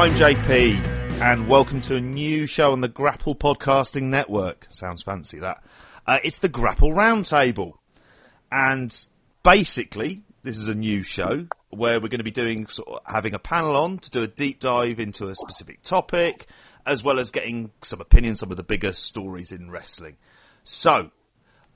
[0.00, 0.80] I'm JP,
[1.20, 4.66] and welcome to a new show on the Grapple Podcasting Network.
[4.70, 5.62] Sounds fancy that.
[6.06, 7.74] Uh, it's the Grapple Roundtable,
[8.50, 8.96] and
[9.42, 13.34] basically, this is a new show where we're going to be doing sort of having
[13.34, 16.46] a panel on to do a deep dive into a specific topic,
[16.86, 20.16] as well as getting some opinions, some of the bigger stories in wrestling.
[20.64, 21.10] So,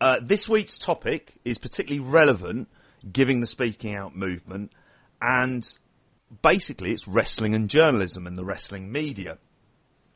[0.00, 2.70] uh, this week's topic is particularly relevant,
[3.12, 4.72] giving the speaking out movement,
[5.20, 5.76] and
[6.42, 9.38] basically it's wrestling and journalism and the wrestling media.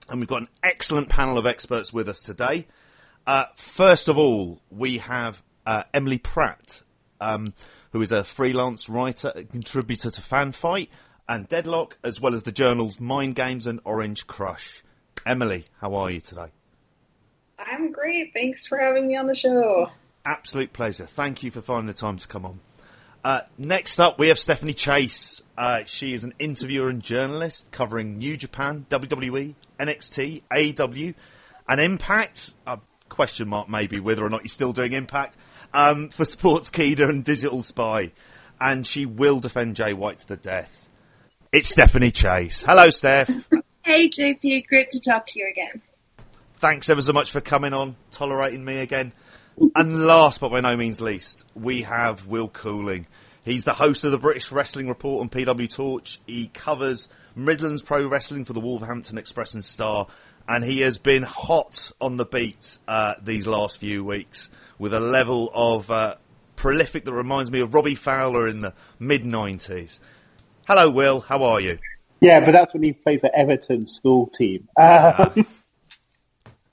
[0.08, 2.66] And we've got an excellent panel of experts with us today.
[3.26, 6.82] Uh, first of all, we have uh, Emily Pratt,
[7.20, 7.52] um,
[7.92, 10.88] who is a freelance writer and contributor to Fanfight
[11.28, 14.82] and Deadlock, as well as the journals Mind Games and Orange Crush.
[15.26, 16.48] Emily, how are you today?
[17.58, 18.32] I'm great.
[18.32, 19.90] Thanks for having me on the show.
[20.24, 21.06] Absolute pleasure.
[21.06, 22.60] Thank you for finding the time to come on.
[23.24, 25.42] Uh, next up, we have Stephanie Chase.
[25.56, 31.14] Uh, she is an interviewer and journalist covering New Japan, WWE, NXT, AEW,
[31.68, 32.52] and Impact.
[32.66, 32.76] Uh,
[33.08, 35.36] question mark maybe whether or not he's still doing Impact
[35.72, 38.12] um, for Sportskeeda and Digital Spy.
[38.60, 40.88] And she will defend Jay White to the death.
[41.52, 42.62] It's Stephanie Chase.
[42.62, 43.28] Hello, Steph.
[43.82, 44.66] hey, JP.
[44.66, 45.80] Great to talk to you again.
[46.58, 49.12] Thanks ever so much for coming on, tolerating me again.
[49.74, 53.06] And last but by no means least, we have Will Cooling.
[53.44, 56.20] He's the host of the British Wrestling Report on PW Torch.
[56.26, 60.06] He covers Midlands Pro Wrestling for the Wolverhampton Express and Star,
[60.48, 65.00] and he has been hot on the beat uh, these last few weeks with a
[65.00, 66.16] level of uh,
[66.56, 69.98] prolific that reminds me of Robbie Fowler in the mid 90s.
[70.66, 71.20] Hello, Will.
[71.20, 71.78] How are you?
[72.20, 74.68] Yeah, but that's when he played for Everton school team.
[74.76, 75.30] Uh,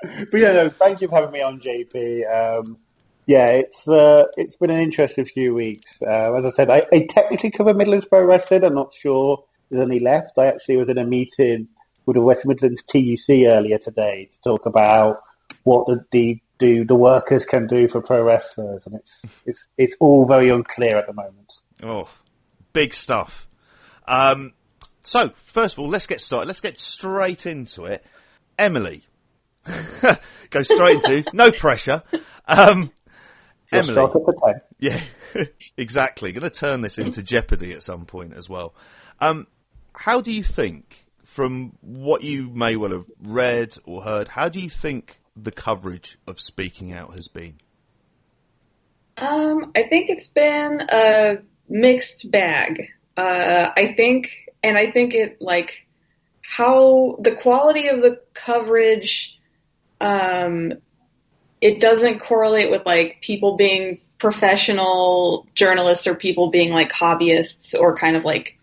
[0.01, 2.59] but yeah, no, thank you for having me on, JP.
[2.59, 2.77] Um,
[3.25, 6.01] yeah, it's uh, it's been an interesting few weeks.
[6.01, 8.63] Uh, as I said, I, I, technically cover Midlands Pro Wrestling.
[8.63, 10.37] I'm not sure there's any left.
[10.37, 11.67] I actually was in a meeting
[12.05, 15.23] with the West Midlands TUC earlier today to talk about
[15.63, 19.95] what the, the do the workers can do for pro wrestlers, and it's it's it's
[19.99, 21.53] all very unclear at the moment.
[21.83, 22.09] Oh,
[22.73, 23.47] big stuff.
[24.07, 24.53] Um,
[25.03, 26.47] so first of all, let's get started.
[26.47, 28.05] Let's get straight into it.
[28.57, 29.03] Emily,
[30.49, 32.03] go straight into no pressure.
[32.47, 32.91] Um,
[33.71, 34.07] Emily,
[34.79, 35.01] yeah,
[35.77, 36.31] exactly.
[36.31, 38.73] Going to turn this into Jeopardy at some point as well.
[39.19, 39.47] Um,
[39.93, 44.59] how do you think, from what you may well have read or heard, how do
[44.59, 47.55] you think the coverage of speaking out has been?
[49.17, 51.37] Um, I think it's been a
[51.69, 52.89] mixed bag.
[53.17, 54.31] Uh, I think,
[54.61, 55.85] and I think it like
[56.41, 59.39] how the quality of the coverage,
[60.01, 60.73] um,
[61.61, 67.95] it doesn't correlate with like people being professional journalists or people being like hobbyists or
[67.95, 68.57] kind of like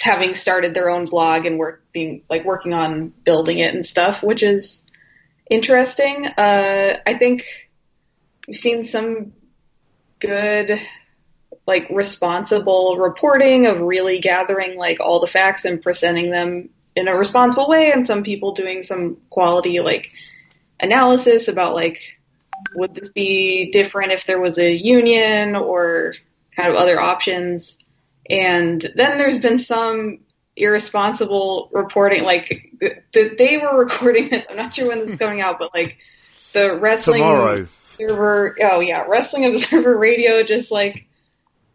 [0.00, 4.22] having started their own blog and work being like working on building it and stuff,
[4.22, 4.84] which is
[5.50, 6.26] interesting.
[6.26, 7.44] Uh, I think
[8.46, 9.32] we've seen some
[10.18, 10.80] good,
[11.66, 17.16] like responsible reporting of really gathering like all the facts and presenting them in a
[17.16, 20.10] responsible way, and some people doing some quality like
[20.80, 22.00] analysis about like
[22.74, 26.14] would this be different if there was a union or
[26.56, 27.78] kind of other options.
[28.28, 30.20] And then there's been some
[30.56, 32.24] irresponsible reporting.
[32.24, 34.46] Like the, they were recording it.
[34.50, 35.98] I'm not sure when this is going out, but like
[36.52, 37.66] the wrestling Tomorrow.
[37.92, 38.56] observer.
[38.62, 41.06] Oh yeah, wrestling observer radio just like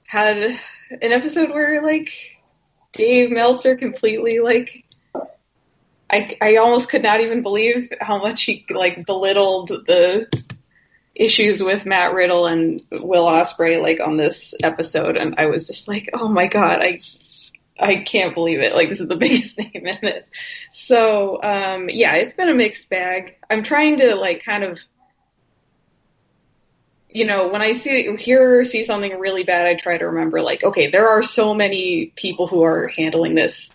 [0.06, 2.12] had an episode where like
[2.94, 4.86] Dave Meltzer completely like.
[6.12, 10.28] I, I almost could not even believe how much he like belittled the
[11.16, 15.88] issues with Matt Riddle and Will Ospreay like on this episode, and I was just
[15.88, 17.00] like, oh my god, I
[17.80, 18.76] I can't believe it.
[18.76, 20.30] Like this is the biggest name in this.
[20.72, 23.38] So um, yeah, it's been a mixed bag.
[23.50, 24.80] I'm trying to like kind of,
[27.10, 30.42] you know, when I see hear or see something really bad, I try to remember
[30.42, 33.72] like, okay, there are so many people who are handling this.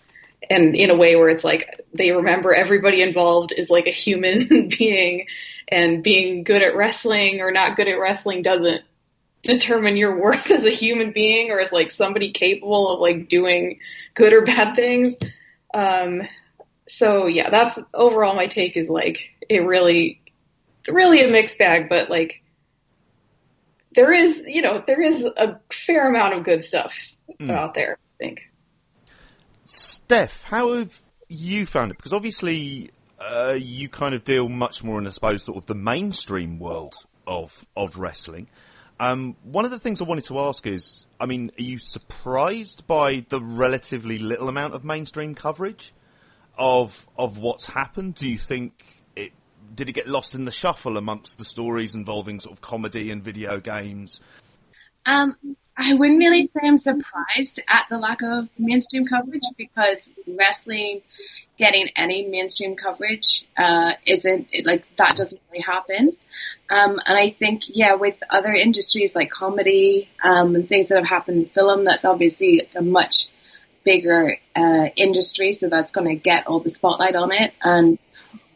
[0.49, 4.69] And in a way where it's like they remember everybody involved is like a human
[4.77, 5.27] being,
[5.67, 8.83] and being good at wrestling or not good at wrestling doesn't
[9.43, 13.79] determine your worth as a human being or as like somebody capable of like doing
[14.13, 15.15] good or bad things.
[15.73, 16.23] Um,
[16.87, 20.21] so yeah, that's overall my take is like it really,
[20.87, 22.41] really a mixed bag, but like
[23.95, 26.95] there is, you know, there is a fair amount of good stuff
[27.39, 27.51] mm.
[27.51, 27.97] out there.
[27.99, 28.46] I think.
[29.67, 31.97] Steph, how have you found it?
[31.97, 35.75] Because obviously uh, you kind of deal much more in, I suppose, sort of the
[35.75, 38.49] mainstream world of of wrestling.
[38.99, 42.87] Um, one of the things I wanted to ask is, I mean, are you surprised
[42.87, 45.93] by the relatively little amount of mainstream coverage?
[46.57, 48.15] of of what's happened?
[48.15, 49.31] Do you think it
[49.73, 53.23] did it get lost in the shuffle amongst the stories involving sort of comedy and
[53.23, 54.21] video games?
[55.05, 55.35] Um,
[55.77, 61.01] I wouldn't really say I'm surprised at the lack of mainstream coverage because wrestling
[61.57, 66.17] getting any mainstream coverage uh, isn't it, like that doesn't really happen.
[66.69, 71.07] Um, and I think, yeah, with other industries like comedy um, and things that have
[71.07, 73.29] happened in film, that's obviously a much
[73.83, 77.53] bigger uh, industry, so that's going to get all the spotlight on it.
[77.63, 77.97] And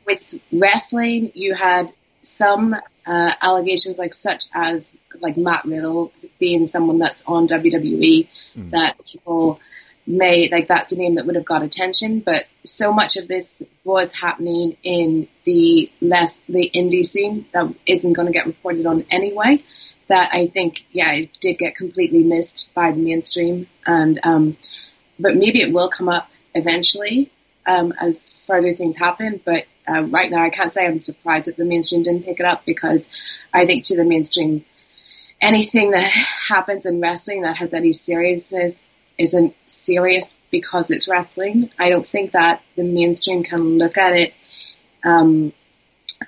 [0.06, 2.76] with wrestling, you had some
[3.06, 8.70] uh, allegations like such as like Matt Riddle being someone that's on WWE mm.
[8.72, 9.60] that people
[10.08, 13.54] may like that's a name that would have got attention, but so much of this
[13.84, 19.06] was happening in the less the indie scene that isn't going to get reported on
[19.10, 19.64] anyway.
[20.08, 24.58] That I think, yeah, it did get completely missed by the mainstream, and um,
[25.20, 27.32] but maybe it will come up eventually
[27.66, 29.40] um, as further things happen.
[29.44, 32.46] But uh, right now, I can't say I'm surprised that the mainstream didn't pick it
[32.46, 33.08] up because
[33.54, 34.66] I think to the mainstream,
[35.40, 38.76] anything that happens in wrestling that has any seriousness
[39.18, 41.72] isn't serious because it's wrestling.
[41.78, 44.34] I don't think that the mainstream can look at it
[45.04, 45.54] um,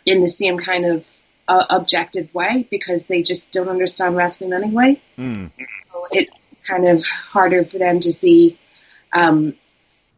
[0.05, 1.05] in the same kind of
[1.47, 5.01] uh, objective way because they just don't understand wrestling anyway.
[5.17, 5.51] Mm.
[5.91, 6.31] So it's
[6.67, 8.57] kind of harder for them to see.
[9.11, 9.55] Um,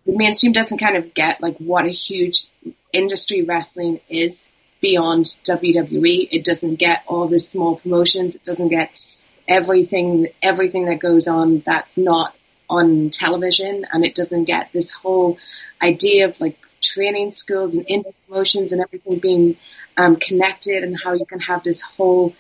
[0.06, 2.48] the mainstream doesn't kind of get like what a huge
[2.96, 4.50] industry wrestling is
[4.82, 6.28] beyond WWE.
[6.32, 8.36] It doesn't get all the small promotions.
[8.36, 8.92] It doesn't get
[9.48, 12.36] everything everything that goes on that's not
[12.68, 15.38] on television and it doesn't get this whole
[15.82, 19.56] idea of like training schools and indie promotions and everything being
[19.98, 22.34] um, connected and how you can have this whole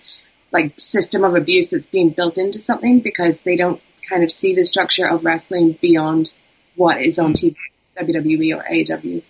[0.51, 4.55] like system of abuse that's being built into something because they don't kind of see
[4.55, 6.31] the structure of wrestling beyond
[6.75, 7.55] what is on TV,
[7.97, 9.23] WWE or AEW.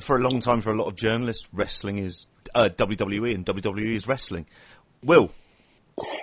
[0.00, 3.94] For a long time, for a lot of journalists, wrestling is uh, WWE and WWE
[3.94, 4.46] is wrestling.
[5.02, 5.30] Will.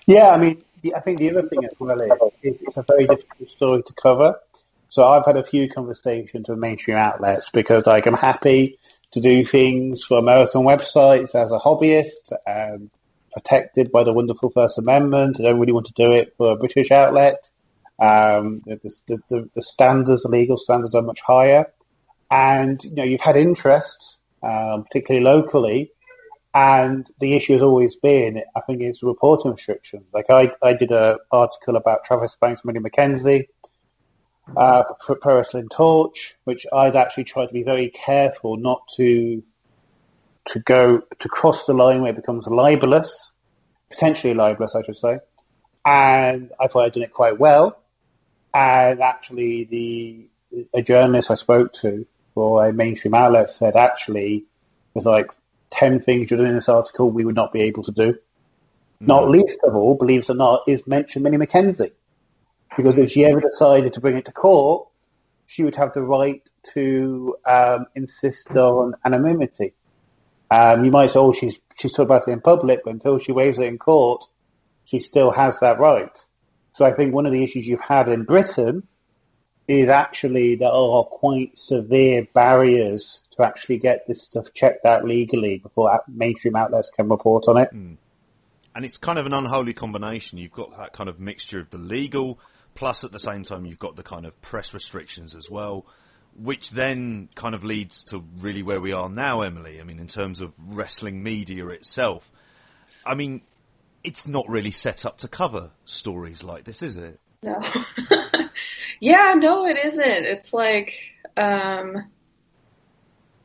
[0.05, 0.61] Yeah, I mean,
[0.95, 2.11] I think the other thing as well is,
[2.43, 4.39] is it's a very difficult story to cover.
[4.89, 8.79] So I've had a few conversations with mainstream outlets because like I'm happy
[9.11, 12.89] to do things for American websites as a hobbyist and
[13.33, 15.39] protected by the wonderful First Amendment.
[15.39, 17.49] I don't really want to do it for a British outlet.
[17.99, 21.71] Um, the, the, the, the, standards, the legal standards are much higher.
[22.29, 25.91] And, you know, you've had interest, um, particularly locally,
[26.53, 30.05] and the issue has always been, I think, it's reporting restrictions.
[30.13, 33.45] Like I, I did an article about Travis Banks, Millie McKenzie,
[34.55, 39.43] uh, for Pro Wrestling Torch, which I'd actually tried to be very careful not to
[40.45, 43.33] to go to cross the line where it becomes libelous,
[43.89, 45.19] potentially libelous, I should say.
[45.85, 47.77] And I thought I'd done it quite well.
[48.53, 50.29] And actually, the
[50.73, 52.05] a journalist I spoke to
[52.37, 54.45] a mainstream outlet said actually
[54.93, 55.31] there's like
[55.71, 58.15] 10 things you're doing in this article we would not be able to do.
[58.99, 59.21] No.
[59.21, 61.91] Not least of all, believe it or not, is mention Millie McKenzie.
[62.75, 64.87] Because if she ever decided to bring it to court,
[65.45, 69.73] she would have the right to um, insist on anonymity.
[70.49, 73.31] Um, you might say, oh, she's, she's talking about it in public, but until she
[73.31, 74.25] waives it in court,
[74.85, 76.17] she still has that right.
[76.73, 78.87] So I think one of the issues you've had in Britain
[79.67, 85.57] is actually there are quite severe barriers to actually get this stuff checked out legally
[85.57, 87.69] before mainstream outlets can report on it.
[87.73, 87.97] Mm.
[88.75, 90.37] And it's kind of an unholy combination.
[90.37, 92.39] You've got that kind of mixture of the legal,
[92.75, 95.85] plus at the same time you've got the kind of press restrictions as well,
[96.35, 99.81] which then kind of leads to really where we are now, Emily.
[99.81, 102.29] I mean, in terms of wrestling media itself.
[103.05, 103.41] I mean,
[104.03, 107.19] it's not really set up to cover stories like this, is it?
[107.43, 107.61] No.
[108.99, 110.25] yeah, no, it isn't.
[110.25, 110.93] It's like,
[111.35, 112.09] um,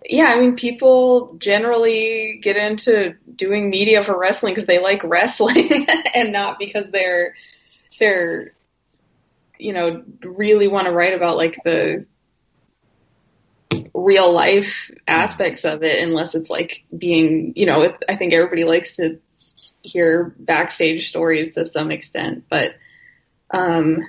[0.08, 5.86] yeah, I mean, people generally get into doing media for wrestling because they like wrestling
[6.14, 7.34] and not because they're
[8.00, 8.54] they're
[9.58, 12.04] you know really want to write about like the
[13.94, 18.96] real life aspects of it unless it's like being you know I think everybody likes
[18.96, 19.20] to
[19.82, 22.74] hear backstage stories to some extent but
[23.52, 24.06] um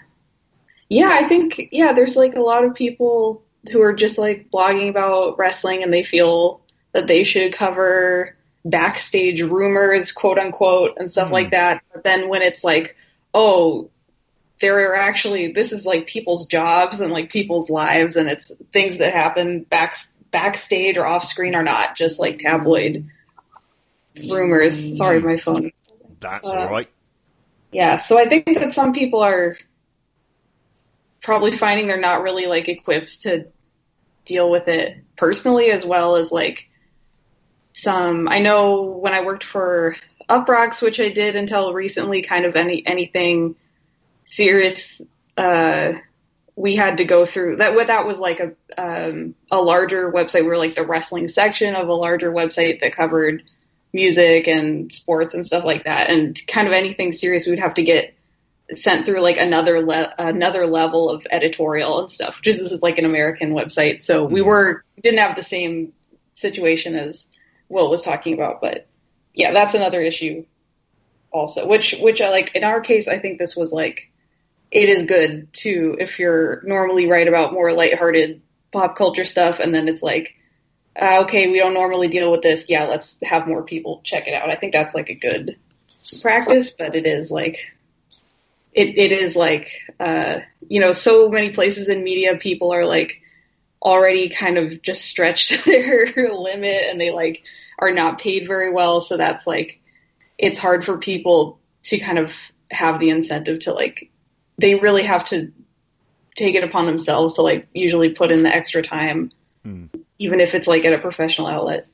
[0.89, 4.89] yeah I think yeah there's like a lot of people who are just like blogging
[4.89, 6.62] about wrestling and they feel
[6.93, 8.35] that they should cover
[8.65, 11.33] backstage rumors, quote unquote, and stuff mm.
[11.33, 11.81] like that.
[11.93, 12.95] But then when it's like,
[13.33, 13.89] oh,
[14.62, 19.00] there are actually this is like people's jobs and like people's lives, and it's things
[19.00, 19.97] that happen back
[20.31, 23.09] backstage or off screen are not just like tabloid
[24.15, 24.97] rumors.
[24.97, 25.71] Sorry, my phone.
[26.19, 26.89] That's uh, right.
[27.74, 29.58] Yeah, so I think that some people are
[31.24, 33.48] probably finding they're not really like equipped to
[34.25, 36.70] deal with it personally as well as like
[37.74, 38.27] some.
[38.27, 39.96] I know when I worked for
[40.30, 43.56] Uproxx, which I did until recently, kind of any anything
[44.25, 45.01] serious.
[45.36, 45.94] Uh,
[46.56, 47.74] we had to go through that.
[47.74, 50.42] What that was like a um, a larger website.
[50.42, 53.44] We were like the wrestling section of a larger website that covered
[53.93, 56.09] music and sports and stuff like that.
[56.09, 58.15] And kind of anything serious, we would have to get
[58.73, 62.35] sent through like another le- another level of editorial and stuff.
[62.41, 64.50] Just this is like an American website, so we mm-hmm.
[64.50, 65.93] were didn't have the same
[66.33, 67.25] situation as
[67.69, 68.62] Will was talking about.
[68.62, 68.88] But
[69.33, 70.45] yeah, that's another issue
[71.31, 71.67] also.
[71.67, 74.12] Which which I like in our case, I think this was like
[74.71, 79.73] it is good to if you're normally write about more lighthearted pop culture stuff, and
[79.73, 80.35] then it's like.
[81.00, 82.69] Uh, okay, we don't normally deal with this.
[82.69, 84.50] Yeah, let's have more people check it out.
[84.50, 85.57] I think that's like a good
[86.21, 87.57] practice, but it is like
[88.73, 93.21] it, it is like uh, you know so many places in media people are like
[93.81, 97.43] already kind of just stretched their limit and they like
[97.79, 99.81] are not paid very well so that's like
[100.38, 102.31] it's hard for people to kind of
[102.71, 104.09] have the incentive to like
[104.57, 105.51] they really have to
[106.35, 109.31] take it upon themselves to like usually put in the extra time
[110.20, 111.88] even if it's like at a professional outlet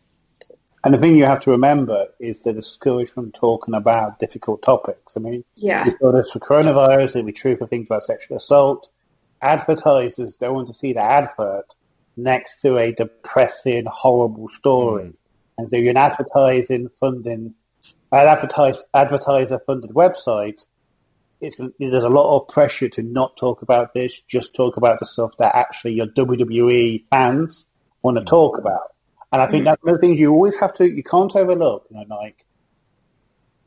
[0.83, 5.17] And the thing you have to remember is they're discouraged from talking about difficult topics.
[5.17, 8.38] I mean, yeah we saw this for coronavirus, it'd be true for things about sexual
[8.38, 8.89] assault.
[9.41, 11.73] Advertisers don't want to see the advert
[12.15, 15.05] next to a depressing, horrible story.
[15.05, 15.13] Mm.
[15.57, 17.53] And so you're an advertising funding,
[18.11, 20.65] an advertise, advertiser funded website.
[21.41, 25.05] It's, there's a lot of pressure to not talk about this, just talk about the
[25.05, 27.65] stuff that actually your WWE fans
[28.01, 28.59] want to talk mm.
[28.59, 28.93] about.
[29.31, 29.65] And I think mm.
[29.65, 32.45] that's one of the things you always have to, you can't overlook, you know, like,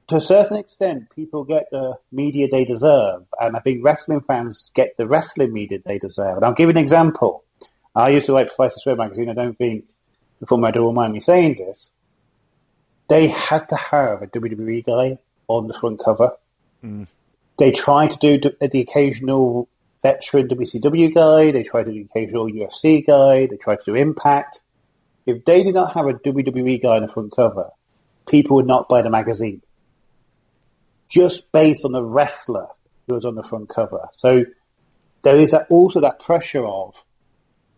[0.09, 4.71] to a certain extent, people get the media they deserve, and I think wrestling fans
[4.75, 6.37] get the wrestling media they deserve.
[6.37, 7.45] And I'll give you an example.
[7.95, 9.29] I used to write for Square magazine.
[9.29, 9.89] I don't think
[10.41, 11.93] the former will mind me saying this.
[13.09, 16.33] They had to have a WWE guy on the front cover.
[16.85, 17.07] Mm.
[17.59, 19.69] They tried to do the occasional
[20.03, 21.51] veteran WCW guy.
[21.53, 23.47] They tried to do occasional UFC guy.
[23.47, 24.63] They tried to do Impact.
[25.25, 27.71] If they did not have a WWE guy on the front cover,
[28.27, 29.63] people would not buy the magazine
[31.09, 32.67] just based on the wrestler
[33.07, 34.09] who was on the front cover.
[34.17, 34.45] So
[35.23, 36.95] there is that, also that pressure of,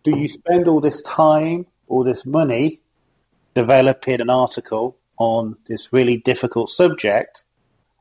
[0.03, 2.79] do you spend all this time, all this money,
[3.53, 7.43] developing an article on this really difficult subject,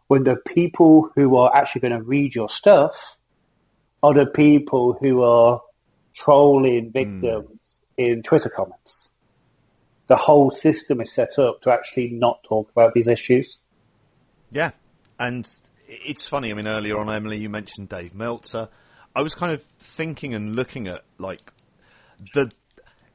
[0.07, 3.17] when the people who are actually going to read your stuff
[4.13, 5.63] the people who are
[6.13, 6.91] trolling hmm.
[6.91, 9.11] victims in Twitter comments?
[10.07, 13.59] The whole system is set up to actually not talk about these issues.
[14.51, 14.73] Yeah,
[15.19, 15.51] and
[15.89, 16.51] it's funny.
[16.51, 18.69] I mean, earlier on, Emily, you mentioned Dave Meltzer.
[19.17, 21.41] I was kind of thinking and looking at like
[22.35, 22.51] the.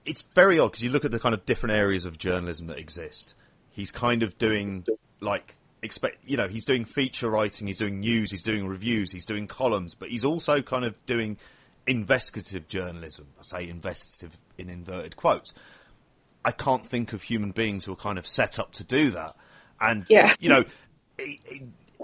[0.05, 2.79] It's very odd because you look at the kind of different areas of journalism that
[2.79, 3.35] exist.
[3.69, 4.85] He's kind of doing
[5.19, 9.25] like expect you know he's doing feature writing, he's doing news, he's doing reviews, he's
[9.25, 11.37] doing columns, but he's also kind of doing
[11.87, 13.27] investigative journalism.
[13.39, 15.53] I say investigative in inverted quotes.
[16.45, 19.33] I can't think of human beings who are kind of set up to do that.
[19.81, 20.33] And Yeah.
[20.39, 20.65] you know,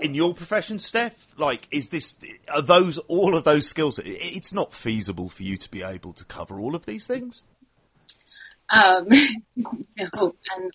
[0.01, 2.17] in your profession, Steph, like, is this
[2.53, 3.99] are those all of those skills?
[4.03, 7.45] It's not feasible for you to be able to cover all of these things.
[8.69, 9.07] Um,
[9.55, 10.73] no, and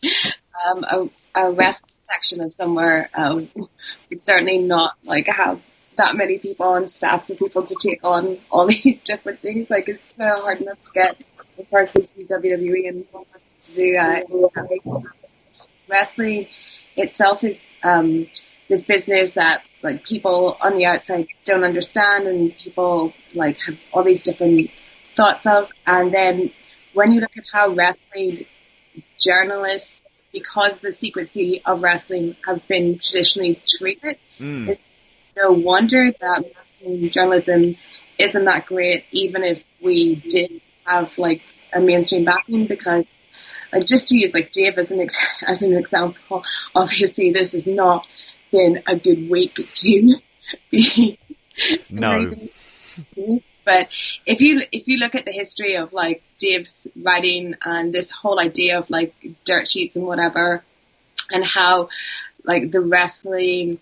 [0.66, 5.60] um, a, a rest section of somewhere um, would certainly not like have
[5.96, 9.70] that many people on staff for people to take on all these different things.
[9.70, 11.24] Like it's uh, hard enough to get
[11.58, 13.06] a person to do WWE and
[13.62, 15.00] to do uh,
[15.88, 16.48] wrestling
[16.96, 18.26] itself is um,
[18.68, 24.04] this business that like people on the outside don't understand and people like have all
[24.04, 24.70] these different
[25.16, 26.50] thoughts of and then
[26.94, 28.46] when you look at how wrestling
[29.18, 30.00] journalists
[30.32, 34.70] because the secrecy of wrestling have been traditionally treated Mm.
[34.70, 34.80] it's
[35.36, 37.76] no wonder that wrestling journalism
[38.18, 43.04] isn't that great even if we did have like a mainstream backing because
[43.72, 46.44] like just to use like Dave as an ex- as an example,
[46.74, 48.06] obviously this has not
[48.50, 50.16] been a good week to
[50.70, 51.18] be.
[51.90, 52.34] No.
[53.70, 53.88] But
[54.26, 58.40] if you if you look at the history of like Dave's writing and this whole
[58.40, 60.64] idea of like dirt sheets and whatever,
[61.30, 61.88] and how
[62.42, 63.78] like the wrestling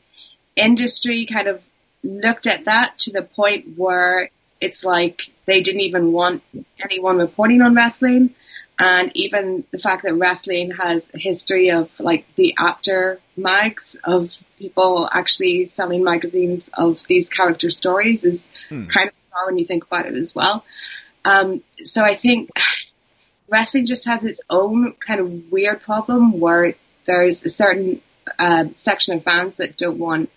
[0.56, 1.62] industry kind of
[2.02, 4.28] looked at that to the point where
[4.60, 6.42] it's like they didn't even want
[6.84, 8.34] anyone reporting on wrestling.
[8.78, 14.36] And even the fact that wrestling has a history of like the after mags of
[14.58, 18.84] people actually selling magazines of these character stories is hmm.
[18.84, 19.14] kind of
[19.46, 20.64] when you think about it as well.
[21.24, 22.50] Um, so I think
[23.48, 28.00] wrestling just has its own kind of weird problem where there's a certain
[28.38, 30.30] uh, section of fans that don't want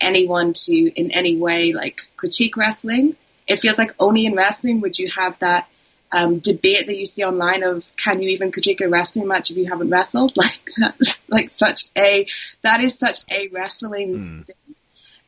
[0.00, 3.16] anyone to in any way like critique wrestling.
[3.46, 5.68] It feels like only in wrestling would you have that
[6.12, 9.56] um, debate that you see online of can you even critique a wrestling match if
[9.56, 10.32] you haven't wrestled?
[10.36, 12.26] Like that's like such a
[12.62, 14.69] that is such a wrestling Mm.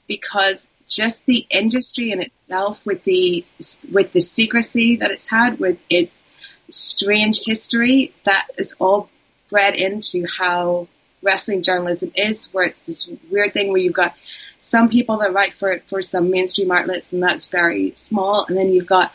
[0.06, 3.44] Because just the industry in itself with the
[3.90, 6.22] with the secrecy that it's had with its
[6.68, 9.08] strange history that is all
[9.50, 10.86] bred into how
[11.22, 14.14] wrestling journalism is where it's this weird thing where you've got
[14.60, 18.70] some people that write for for some mainstream outlets and that's very small and then
[18.70, 19.12] you've got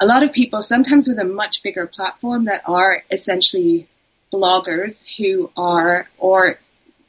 [0.00, 3.88] a lot of people sometimes with a much bigger platform that are essentially
[4.32, 6.58] bloggers who are or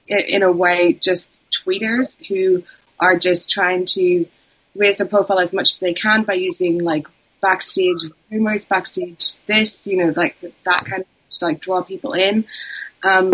[0.07, 2.63] in a way just tweeters who
[2.99, 4.25] are just trying to
[4.75, 7.07] raise their profile as much as they can by using like
[7.41, 7.99] backstage
[8.29, 12.45] rumors, backstage this, you know, like that kind of to like draw people in.
[13.03, 13.33] Um,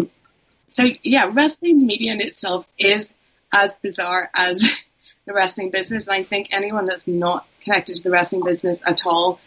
[0.67, 3.11] so yeah, wrestling media in itself is
[3.51, 4.61] as bizarre as
[5.25, 6.07] the wrestling business.
[6.07, 9.39] And I think anyone that's not connected to the wrestling business at all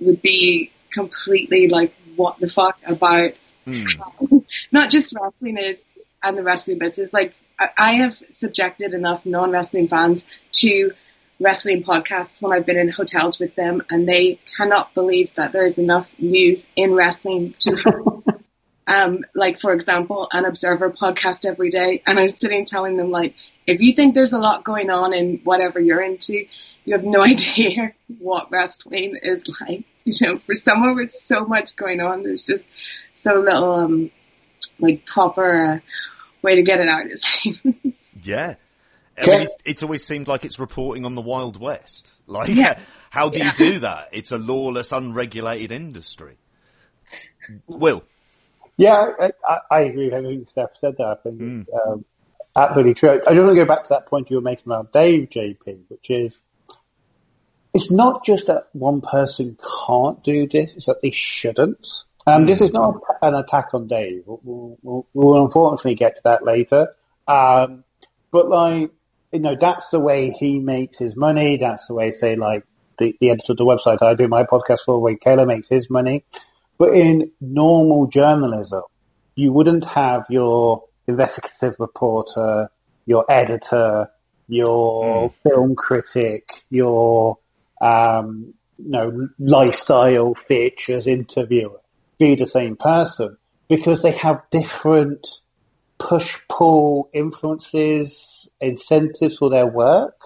[0.00, 3.32] would be completely like, what the fuck about
[3.66, 4.44] Mm.
[4.72, 5.78] not just wrestling is
[6.22, 7.12] and the wrestling business.
[7.12, 10.92] Like I, have subjected enough non-wrestling fans to
[11.40, 15.66] wrestling podcasts when I've been in hotels with them, and they cannot believe that there
[15.66, 18.22] is enough news in wrestling to.
[18.86, 23.34] Um, like for example, an Observer podcast every day, and I'm sitting telling them like,
[23.66, 26.46] if you think there's a lot going on in whatever you're into,
[26.84, 29.84] you have no idea what wrestling is like.
[30.04, 32.68] You know, for someone with so much going on, there's just
[33.14, 34.10] so little um
[34.78, 35.78] like proper uh,
[36.44, 37.06] way to get it out.
[37.06, 38.12] It seems.
[38.22, 38.54] Yeah.
[39.16, 42.10] I mean, it's, it's always seemed like it's reporting on the Wild West.
[42.26, 42.78] Like, Yeah.
[43.10, 43.46] how do Yeah.
[43.46, 44.08] you do that?
[44.12, 46.38] It's a lawless, unregulated industry.
[47.66, 48.02] Will.
[48.78, 51.08] Yeah, I, I, I agree with everything Steph said there.
[51.08, 51.60] I think Mm.
[51.62, 52.04] it's um,
[52.56, 53.10] absolutely true.
[53.10, 55.80] I just want to go back to that point you were making about Dave, JP,
[55.88, 56.40] which is
[57.74, 62.04] it's not just that one person can't do this, it's that they shouldn't.
[62.26, 64.22] Um, This is not an attack on Dave.
[64.26, 66.94] We'll, we'll, we'll unfortunately get to that later.
[67.28, 67.84] Um,
[68.30, 68.90] but like,
[69.32, 71.56] you know, that's the way he makes his money.
[71.56, 72.64] That's the way, say, like
[72.98, 75.90] the, the editor of the website I do my podcast for, Wade Keller makes his
[75.90, 76.24] money.
[76.78, 78.82] But in normal journalism,
[79.34, 82.70] you wouldn't have your investigative reporter,
[83.06, 84.08] your editor,
[84.48, 87.38] your film critic, your
[87.80, 91.80] um, you know lifestyle features interviewer
[92.18, 93.36] be the same person
[93.68, 95.26] because they have different
[95.98, 100.16] push pull influences, incentives for their work.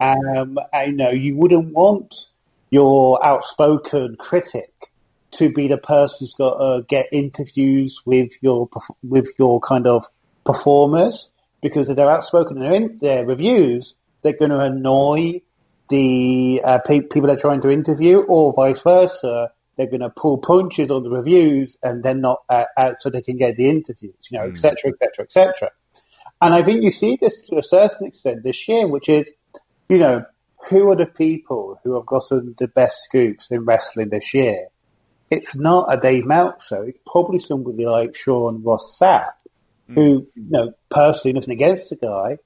[0.00, 2.26] Um, I know you wouldn't want
[2.70, 4.72] your outspoken critic
[5.32, 8.68] to be the person who's got to get interviews with your
[9.02, 10.06] with your kind of
[10.44, 15.40] performers because if they're outspoken in their, in their reviews, they're going to annoy
[15.88, 19.52] the uh, pe- people they're trying to interview, or vice versa.
[19.76, 23.22] They're going to pull punches on the reviews and then not uh, out so they
[23.22, 25.70] can get the interviews, you know, etc., etc., et cetera, et cetera.
[26.40, 29.30] And I think you see this to a certain extent this year, which is,
[29.88, 30.24] you know,
[30.68, 34.68] who are the people who have gotten the best scoops in wrestling this year?
[35.30, 36.84] It's not a Dave Meltzer.
[36.84, 39.32] It's probably somebody like Sean Ross Sapp,
[39.88, 42.38] who, you know, personally nothing against the guy,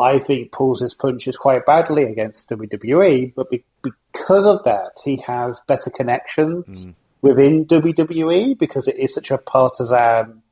[0.00, 5.16] I think pulls his punches quite badly against WWE, but be- because of that, he
[5.26, 6.94] has better connections mm.
[7.22, 10.42] within WWE because it is such a partisan,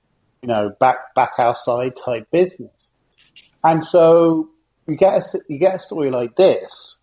[0.43, 2.91] you know, back back outside type business.
[3.63, 4.51] And so
[4.87, 6.97] you get a, you get a story like this,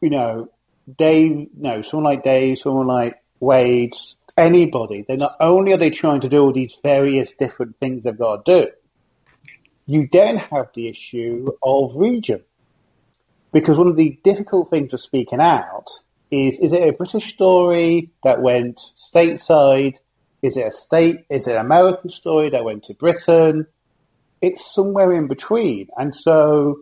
[0.00, 0.50] you know,
[0.96, 3.94] Dave, know, someone like Dave, someone like Wade,
[4.36, 8.18] anybody, they're not only are they trying to do all these various different things they've
[8.18, 8.70] got to do,
[9.86, 12.42] you then have the issue of region.
[13.52, 15.88] Because one of the difficult things of speaking out
[16.30, 19.96] is, is it a British story that went stateside?
[20.42, 23.66] Is it a state, is it an American story that went to Britain?
[24.42, 25.88] It's somewhere in between.
[25.96, 26.80] And so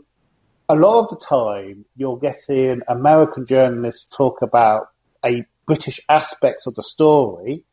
[0.69, 4.89] a lot of the time you're getting American journalists talk about
[5.25, 7.65] a British aspects of the story,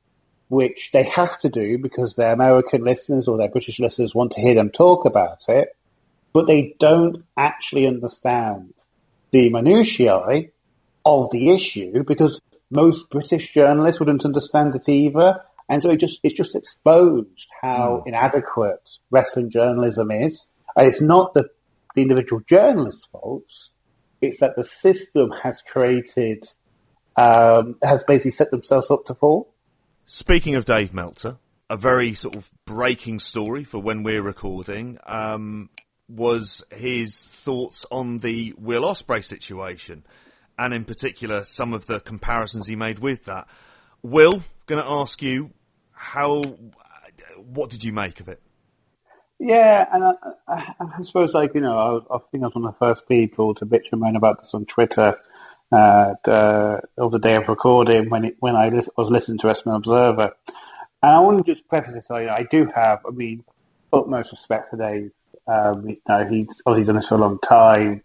[0.50, 4.42] which they have to do because their American listeners or their British listeners want to
[4.42, 5.70] hear them talk about it,
[6.34, 8.74] but they don't actually understand
[9.32, 10.50] the minutiae
[11.06, 15.42] of the issue because most British journalists wouldn't understand it either.
[15.70, 20.48] And so it just, it's just exposed how inadequate wrestling journalism is.
[20.76, 21.50] And it's not the,
[21.94, 23.72] the individual journalist's faults.
[24.22, 26.44] It's that the system has created
[27.16, 29.54] um, has basically set themselves up to fall.
[30.12, 31.38] Speaking of Dave Meltzer,
[31.69, 35.69] a very sort of breaking story for when we're recording um,
[36.08, 40.04] was his thoughts on the Will Ospreay situation,
[40.58, 43.48] and in particular some of the comparisons he made with that.
[44.02, 45.52] Will, going to ask you
[45.91, 46.41] how,
[47.38, 48.41] what did you make of it?
[49.38, 50.13] Yeah, and I,
[50.48, 51.78] I, I suppose, like you know,
[52.10, 54.41] I, I think I was one of the first people to bitch and moan about
[54.41, 55.19] this on Twitter
[55.71, 59.75] uh, the, of the day of recording when it, when I was listening to Wrestling
[59.75, 60.34] Observer,
[61.01, 62.12] and I want to just preface this.
[62.12, 63.43] I, I do have, I mean,
[63.93, 65.12] utmost respect for Dave.
[65.47, 68.03] Um, you know, he's obviously done this for a long time,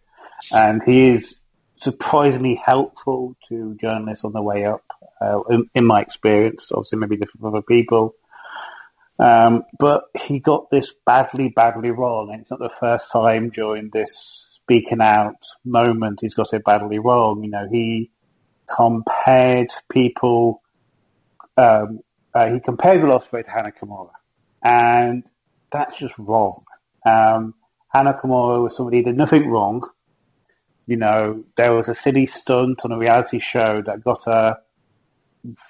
[0.53, 1.41] and he is
[1.81, 4.85] surprisingly helpful to journalists on the way up.
[5.21, 8.15] Uh, in, in, my experience, obviously, maybe different for other people.
[9.19, 13.91] Um, but he got this badly, badly wrong, and it's not the first time during
[13.91, 17.45] this speaking out moment he's got it badly wrong.
[17.45, 18.11] You know, he
[18.67, 20.63] compared people
[21.57, 22.01] um,
[22.35, 24.11] uh, he compared Ospreay to Hana Kimura,
[24.63, 25.25] and
[25.71, 26.65] that's just wrong.
[27.07, 27.55] Um,
[27.89, 29.83] Hana Kimura was somebody who did nothing wrong.
[30.87, 34.59] You know, there was a silly stunt on a reality show that got a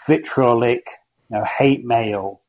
[0.07, 0.89] vitriolic,
[1.31, 2.41] you know, hate mail.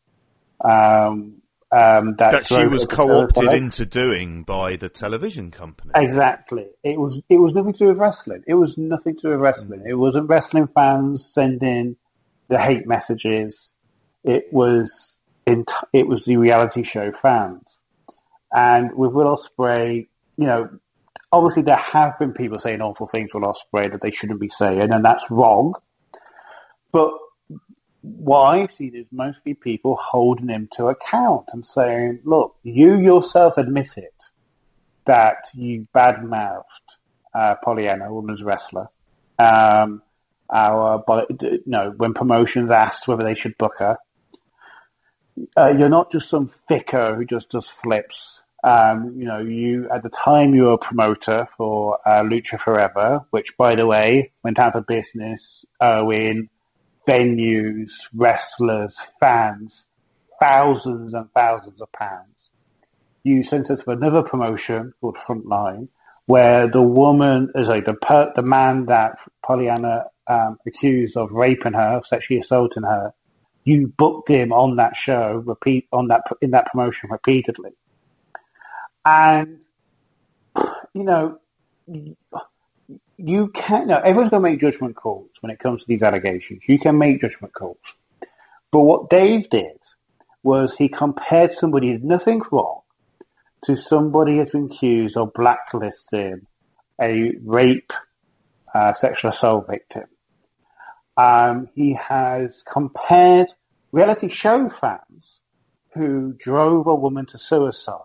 [0.64, 1.42] Um,
[1.76, 5.92] um, that, that she was co-opted into doing by the television company.
[5.96, 6.68] Exactly.
[6.84, 7.20] It was.
[7.28, 8.44] It was nothing to do with wrestling.
[8.48, 9.82] It was nothing to do with wrestling.
[9.82, 9.90] Mm.
[9.90, 11.98] It wasn't wrestling fans sending
[12.48, 13.74] the hate messages.
[14.24, 17.82] It was in, it was the reality show fans.
[18.54, 20.08] And with Will Ospreay,
[20.38, 20.70] you know,
[21.32, 24.94] obviously there have been people saying awful things with Ospreay that they shouldn't be saying,
[24.94, 25.74] and that's wrong.
[26.94, 27.12] But
[28.06, 33.58] what I've seen is mostly people holding him to account and saying, "Look, you yourself
[33.58, 34.24] admit it
[35.06, 36.64] that you badmouthed
[37.34, 38.90] uh, Pollyanna, a women's wrestler."
[39.40, 40.02] Um,
[40.54, 41.04] our,
[41.66, 43.98] know, when promotions asked whether they should book her,
[45.58, 48.44] uh, you're not just some thicker who just does flips.
[48.64, 53.26] Um, you know, you at the time you were a promoter for uh, Lucha Forever,
[53.32, 56.50] which, by the way, went out of business, owing
[57.08, 59.88] venues, wrestlers, fans,
[60.40, 62.50] thousands and thousands of pounds.
[63.24, 65.88] You sent us for another promotion called Frontline,
[66.26, 72.02] where the woman, sorry, the per, the man that Pollyanna um, accused of raping her,
[72.04, 73.14] sexually assaulting her,
[73.64, 77.72] you booked him on that show, repeat on that in that promotion repeatedly,
[79.04, 79.60] and
[80.94, 81.40] you know
[83.18, 83.88] you can.
[83.88, 86.68] No, everyone's going to make judgment calls when it comes to these allegations.
[86.68, 87.78] You can make judgment calls,
[88.72, 89.78] but what Dave did
[90.44, 92.82] was he compared somebody who did nothing wrong
[93.64, 96.46] to somebody who's been accused of blacklisting
[97.02, 97.92] a rape,
[98.74, 100.06] uh, sexual assault victim.
[101.18, 103.48] Um, he has compared
[103.92, 105.40] reality show fans
[105.94, 108.02] who drove a woman to suicide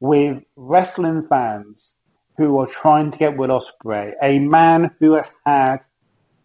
[0.00, 1.94] with wrestling fans
[2.36, 5.78] who are trying to get Will Ospreay, a man who has had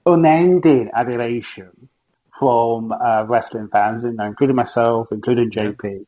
[0.06, 1.90] unending adulation
[2.38, 6.06] from uh, wrestling fans, including myself, including JP.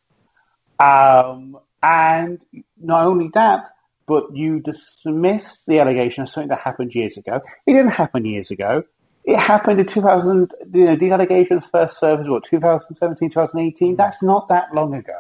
[0.80, 2.40] Um, and
[2.82, 3.70] not only that,
[4.08, 7.40] but you dismiss the allegation as something that happened years ago.
[7.66, 8.84] It didn't happen years ago.
[9.24, 13.96] It happened in 2000, you know, these allegations first surfaced, what, 2017, 2018?
[13.96, 15.20] That's not that long ago.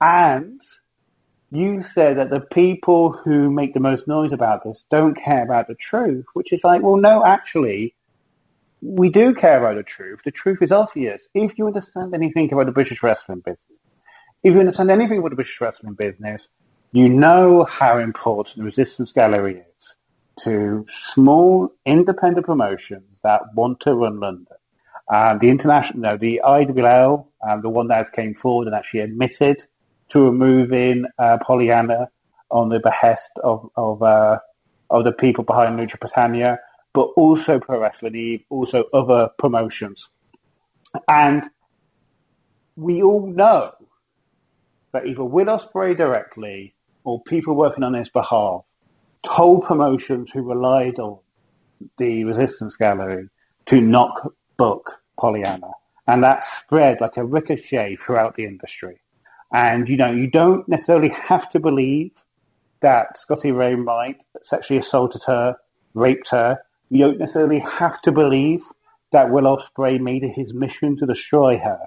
[0.00, 0.60] And
[1.50, 5.66] you said that the people who make the most noise about this don't care about
[5.66, 7.94] the truth, which is like, well, no, actually,
[8.80, 10.20] we do care about the truth.
[10.24, 11.26] The truth is obvious.
[11.34, 13.80] If you understand anything about the British wrestling business,
[14.42, 16.48] if you understand anything about the British wrestling business,
[16.92, 19.96] you know how important the Resistance Gallery is
[20.42, 24.46] to small independent promotions that want to run London.
[25.12, 29.00] Um, the international, no, the IWL, um, the one that has came forward and actually
[29.00, 29.64] admitted
[30.10, 32.08] to removing uh, Pollyanna
[32.50, 34.38] on the behest of of, uh,
[34.88, 36.58] of the people behind Lucha Britannia,
[36.92, 40.08] but also Pro Wrestling Eve, also other promotions,
[41.08, 41.48] and
[42.76, 43.72] we all know
[44.92, 48.62] that either Will Ospreay directly or people working on his behalf
[49.22, 51.18] told promotions who relied on
[51.98, 53.28] the Resistance Gallery
[53.66, 54.18] to not
[54.56, 55.70] book Pollyanna.
[56.06, 59.00] And that spread like a ricochet throughout the industry.
[59.52, 62.12] And, you know, you don't necessarily have to believe
[62.80, 65.56] that Scotty Wainwright sexually assaulted her,
[65.94, 66.60] raped her.
[66.88, 68.64] You don't necessarily have to believe
[69.12, 71.80] that Will Ospreay made it his mission to destroy her.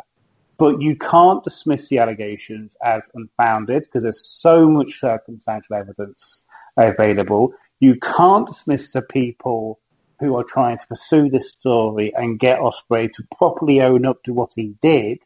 [0.57, 6.41] But you can't dismiss the allegations as unfounded because there's so much circumstantial evidence
[6.77, 7.53] available.
[7.79, 9.79] You can't dismiss the people
[10.19, 14.33] who are trying to pursue this story and get Ospreay to properly own up to
[14.33, 15.19] what he did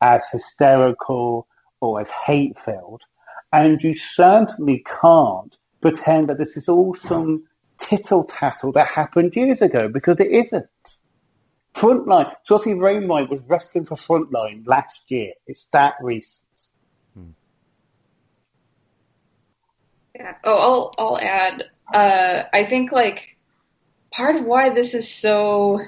[0.00, 1.48] as hysterical
[1.84, 3.02] or as hate filled.
[3.52, 7.44] And you certainly can't pretend that this is all some
[7.78, 10.66] tittle tattle that happened years ago because it isn't.
[11.74, 15.32] Frontline, Scotty Wainwright was wrestling for Frontline last year.
[15.46, 16.44] It's that recent.
[20.14, 20.34] Yeah.
[20.44, 21.64] Oh, I'll I'll add.
[21.92, 23.36] Uh, I think like
[24.12, 25.80] part of why this is so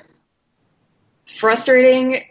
[1.27, 2.23] frustrating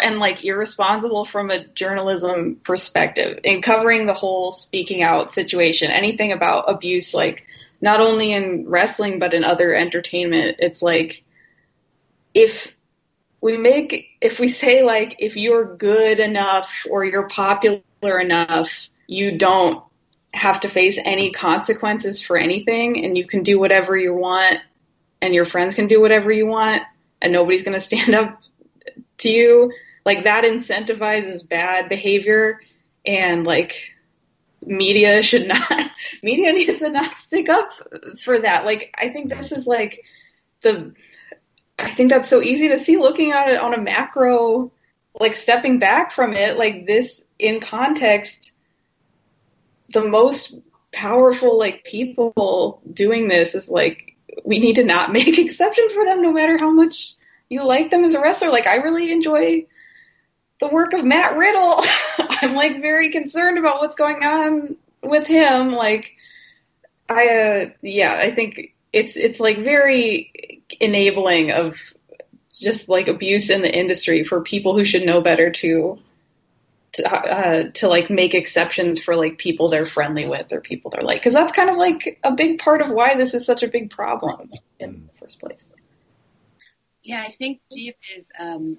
[0.00, 6.32] and like irresponsible from a journalism perspective in covering the whole speaking out situation, anything
[6.32, 7.44] about abuse, like
[7.80, 11.24] not only in wrestling but in other entertainment, it's like
[12.32, 12.72] if
[13.40, 17.82] we make if we say like if you're good enough or you're popular
[18.20, 19.82] enough, you don't
[20.32, 24.58] have to face any consequences for anything and you can do whatever you want
[25.20, 26.82] and your friends can do whatever you want
[27.20, 28.40] and nobody's going to stand up
[29.18, 29.72] to you.
[30.04, 32.60] Like that incentivizes bad behavior
[33.06, 33.90] and like
[34.66, 35.90] media should not
[36.22, 37.70] media needs to not stick up
[38.22, 38.64] for that.
[38.64, 40.02] Like i think this is like
[40.62, 40.94] the
[41.78, 44.72] i think that's so easy to see looking at it on a macro
[45.18, 46.58] like stepping back from it.
[46.58, 48.52] Like this in context
[49.92, 50.56] the most
[50.92, 54.13] powerful like people doing this is like
[54.44, 57.14] we need to not make exceptions for them no matter how much
[57.48, 58.50] you like them as a wrestler.
[58.50, 59.66] Like i really enjoy
[60.60, 61.82] the work of matt riddle.
[62.18, 65.72] I'm like very concerned about what's going on with him.
[65.72, 66.12] Like
[67.06, 71.76] i uh yeah i think it's it's like very enabling of
[72.58, 75.98] just like abuse in the industry for people who should know better to
[76.94, 81.02] to, uh, to like make exceptions for like people they're friendly with or people they're
[81.02, 83.68] like because that's kind of like a big part of why this is such a
[83.68, 85.70] big problem in the first place.
[87.02, 88.78] Yeah, I think Dave is um,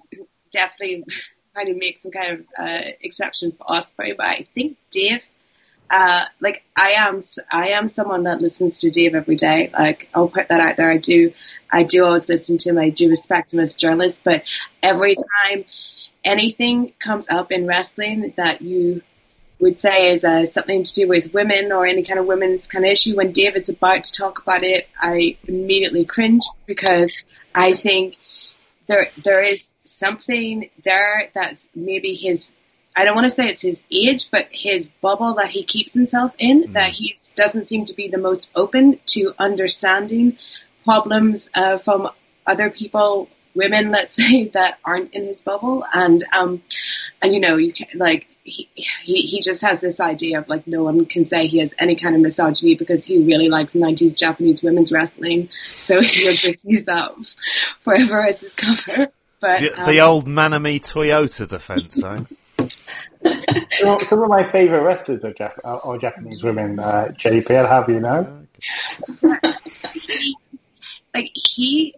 [0.50, 1.04] definitely
[1.54, 5.22] trying to make some kind of uh, exception for Ospreay, but I think Dave.
[5.88, 9.70] Uh, like I am, I am someone that listens to Dave every day.
[9.72, 10.90] Like I'll put that out there.
[10.90, 11.32] I do,
[11.70, 12.78] I do always listen to him.
[12.78, 14.42] I do respect him as a journalist, but
[14.82, 15.64] every time
[16.26, 19.02] anything comes up in wrestling that you
[19.58, 22.84] would say is uh, something to do with women or any kind of women's kind
[22.84, 27.10] of issue, when David's about to talk about it, I immediately cringe because
[27.54, 28.16] I think
[28.86, 32.50] there there is something there that's maybe his.
[32.98, 36.32] I don't want to say it's his age, but his bubble that he keeps himself
[36.38, 36.72] in, mm.
[36.74, 40.38] that he doesn't seem to be the most open to understanding
[40.84, 42.10] problems uh, from
[42.46, 46.62] other people women, let's say, that aren't in his bubble, and um,
[47.20, 50.66] and you know, you can like he, he he just has this idea of like
[50.66, 54.14] no one can say he has any kind of misogyny because he really likes 90s
[54.14, 55.48] Japanese women's wrestling,
[55.82, 57.12] so he'll just use that
[57.80, 59.08] forever as his cover.
[59.40, 62.24] But the, um, the old Manami Toyota defense, eh?
[64.08, 66.78] Some of my favorite wrestlers are, Jap- are Japanese women.
[66.78, 68.46] Uh, JP, I'll have you know.
[71.14, 71.94] like he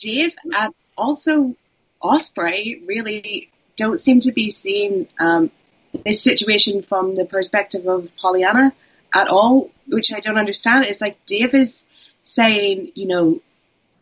[0.00, 1.54] Dave and also
[2.02, 5.50] Ospreay really don't seem to be seeing um,
[6.04, 8.72] this situation from the perspective of Pollyanna
[9.14, 10.84] at all, which I don't understand.
[10.86, 11.86] It's like Dave is
[12.24, 13.40] saying, you know,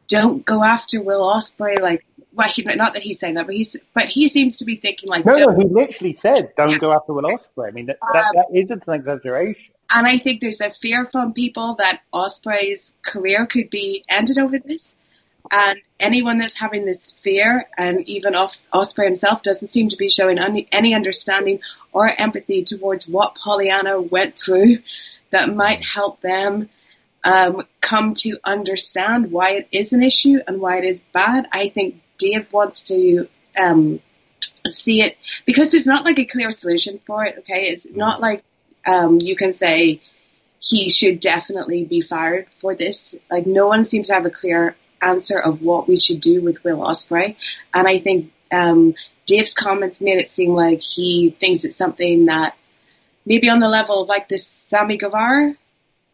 [0.07, 1.81] don't go after Will Ospreay.
[1.81, 4.77] Like, well, he, not that he's saying that, but he's, but he seems to be
[4.77, 6.79] thinking like, no, no, he literally said, don't yeah.
[6.79, 7.69] go after Will Ospreay.
[7.69, 9.75] I mean, that, that, um, that isn't an exaggeration.
[9.93, 14.59] And I think there's a fear from people that Ospreay's career could be ended over
[14.59, 14.95] this.
[15.51, 20.09] And anyone that's having this fear, and even Os- Ospreay himself, doesn't seem to be
[20.09, 21.61] showing any, any understanding
[21.93, 24.79] or empathy towards what Pollyanna went through
[25.31, 26.69] that might help them
[27.25, 31.47] um, come to understand why it is an issue and why it is bad.
[31.53, 34.01] I think Dave wants to um,
[34.71, 37.37] see it because there's not like a clear solution for it.
[37.41, 38.43] Okay, it's not like
[38.87, 40.01] um, you can say
[40.61, 43.15] he should definitely be fired for this.
[43.31, 46.63] Like no one seems to have a clear answer of what we should do with
[46.65, 47.37] Will Ospreay.
[47.73, 48.95] And I think um,
[49.27, 52.57] Dave's comments made it seem like he thinks it's something that
[53.27, 55.55] maybe on the level of like this Sammy Guevara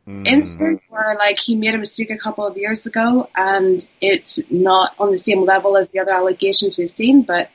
[0.07, 0.27] mm.
[0.27, 4.95] incident where like he made a mistake a couple of years ago and it's not
[4.99, 7.51] on the same level as the other allegations we've seen, but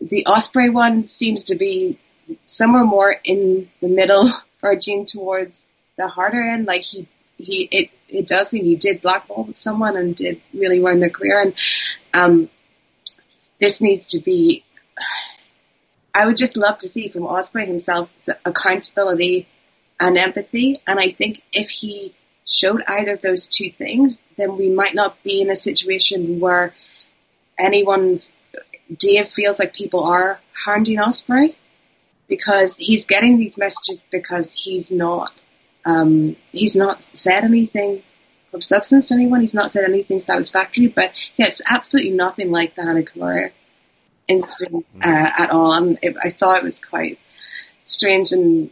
[0.00, 1.98] the Ospreay one seems to be
[2.46, 5.64] somewhere more in the middle, verging towards
[5.96, 6.66] the harder end.
[6.66, 11.00] Like he he it it does seem he did blackball someone and did really ruin
[11.00, 11.40] their career.
[11.40, 11.54] And
[12.14, 12.50] um,
[13.58, 14.64] this needs to be
[16.14, 18.10] I would just love to see from Ospreay himself
[18.44, 19.48] accountability
[19.98, 20.82] and empathy.
[20.86, 22.14] And I think if he
[22.46, 26.74] showed either of those two things, then we might not be in a situation where
[27.58, 28.20] anyone,
[28.94, 31.54] Dave feels like people are hounding Ospreay
[32.28, 35.32] because he's getting these messages because he's not,
[35.84, 38.02] um, he's not said anything
[38.52, 39.40] of substance to anyone.
[39.40, 43.50] He's not said anything satisfactory, but yeah, it's absolutely nothing like the Hana Kimura
[44.28, 45.72] incident uh, at all.
[45.72, 47.18] And it, I thought it was quite
[47.84, 48.70] strange and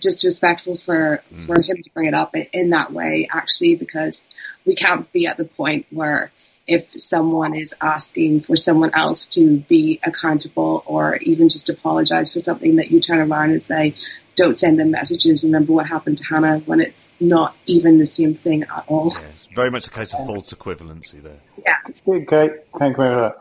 [0.00, 1.46] disrespectful for mm.
[1.46, 4.28] for him to bring it up in that way, actually, because
[4.64, 6.32] we can't be at the point where
[6.66, 12.40] if someone is asking for someone else to be accountable or even just apologize for
[12.40, 13.94] something that you turn around and say,
[14.38, 15.44] don't send them messages.
[15.44, 19.12] Remember what happened to Hana when it's not even the same thing at all.
[19.12, 21.40] Yes, very much a case of false equivalency there.
[21.64, 21.76] Yeah.
[22.06, 23.34] Okay, thank you very much.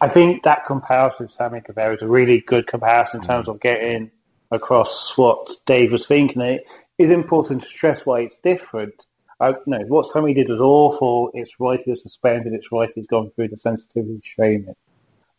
[0.00, 3.54] I think that comparison with Sammy Guevara is a really good comparison in terms mm.
[3.54, 4.12] of getting
[4.50, 6.40] across what Dave was thinking.
[6.40, 6.66] It
[6.98, 8.94] is important to stress why it's different.
[9.40, 11.30] I, no, what Sammy did was awful.
[11.34, 12.52] It's right he was suspended.
[12.52, 14.76] It's right he's gone through the sensitivity training.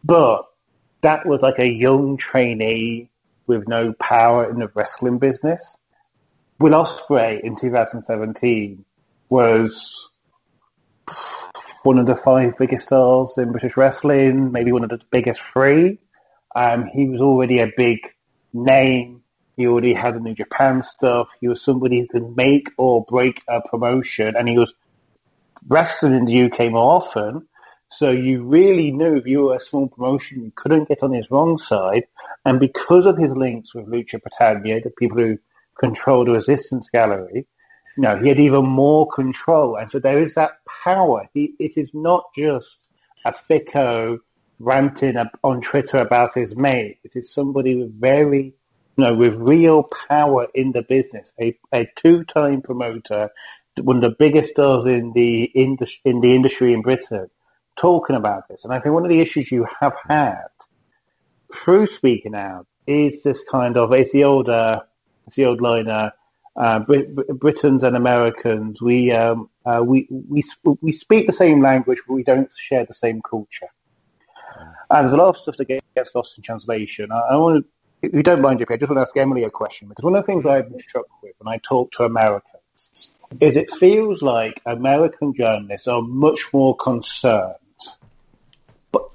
[0.04, 0.46] But
[1.02, 3.09] that was like a young trainee
[3.50, 5.78] with no power in the wrestling business.
[6.60, 8.86] Will Ospreay in 2017
[9.28, 10.10] was
[11.84, 15.98] one of the five biggest stars in British wrestling, maybe one of the biggest three.
[16.56, 18.00] Um, he was already a big
[18.54, 19.24] name.
[19.58, 21.30] He already had the New Japan stuff.
[21.42, 24.74] He was somebody who could make or break a promotion, and he was
[25.68, 27.48] wrestling in the UK more often.
[27.92, 31.32] So you really knew if you were a small promotion, you couldn't get on his
[31.32, 32.06] wrong side.
[32.46, 35.40] And because of his links with Lucha Britannia, the people who
[35.78, 37.48] control the Resistance Gallery,
[37.98, 39.76] you know, he had even more control.
[39.76, 41.28] And so there is that power.
[41.34, 42.78] He, it is not just
[43.26, 44.20] a thicko
[44.60, 47.00] ranting on Twitter about his mate.
[47.04, 48.54] It is somebody with very,
[48.98, 51.34] you know, with real power in the business.
[51.42, 53.32] A, a two-time promoter,
[53.82, 57.30] one of the biggest stars in the indus- in the industry in Britain,
[57.80, 58.66] talking about this.
[58.66, 60.48] And I think one of the issues you have had
[61.56, 64.82] through speaking out is this kind of it's the old uh,
[65.28, 65.88] it's the old line.
[65.88, 66.12] Uh,
[66.56, 70.44] uh, Brit- Britons and Americans, we, um, uh, we we
[70.82, 73.70] we speak the same language, but we don't share the same culture.
[74.90, 75.66] And there's a lot of stuff that
[75.96, 77.12] gets lost in translation.
[77.14, 79.44] I, I want to, if you don't mind, JP, I just want to ask Emily
[79.44, 82.04] a question because one of the things I've been struck with when I talk to
[82.04, 87.56] Americans is it feels like American journalists are much more concerned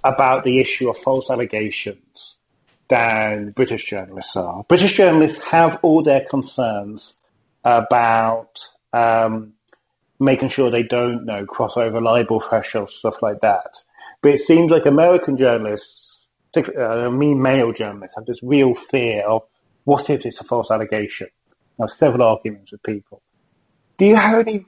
[0.05, 2.37] about the issue of false allegations
[2.89, 4.63] than British journalists are.
[4.65, 7.21] British journalists have all their concerns
[7.65, 8.61] about
[8.93, 9.55] um,
[10.21, 13.77] making sure they don't know crossover libel thresholds, stuff like that.
[14.21, 19.27] But it seems like American journalists, particularly uh, me male journalists, have this real fear
[19.27, 19.43] of
[19.85, 21.29] what if it's a false allegation.
[21.79, 23.23] I have several arguments with people.
[23.99, 24.67] Do you have any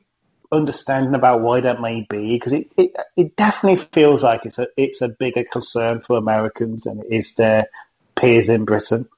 [0.52, 2.36] understanding about why that may be?
[2.36, 6.82] Because it, it, it definitely feels like it's a it's a bigger concern for Americans
[6.82, 7.68] than it is their
[8.14, 9.08] peers in Britain.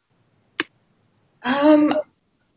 [1.42, 1.94] Um,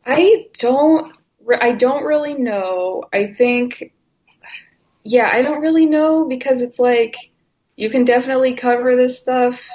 [0.05, 1.13] I don't
[1.59, 3.05] I don't really know.
[3.11, 3.93] I think
[5.03, 7.15] yeah, I don't really know because it's like
[7.75, 9.67] you can definitely cover this stuff.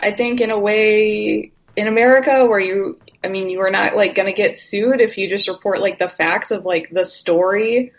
[0.00, 4.14] I think in a way in America where you, I mean, you are not like
[4.14, 7.92] going to get sued if you just report like the facts of like the story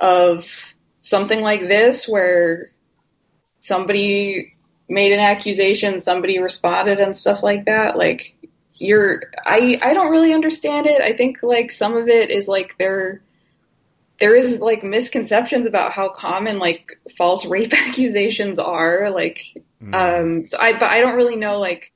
[0.00, 0.44] of
[1.02, 2.68] something like this where
[3.60, 4.54] somebody
[4.88, 7.96] made an accusation, somebody responded and stuff like that.
[7.96, 8.34] Like
[8.74, 11.00] you're, I, I don't really understand it.
[11.00, 13.22] I think like some of it is like they're,
[14.20, 19.40] there is like misconceptions about how common like false rape accusations are like
[19.82, 19.94] mm.
[19.94, 21.92] um so i but i don't really know like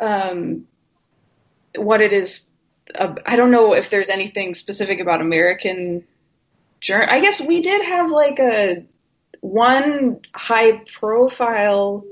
[0.00, 0.66] um
[1.76, 2.46] what it is
[2.94, 6.02] uh, i don't know if there's anything specific about american
[6.82, 8.84] journal i guess we did have like a
[9.40, 12.04] one high profile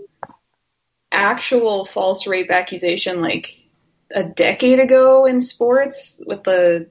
[1.13, 3.57] actual false rape accusation like
[4.15, 6.89] a decade ago in sports with the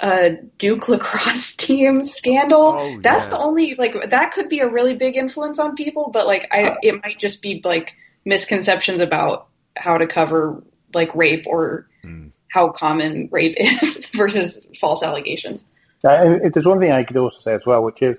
[0.00, 2.62] uh, Duke lacrosse team scandal.
[2.62, 3.30] Oh, That's yeah.
[3.30, 6.76] the only like that could be a really big influence on people, but like I,
[6.82, 10.62] it might just be like misconceptions about how to cover
[10.94, 12.32] like rape or mm.
[12.48, 15.64] how common rape is versus false allegations.
[16.04, 18.18] Uh, there's one thing I could also say as well, which is,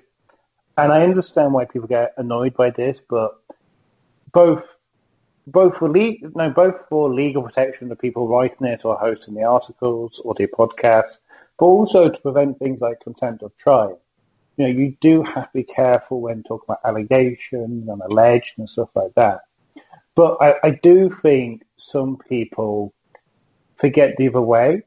[0.76, 3.32] and I understand why people get annoyed by this, but
[4.32, 4.76] both
[5.46, 9.34] both for le- no, both for legal protection of the people writing it or hosting
[9.34, 11.18] the articles or the podcasts,
[11.58, 14.00] but also to prevent things like contempt of trial.
[14.56, 18.70] You know, you do have to be careful when talking about allegations and alleged and
[18.70, 19.40] stuff like that.
[20.14, 22.94] But I, I do think some people
[23.76, 24.82] forget the other way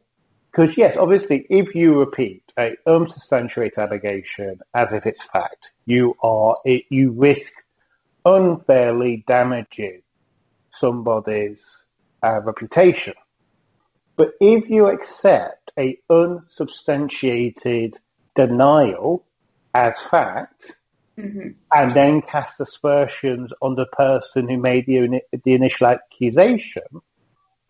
[0.56, 6.56] because yes, obviously, if you repeat a unsubstantiated allegation as if it's fact, you are
[6.64, 7.52] it, you risk
[8.24, 10.02] unfairly damaging
[10.70, 11.84] somebody's
[12.24, 13.16] uh, reputation.
[14.16, 18.00] But if you accept a unsubstantiated
[18.34, 19.26] denial
[19.74, 20.80] as fact,
[21.18, 26.84] hmm and then cast aspersions on the person who made the, the initial accusation,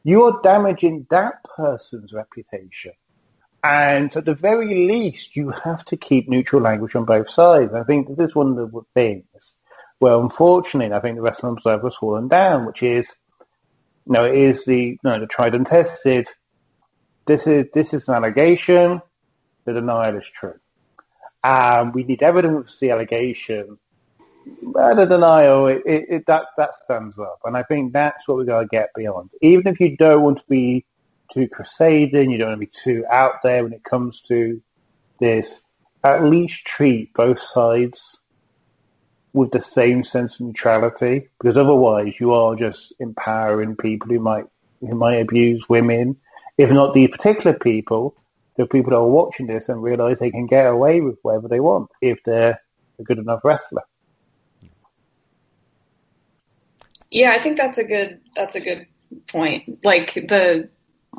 [0.05, 2.93] you are damaging that person's reputation.
[3.63, 7.73] And at the very least, you have to keep neutral language on both sides.
[7.73, 9.25] I think this is one of the things
[9.97, 13.15] where, unfortunately, I think the Wrestling Observer has fallen down, which is,
[14.05, 16.27] you know, it is the, you know, the tried and tested.
[17.25, 19.01] This is this is an allegation.
[19.65, 20.59] The denial is true.
[21.43, 23.79] Um, we need evidence of the allegation.
[24.61, 28.37] But the denial, it, it, it, that that stands up, and I think that's what
[28.37, 29.29] we got to get beyond.
[29.41, 30.85] Even if you don't want to be
[31.31, 34.61] too crusading, you don't want to be too out there when it comes to
[35.19, 35.63] this.
[36.03, 38.19] At least treat both sides
[39.33, 44.45] with the same sense of neutrality, because otherwise you are just empowering people who might
[44.79, 46.17] who might abuse women,
[46.57, 48.15] if not these particular people,
[48.57, 51.59] the people that are watching this and realize they can get away with whatever they
[51.59, 52.59] want if they're
[52.99, 53.83] a good enough wrestler.
[57.15, 58.87] Yeah, I think that's a good that's a good
[59.29, 59.79] point.
[59.85, 60.67] Like the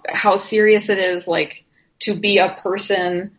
[0.06, 1.64] how serious it is like
[2.00, 3.32] to be a person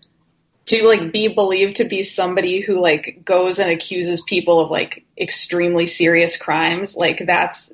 [0.65, 5.05] to like be believed to be somebody who like goes and accuses people of like
[5.15, 6.95] extremely serious crimes.
[6.95, 7.71] Like that's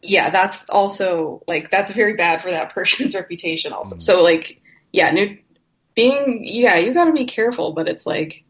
[0.00, 3.96] yeah, that's also like that's very bad for that person's reputation also.
[3.96, 4.02] Mm.
[4.02, 5.36] So like yeah, new,
[5.94, 8.42] being yeah, you got to be careful, but it's like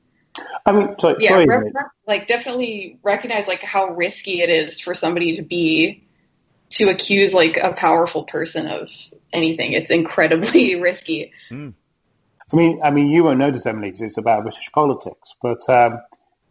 [0.64, 4.80] I mean, sorry, yeah, sorry, re- re- like definitely recognize like how risky it is
[4.80, 6.06] for somebody to be
[6.70, 8.88] to accuse like a powerful person of
[9.32, 9.72] anything.
[9.72, 11.32] It's incredibly risky.
[12.52, 15.34] I mean, I mean, you won't notice, Emily, because it's about British politics.
[15.42, 16.00] But um,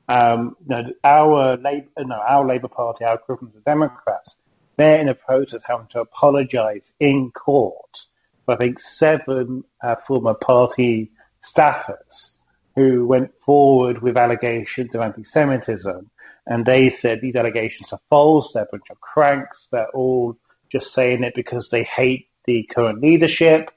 [0.07, 4.37] um, no, our Labour, no, our Labour Party, our equivalent of Democrats,
[4.77, 8.05] they're in a process of having to apologise in court
[8.45, 11.11] for I think seven uh, former party
[11.43, 12.35] staffers
[12.75, 16.09] who went forward with allegations of anti-Semitism,
[16.45, 18.53] and they said these allegations are false.
[18.53, 19.67] They're a bunch of cranks.
[19.71, 20.37] They're all
[20.71, 23.71] just saying it because they hate the current leadership.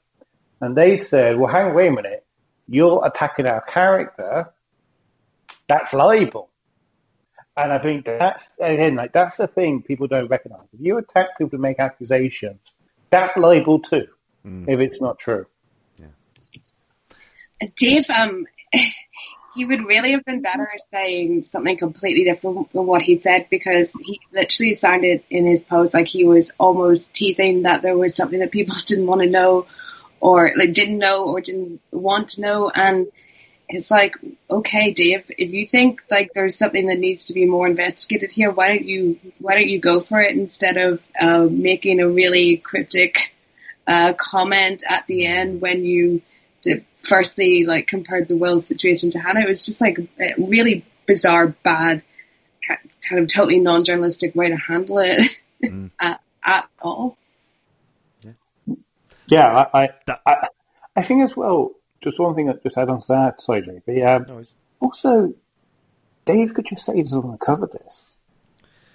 [0.61, 2.25] And they said, well, hang, wait a minute.
[2.67, 4.51] You're attacking our character.
[5.67, 6.49] That's libel.
[7.57, 10.67] And I think that's, again, like, that's the thing people don't recognize.
[10.73, 12.59] If you attack people to make accusations,
[13.11, 14.07] that's libel too,
[14.43, 15.45] if it's not true.
[17.77, 18.45] Dave, um,
[19.55, 23.91] he would really have been better saying something completely different than what he said because
[23.93, 28.39] he literally sounded in his post like he was almost teasing that there was something
[28.39, 29.65] that people didn't want to know
[30.19, 32.69] or like didn't know or didn't want to know.
[32.69, 33.07] And
[33.67, 34.15] it's like
[34.49, 38.51] okay dave if you think like there's something that needs to be more investigated here
[38.51, 42.57] why don't you why don't you go for it instead of uh, making a really
[42.57, 43.33] cryptic
[43.87, 46.21] uh, comment at the end when you
[47.05, 49.41] firstly like compared the world situation to Hana.
[49.41, 52.03] It was just like a really bizarre, bad,
[52.67, 55.31] kind of totally non-journalistic way to handle it
[55.99, 57.17] at, at all.
[59.27, 59.89] Yeah, I, I,
[60.25, 60.47] I,
[60.95, 64.05] I think as well, just one thing that just add on to that, sorry, JP.
[64.07, 64.43] Um, No.
[64.79, 65.33] Also,
[66.25, 68.11] Dave could just say he doesn't want to cover this.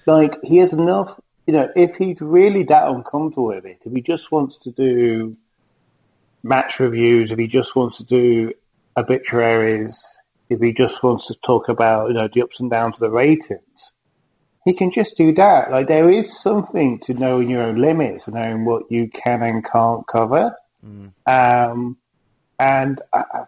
[0.06, 4.00] Like, he has enough, you know, if he's really that uncomfortable with it, if he
[4.02, 5.34] just wants to do
[6.42, 8.52] match reviews, if he just wants to do
[8.96, 10.04] obituaries,
[10.48, 13.10] if he just wants to talk about, you know, the ups and downs of the
[13.10, 13.92] ratings,
[14.64, 15.70] he can just do that.
[15.70, 19.64] Like, there is something to knowing your own limits and knowing what you can and
[19.64, 20.54] can't cover.
[20.84, 21.12] Mm.
[21.26, 21.96] Um,
[22.58, 23.44] and I, I-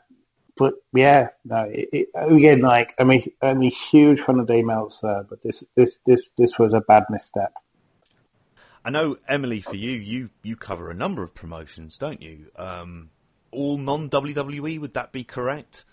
[0.55, 1.63] but yeah, no.
[1.63, 5.65] It, it, again, like I'm a, I'm a huge fan of Dave Meltzer, but this
[5.75, 7.55] this this this was a bad misstep.
[8.85, 12.47] I know, Emily, for you, you, you cover a number of promotions, don't you?
[12.57, 13.11] Um,
[13.51, 15.85] all non WWE, would that be correct?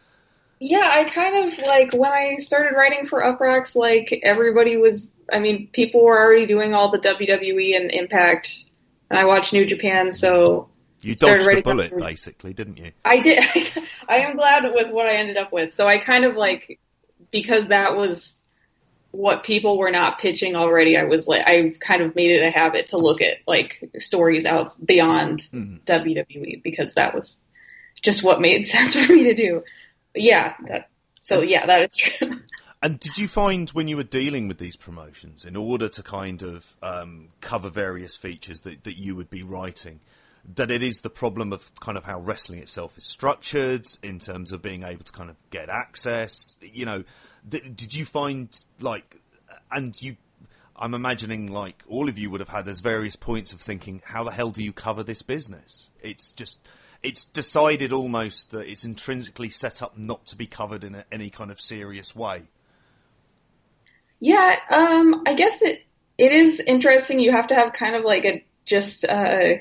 [0.60, 5.40] Yeah, I kind of like when I started writing for Uproxx, like everybody was, I
[5.40, 8.66] mean, people were already doing all the WWE and Impact,
[9.10, 10.70] and I watched New Japan, so
[11.02, 12.92] You dodged a bullet, up- basically, didn't you?
[13.06, 13.44] I did.
[14.10, 15.74] I am glad with what I ended up with.
[15.76, 16.80] So I kind of like
[17.32, 18.39] because that was
[19.12, 20.98] what people were not pitching already.
[20.98, 24.46] I was like, I kind of made it a habit to look at like stories
[24.46, 27.40] out beyond WWE because that was
[28.02, 29.64] just what made sense for me to do.
[30.14, 30.90] But yeah, that.
[31.22, 32.42] So yeah, that is true.
[32.82, 36.42] And did you find when you were dealing with these promotions, in order to kind
[36.42, 40.00] of um, cover various features that, that you would be writing,
[40.56, 44.54] that it is the problem of kind of how wrestling itself is structured in terms
[44.54, 46.56] of being able to kind of get access.
[46.62, 47.04] You know,
[47.50, 49.18] th- did you find like,
[49.72, 50.18] and you,
[50.76, 54.24] I'm imagining like all of you would have had there's various points of thinking, how
[54.24, 55.90] the hell do you cover this business?
[56.02, 56.60] It's just,
[57.04, 61.30] it's decided almost that it's intrinsically set up not to be covered in a, any
[61.30, 62.44] kind of serious way.
[64.20, 65.86] Yeah, um, I guess it
[66.18, 67.20] it is interesting.
[67.20, 69.54] You have to have kind of like a just uh,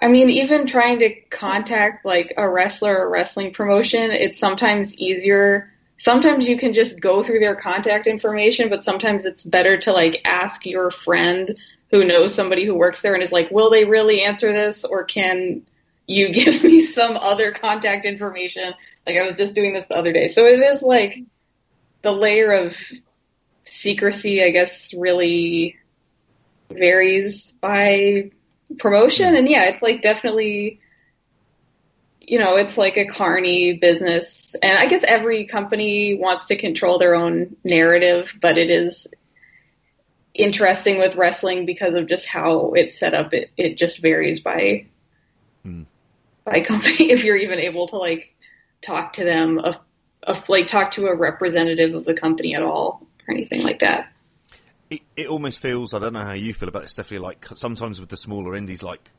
[0.00, 5.72] I mean, even trying to contact like a wrestler or wrestling promotion, it's sometimes easier.
[5.98, 10.20] Sometimes you can just go through their contact information, but sometimes it's better to like
[10.24, 11.56] ask your friend
[11.90, 15.04] who knows somebody who works there and is like, will they really answer this or
[15.04, 15.62] can
[16.06, 18.74] you give me some other contact information?
[19.06, 20.28] Like I was just doing this the other day.
[20.28, 21.22] So it is like
[22.02, 22.76] the layer of
[23.64, 25.76] secrecy, I guess, really
[26.70, 28.30] varies by
[28.78, 29.28] promotion.
[29.28, 29.36] Mm-hmm.
[29.36, 30.80] And yeah, it's like definitely,
[32.26, 34.56] you know, it's like a carny business.
[34.60, 39.06] And I guess every company wants to control their own narrative, but it is
[40.34, 43.32] interesting with wrestling because of just how it's set up.
[43.32, 44.86] It, it just varies by,
[45.62, 45.82] hmm.
[46.44, 46.96] by company.
[47.12, 48.34] If you're even able to like
[48.82, 49.76] talk to them, of,
[50.24, 54.12] of like talk to a representative of the company at all or anything like that
[54.90, 57.18] it, it almost feels I don't know how you feel about it, Stephanie.
[57.18, 59.10] Like sometimes with the smaller indies, like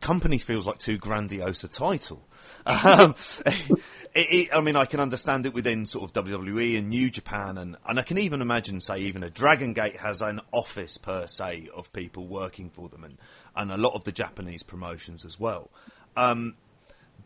[0.00, 2.22] companies feels like too grandiose a title.
[2.68, 3.14] Um,
[3.46, 3.78] it,
[4.14, 7.76] it, I mean, I can understand it within sort of WWE and New Japan, and,
[7.86, 11.68] and I can even imagine, say, even a Dragon Gate has an office per se
[11.72, 13.18] of people working for them, and,
[13.54, 15.70] and a lot of the Japanese promotions as well.
[16.16, 16.56] Um,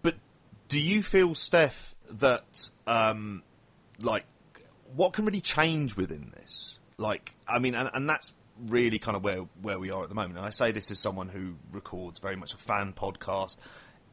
[0.03, 0.17] but
[0.69, 3.45] do you feel, Steph, that um,
[4.03, 4.25] like
[4.95, 6.79] what can really change within this?
[6.99, 8.35] Like, I mean, and, and that's
[8.67, 10.39] really kind of where where we are at the moment.
[10.39, 13.59] And I say this as someone who records very much a fan podcast.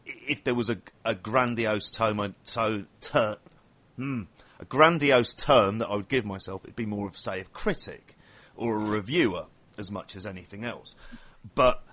[0.05, 3.37] If there was a, a grandiose term, so ter,
[3.97, 4.23] hmm,
[4.59, 8.17] a grandiose term that I would give myself, it'd be more of say a critic
[8.55, 10.95] or a reviewer as much as anything else.
[11.55, 11.83] But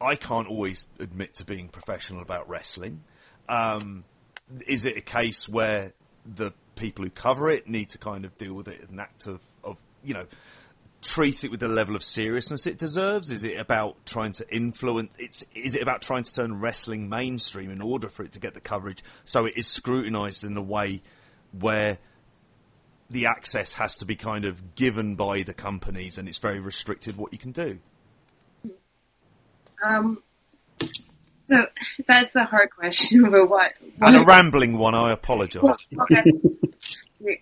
[0.00, 3.02] I can't always admit to being professional about wrestling.
[3.48, 4.04] Um,
[4.66, 5.92] is it a case where
[6.26, 9.26] the people who cover it need to kind of deal with it in an act
[9.26, 9.40] of
[10.04, 10.26] you know,
[11.02, 13.30] treat it with the level of seriousness it deserves?
[13.30, 15.14] Is it about trying to influence?
[15.18, 18.54] It's is it about trying to turn wrestling mainstream in order for it to get
[18.54, 21.02] the coverage so it is scrutinised in a way
[21.58, 21.98] where
[23.10, 27.16] the access has to be kind of given by the companies and it's very restricted
[27.16, 27.78] what you can do?
[29.84, 30.22] Um,
[31.48, 31.66] so
[32.06, 34.94] that's a hard question, but what, what and a rambling one.
[34.94, 35.86] I apologise.
[35.98, 36.32] okay.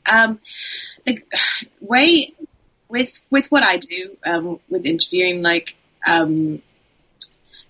[0.10, 0.40] um,
[1.06, 1.30] like,
[1.80, 2.34] way
[2.88, 5.74] with with what I do um, with interviewing, like,
[6.06, 6.62] um,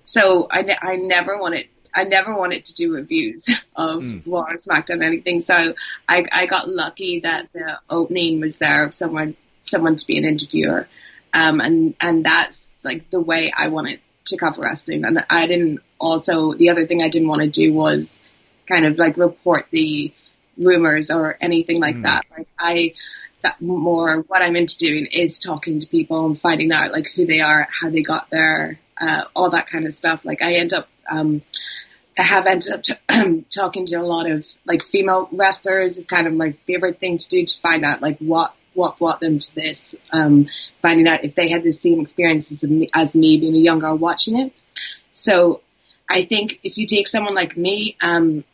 [0.05, 4.23] so I, ne- I never wanted I never wanted to do reviews of mm.
[4.27, 5.43] Raw or SmackDown or anything.
[5.43, 5.75] So
[6.09, 10.25] I, I got lucky that the opening was there of someone someone to be an
[10.25, 10.89] interviewer,
[11.35, 15.05] um, and and that's like the way I wanted to cover wrestling.
[15.05, 18.17] And I didn't also the other thing I didn't want to do was
[18.67, 20.13] kind of like report the
[20.57, 22.03] rumors or anything like mm.
[22.03, 22.27] that.
[22.31, 22.95] Like I
[23.43, 27.27] that more what I'm into doing is talking to people and finding out like who
[27.27, 30.25] they are, how they got there, uh, all that kind of stuff.
[30.25, 31.43] Like I end up, um,
[32.19, 32.99] I have ended up
[33.51, 35.99] talking to a lot of like female wrestlers.
[35.99, 39.21] It's kind of my favorite thing to do to find out like what what brought
[39.21, 39.95] them to this.
[40.13, 40.49] Um,
[40.83, 43.79] finding out if they had the same experiences as me, as me being a young
[43.79, 44.53] girl watching it.
[45.15, 45.63] So
[46.09, 48.45] I think if you take someone like me, um,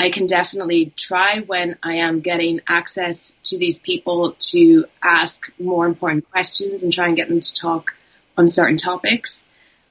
[0.00, 5.86] I can definitely try when I am getting access to these people to ask more
[5.86, 7.96] important questions and try and get them to talk
[8.36, 9.44] on certain topics.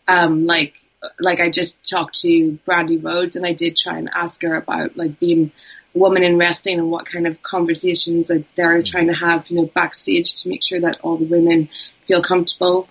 [0.08, 0.76] Um, like,
[1.20, 4.96] like I just talked to Brandi Rhodes and I did try and ask her about
[4.96, 5.52] like being
[5.94, 9.58] a woman in wrestling and what kind of conversations that they're trying to have, you
[9.58, 11.68] know, backstage to make sure that all the women
[12.08, 12.88] feel comfortable.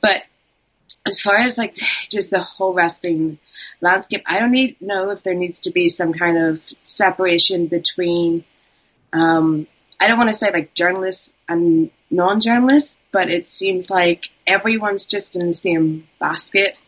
[0.00, 0.22] But
[1.06, 1.76] as far as like
[2.10, 3.38] just the whole wrestling
[3.80, 4.22] landscape.
[4.26, 8.44] I don't need know if there needs to be some kind of separation between.
[9.12, 9.66] Um,
[10.00, 15.36] I don't want to say like journalists and non-journalists, but it seems like everyone's just
[15.36, 16.78] in the same basket,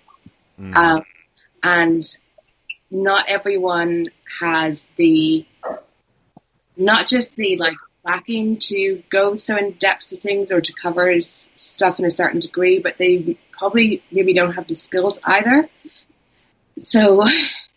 [0.59, 0.77] mm.
[0.77, 1.05] um,
[1.63, 2.05] and
[2.91, 4.07] not everyone
[4.41, 5.47] has the
[6.77, 11.21] not just the like backing to go so in depth to things or to cover
[11.21, 15.69] stuff in a certain degree, but they probably maybe don't have the skills either
[16.83, 17.25] so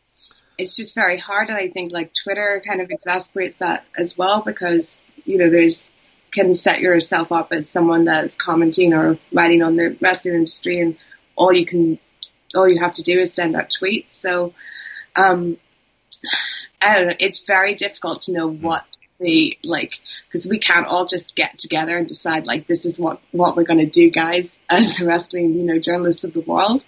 [0.57, 1.49] it's just very hard.
[1.49, 5.89] And I think like Twitter kind of exasperates that as well because, you know, there's,
[6.31, 10.97] can set yourself up as someone that's commenting or writing on the wrestling industry and
[11.35, 11.99] all you can
[12.55, 14.11] all you have to do is send out tweets.
[14.11, 14.53] So,
[15.15, 15.57] um,
[16.81, 17.15] I don't know.
[17.19, 18.85] It's very difficult to know what
[19.19, 23.21] the like because we can't all just get together and decide like this is what
[23.31, 26.85] what we're going to do, guys, as wrestling you know journalists of the world.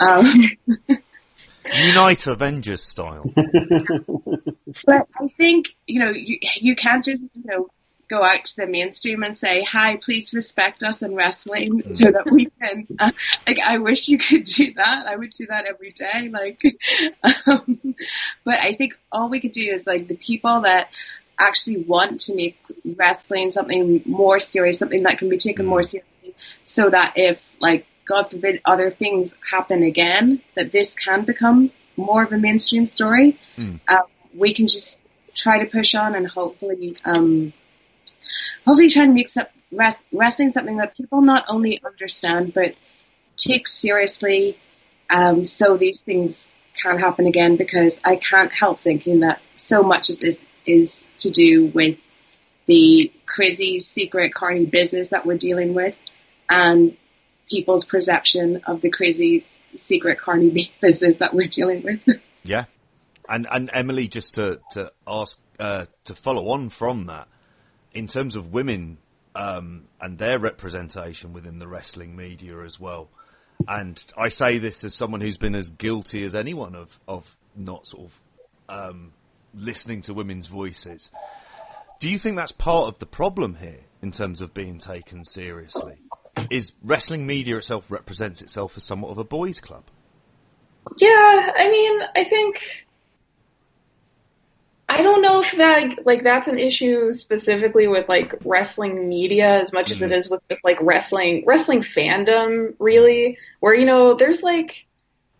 [0.00, 0.44] Um,
[1.72, 3.30] Unite Avengers style.
[4.86, 7.68] but I think you know you you can't just you know
[8.08, 12.30] go out to the mainstream and say hi please respect us in wrestling so that
[12.30, 13.10] we can uh,
[13.46, 15.06] like i wish you could do that.
[15.06, 16.62] I would do that every day like
[17.46, 17.94] um,
[18.44, 20.90] but i think all we could do is like the people that
[21.38, 26.34] actually want to make wrestling something more serious something that can be taken more seriously
[26.64, 32.22] so that if like god forbid other things happen again that this can become more
[32.22, 33.80] of a mainstream story Mm.
[33.88, 34.02] um,
[34.36, 37.52] we can just try to push on and hopefully um,
[38.64, 42.74] hopefully try and make some, rest, wrestling something that people not only understand but
[43.36, 44.58] take seriously
[45.10, 50.10] um, so these things can't happen again because I can't help thinking that so much
[50.10, 51.98] of this is to do with
[52.66, 55.94] the crazy secret carny business that we're dealing with
[56.48, 56.96] and
[57.48, 59.44] people's perception of the crazy
[59.76, 62.00] secret carny business that we're dealing with.
[62.46, 62.66] Yeah,
[63.26, 67.26] and and Emily, just to to ask uh, to follow on from that,
[67.94, 68.98] in terms of women
[69.34, 73.08] um, and their representation within the wrestling media as well,
[73.66, 77.86] and I say this as someone who's been as guilty as anyone of of not
[77.86, 78.20] sort of
[78.68, 79.14] um,
[79.54, 81.10] listening to women's voices.
[82.00, 85.96] Do you think that's part of the problem here in terms of being taken seriously?
[86.50, 89.84] Is wrestling media itself represents itself as somewhat of a boys' club?
[90.98, 92.84] Yeah, I mean, I think
[94.88, 99.72] I don't know if that like that's an issue specifically with like wrestling media as
[99.72, 100.20] much as it mm-hmm.
[100.20, 103.40] is with just like wrestling wrestling fandom really mm-hmm.
[103.60, 104.86] where you know there's like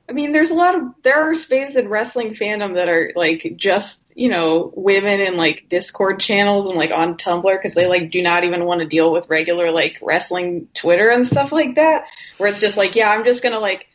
[0.08, 3.54] I mean there's a lot of there are spaces in wrestling fandom that are like
[3.56, 8.10] just you know women in like Discord channels and like on Tumblr because they like
[8.10, 12.06] do not even want to deal with regular like wrestling Twitter and stuff like that
[12.38, 13.88] where it's just like yeah I'm just gonna like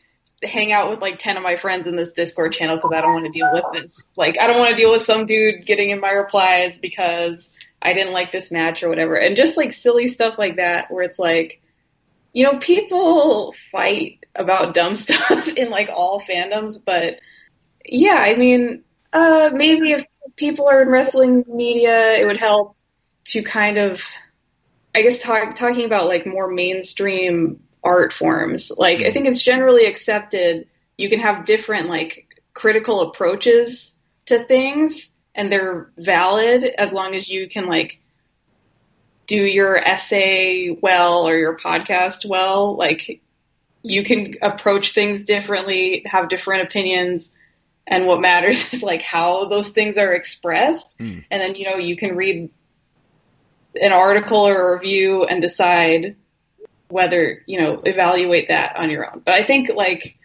[0.43, 3.13] hang out with like 10 of my friends in this Discord channel because I don't
[3.13, 4.07] want to deal with this.
[4.15, 7.49] Like, I don't want to deal with some dude getting in my replies because
[7.81, 9.15] I didn't like this match or whatever.
[9.15, 11.61] And just like silly stuff like that where it's like,
[12.33, 17.19] you know, people fight about dumb stuff in like all fandoms, but
[17.85, 20.05] yeah, I mean, uh, maybe if
[20.35, 22.75] people are in wrestling media, it would help
[23.25, 24.01] to kind of,
[24.93, 28.71] I guess, talk, talking about like more mainstream art forms.
[28.75, 33.95] Like, I think it's generally accepted you can have different like critical approaches
[34.25, 38.01] to things and they're valid as long as you can like
[39.27, 42.75] do your essay well or your podcast well.
[42.75, 43.21] Like,
[43.81, 47.31] you can approach things differently, have different opinions,
[47.89, 50.97] and what matters is like how those things are expressed.
[50.99, 51.25] Mm.
[51.29, 52.49] And then, you know, you can read
[53.81, 56.15] an article or a review and decide
[56.87, 59.21] whether, you know, evaluate that on your own.
[59.25, 60.17] But I think like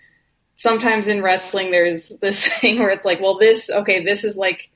[0.54, 4.70] sometimes in wrestling there's this thing where it's like, well, this, okay, this is like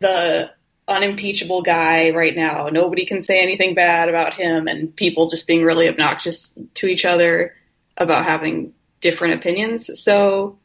[0.00, 0.50] the
[0.86, 2.68] unimpeachable guy right now.
[2.68, 7.04] Nobody can say anything bad about him and people just being really obnoxious to each
[7.04, 7.54] other
[7.96, 10.02] about having different opinions.
[10.02, 10.58] So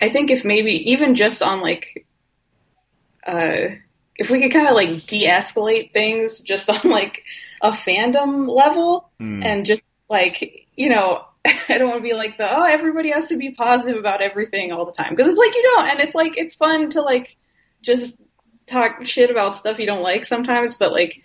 [0.00, 2.06] I think if maybe even just on like,
[3.26, 3.74] uh,
[4.16, 7.24] if we could kind of like de-escalate things just on like
[7.62, 9.44] a fandom level Mm.
[9.44, 11.24] and just like, you know,
[11.68, 14.72] I don't want to be like the, oh, everybody has to be positive about everything
[14.72, 15.14] all the time.
[15.14, 15.88] Because it's like you don't.
[15.88, 17.36] And it's like, it's fun to like
[17.82, 18.16] just
[18.66, 21.22] talk shit about stuff you don't like sometimes, but like,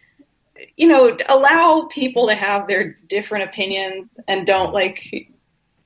[0.77, 5.29] you know, allow people to have their different opinions and don't like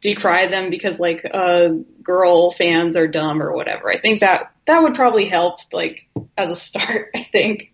[0.06, 1.70] decry them because like uh
[2.02, 3.92] girl fans are dumb or whatever.
[3.92, 7.72] I think that that would probably help like as a start, I think.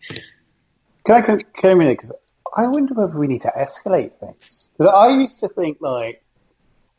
[1.04, 2.12] Can I come, come in because
[2.56, 4.70] I wonder whether we need to escalate things.
[4.78, 6.24] Because I used to think like,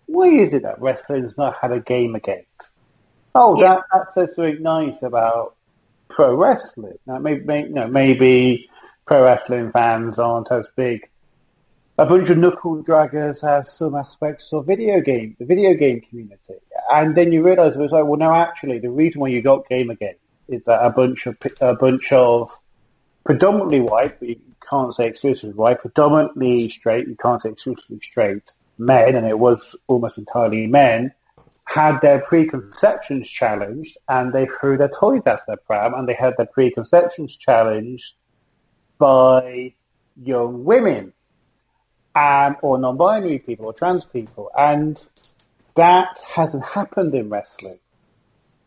[0.07, 2.47] why is it that wrestling's not had a Gamergate?
[3.35, 3.75] Oh, Yeah.
[3.77, 5.55] that, that says something nice about
[6.09, 6.99] pro wrestling.
[7.07, 8.69] Now, maybe, maybe, you know, maybe
[9.07, 11.09] pro wrestling fans aren't as big.
[11.99, 16.55] A bunch of knuckle draggers has some aspects of video game, the video game community.
[16.91, 19.69] And then you realise it was like, well, no, actually, the reason why you got
[19.69, 20.17] Gamergate
[20.49, 22.51] is that a bunch of a bunch of
[23.25, 28.53] predominantly white, but you can't say exclusively white, predominantly straight, you can't say exclusively straight
[28.79, 31.13] men, and it was almost entirely men,
[31.65, 36.15] had their preconceptions challenged and they threw their toys out of their pram and they
[36.15, 38.15] had their preconceptions challenged
[38.99, 39.75] by
[40.17, 41.13] young women
[42.15, 44.51] and or non-binary people or trans people.
[44.57, 45.01] And
[45.75, 47.79] that hasn't happened in wrestling.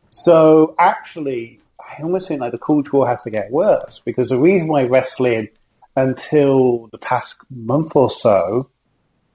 [0.09, 4.39] So actually, I almost think like the culture war has to get worse because the
[4.39, 5.49] reason why wrestling
[5.95, 8.69] until the past month or so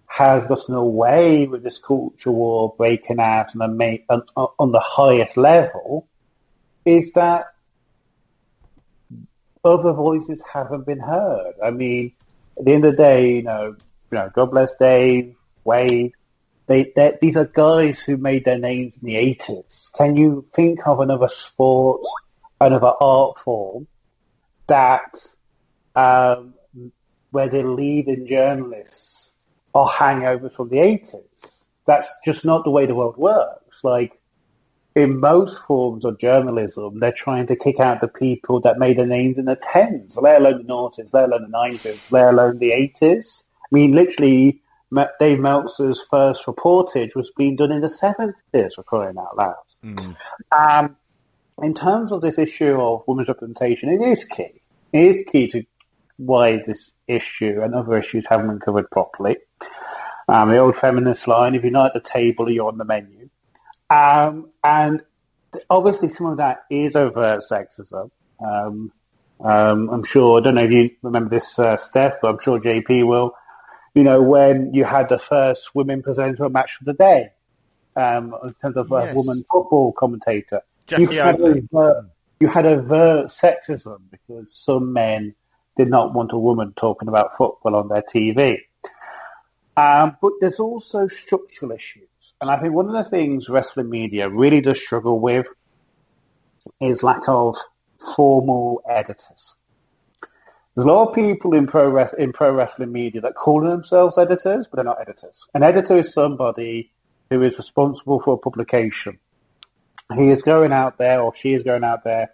[0.07, 5.37] has gotten away with this culture war breaking out the, on, uh, on the highest
[5.37, 6.09] level
[6.85, 7.55] is that
[9.65, 11.55] other voices haven't been heard.
[11.63, 12.13] I mean,
[12.59, 13.77] at the end of the day, you know,
[14.11, 16.13] you know, God bless Dave, Wade.
[16.67, 19.93] They, these are guys who made their names in the 80s.
[19.93, 22.03] Can you think of another sport,
[22.61, 23.89] another art form
[24.69, 25.17] that
[25.97, 26.55] um,
[27.33, 29.35] where the leading journalists
[29.75, 31.65] are hangovers from the 80s?
[31.87, 33.83] That's just not the way the world works.
[33.83, 34.21] Like
[34.95, 39.07] in most forms of journalism, they're trying to kick out the people that made their
[39.07, 42.71] names in the 10s, let alone the noughties, let alone the 90s, let alone the
[42.71, 43.45] 80s.
[43.73, 44.61] I mean, literally,
[45.21, 49.55] Dave Meltzer's first reportage was being done in the 70s, for crying out loud.
[49.85, 50.17] Mm.
[50.51, 50.97] Um,
[51.63, 54.63] in terms of this issue of women's representation, it is key.
[54.93, 55.65] It is key to
[56.17, 59.37] why this issue and other issues haven't been covered properly.
[60.29, 63.31] Um, the old feminist line, if you're not at the table, you're on the menu.
[63.89, 65.03] Um, and
[65.69, 68.11] obviously some of that is overt sexism.
[68.45, 68.93] Um,
[69.43, 72.59] um, I'm sure, I don't know if you remember this, uh, Steph, but I'm sure
[72.59, 73.35] JP will
[73.95, 77.31] you know, when you had the first women presenter a match of the day,
[77.97, 79.15] um, in terms of a yes.
[79.15, 80.63] woman football commentator.
[80.87, 82.07] Jackie you had, a,
[82.39, 85.35] you had overt sexism because some men
[85.77, 88.59] did not want a woman talking about football on their TV.
[89.77, 92.09] Um, but there's also structural issues.
[92.41, 95.47] And I think one of the things wrestling media really does struggle with
[96.81, 97.57] is lack of
[98.15, 99.55] formal editors.
[100.81, 104.17] There's a lot of people in pro, res- in pro wrestling media that call themselves
[104.17, 105.47] editors, but they're not editors.
[105.53, 106.91] An editor is somebody
[107.29, 109.19] who is responsible for a publication.
[110.17, 112.31] He is going out there, or she is going out there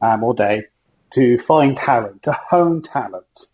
[0.00, 0.66] um, all day
[1.14, 3.46] to find talent, to hone talent.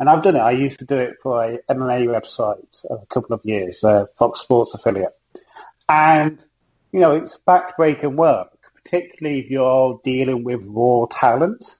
[0.00, 0.40] And I've done it.
[0.40, 4.40] I used to do it for a MMA website a couple of years, uh, Fox
[4.40, 5.16] Sports affiliate.
[5.88, 6.44] And,
[6.90, 11.78] you know, it's backbreaking work, particularly if you're dealing with raw talent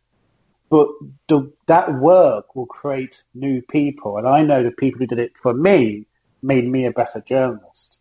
[0.73, 0.89] but
[1.29, 4.16] the, that work will create new people.
[4.16, 6.07] And I know the people who did it for me
[6.43, 7.99] made me a better journalist.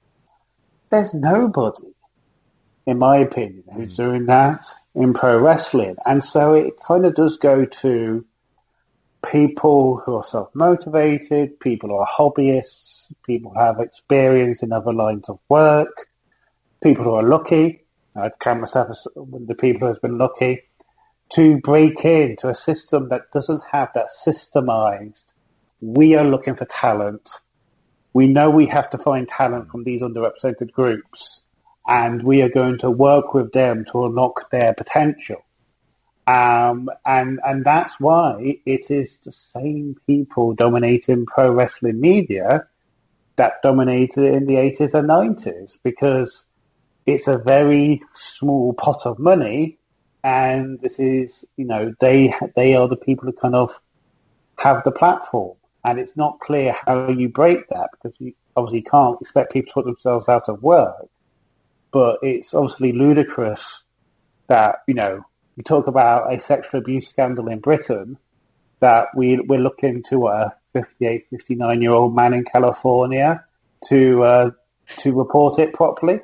[0.89, 1.93] There's nobody,
[2.85, 3.97] in my opinion, who's mm.
[3.97, 5.97] doing that in pro wrestling.
[6.05, 8.25] And so it kind of does go to
[9.29, 15.27] people who are self-motivated, people who are hobbyists, people who have experience in other lines
[15.27, 16.07] of work,
[16.81, 17.83] people who are lucky.
[18.15, 20.61] I'd count myself as one of the people who has been lucky
[21.33, 25.33] to break into a system that doesn't have that systemized.
[25.79, 27.29] We are looking for talent.
[28.13, 31.45] We know we have to find talent from these underrepresented groups
[31.87, 35.43] and we are going to work with them to unlock their potential.
[36.27, 42.67] Um, and, and that's why it is the same people dominating pro wrestling media
[43.37, 46.45] that dominated in the 80s and 90s because
[47.05, 49.79] it's a very small pot of money
[50.23, 53.79] and this is you know they they are the people who kind of
[54.57, 59.19] have the platform, and it's not clear how you break that because you obviously can't
[59.21, 61.07] expect people to put themselves out of work.
[61.91, 63.83] But it's obviously ludicrous
[64.47, 65.21] that you know
[65.55, 68.17] you talk about a sexual abuse scandal in Britain
[68.79, 73.45] that we we're looking to a 58, 59 year old man in California
[73.87, 74.51] to uh,
[74.97, 76.19] to report it properly.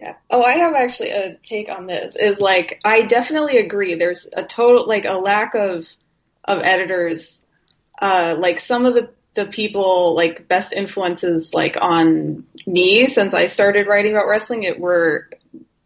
[0.00, 0.14] Yeah.
[0.30, 2.16] Oh, I have actually a take on this.
[2.16, 3.94] Is like I definitely agree.
[3.94, 5.86] There's a total like a lack of
[6.44, 7.44] of editors.
[8.00, 13.46] Uh, like some of the the people like best influences like on me since I
[13.46, 14.62] started writing about wrestling.
[14.62, 15.30] It were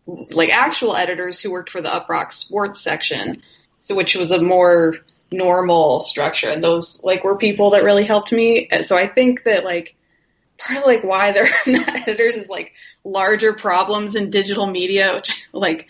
[0.06, 3.42] like actual editors who worked for the Uproxx Sports section,
[3.80, 4.96] so which was a more
[5.30, 6.50] normal structure.
[6.50, 8.68] And those like were people that really helped me.
[8.82, 9.94] So I think that like
[10.62, 12.72] part of like why they're not editors is like
[13.04, 15.88] larger problems in digital media, which like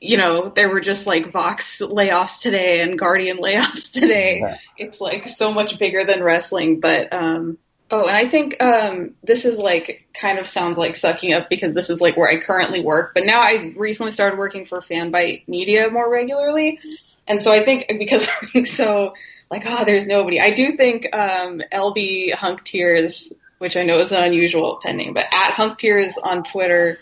[0.00, 4.40] you know, there were just like Vox layoffs today and Guardian layoffs today.
[4.40, 4.58] Yeah.
[4.76, 6.80] It's like so much bigger than wrestling.
[6.80, 7.58] But um
[7.90, 11.74] oh, and I think um this is like kind of sounds like sucking up because
[11.74, 13.12] this is like where I currently work.
[13.14, 16.78] But now I recently started working for Fanbyte Media more regularly.
[17.26, 19.14] And so I think because we're being so
[19.50, 20.40] like, oh, there's nobody.
[20.40, 25.14] I do think um LB Hunk Tears which I know is an unusual pen name,
[25.14, 26.98] but at Hunk Tears on Twitter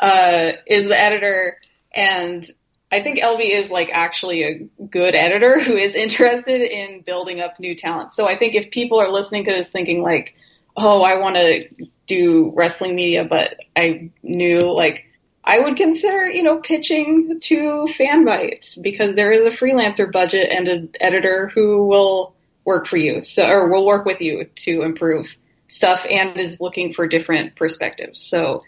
[0.00, 1.58] uh, is the editor,
[1.94, 2.48] and
[2.90, 7.58] I think LB is like actually a good editor who is interested in building up
[7.58, 8.12] new talent.
[8.12, 10.34] So I think if people are listening to this thinking like,
[10.76, 11.68] oh, I want to
[12.06, 15.06] do wrestling media, but I knew like
[15.44, 20.68] I would consider, you know, pitching to Fanbyte because there is a freelancer budget and
[20.68, 22.34] an editor who will
[22.64, 25.26] work for you, so or will work with you to improve
[25.72, 28.20] stuff and is looking for different perspectives.
[28.20, 28.60] So,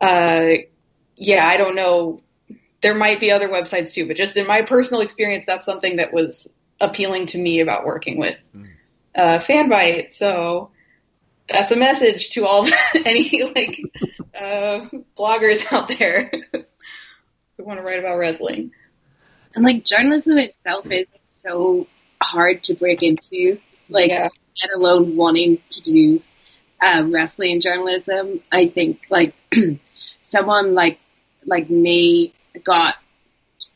[0.00, 0.48] uh,
[1.16, 2.22] yeah, I don't know.
[2.82, 6.12] There might be other websites too, but just in my personal experience, that's something that
[6.12, 6.48] was
[6.80, 8.36] appealing to me about working with
[9.14, 10.12] uh, Fanbyte.
[10.12, 10.70] So
[11.48, 13.80] that's a message to all any like
[14.34, 18.72] uh, bloggers out there who want to write about wrestling.
[19.54, 21.86] And like journalism itself is so
[22.22, 23.60] hard to break into.
[23.88, 24.28] Like, Yeah.
[24.62, 26.22] let alone wanting to do
[26.80, 28.40] uh, wrestling journalism.
[28.50, 29.34] I think like
[30.22, 30.98] someone like
[31.44, 32.32] like me
[32.64, 32.96] got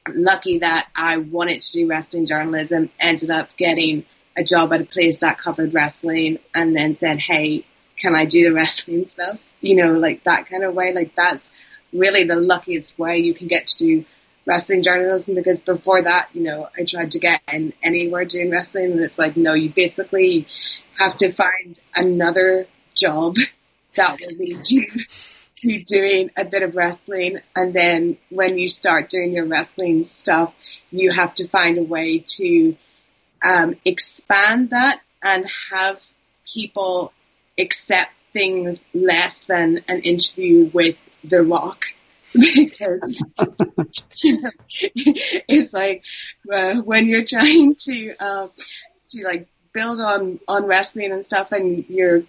[0.08, 2.90] lucky that I wanted to do wrestling journalism.
[2.98, 4.04] Ended up getting
[4.36, 7.64] a job at a place that covered wrestling, and then said, "Hey,
[7.96, 10.92] can I do the wrestling stuff?" You know, like that kind of way.
[10.92, 11.52] Like that's
[11.92, 14.04] really the luckiest way you can get to do
[14.46, 18.92] wrestling journalism because before that, you know, I tried to get in anywhere doing wrestling
[18.92, 20.46] and it's like, no, you basically
[20.98, 23.36] have to find another job
[23.94, 24.86] that will lead you
[25.56, 27.38] to doing a bit of wrestling.
[27.54, 30.54] And then when you start doing your wrestling stuff,
[30.90, 32.76] you have to find a way to
[33.44, 36.00] um, expand that and have
[36.52, 37.12] people
[37.58, 41.86] accept things less than an interview with The Rock.
[42.34, 43.22] because
[44.16, 44.50] you know,
[44.82, 46.02] it's like
[46.52, 48.50] uh, when you're trying to um,
[49.10, 52.24] to like build on on wrestling and stuff, and you're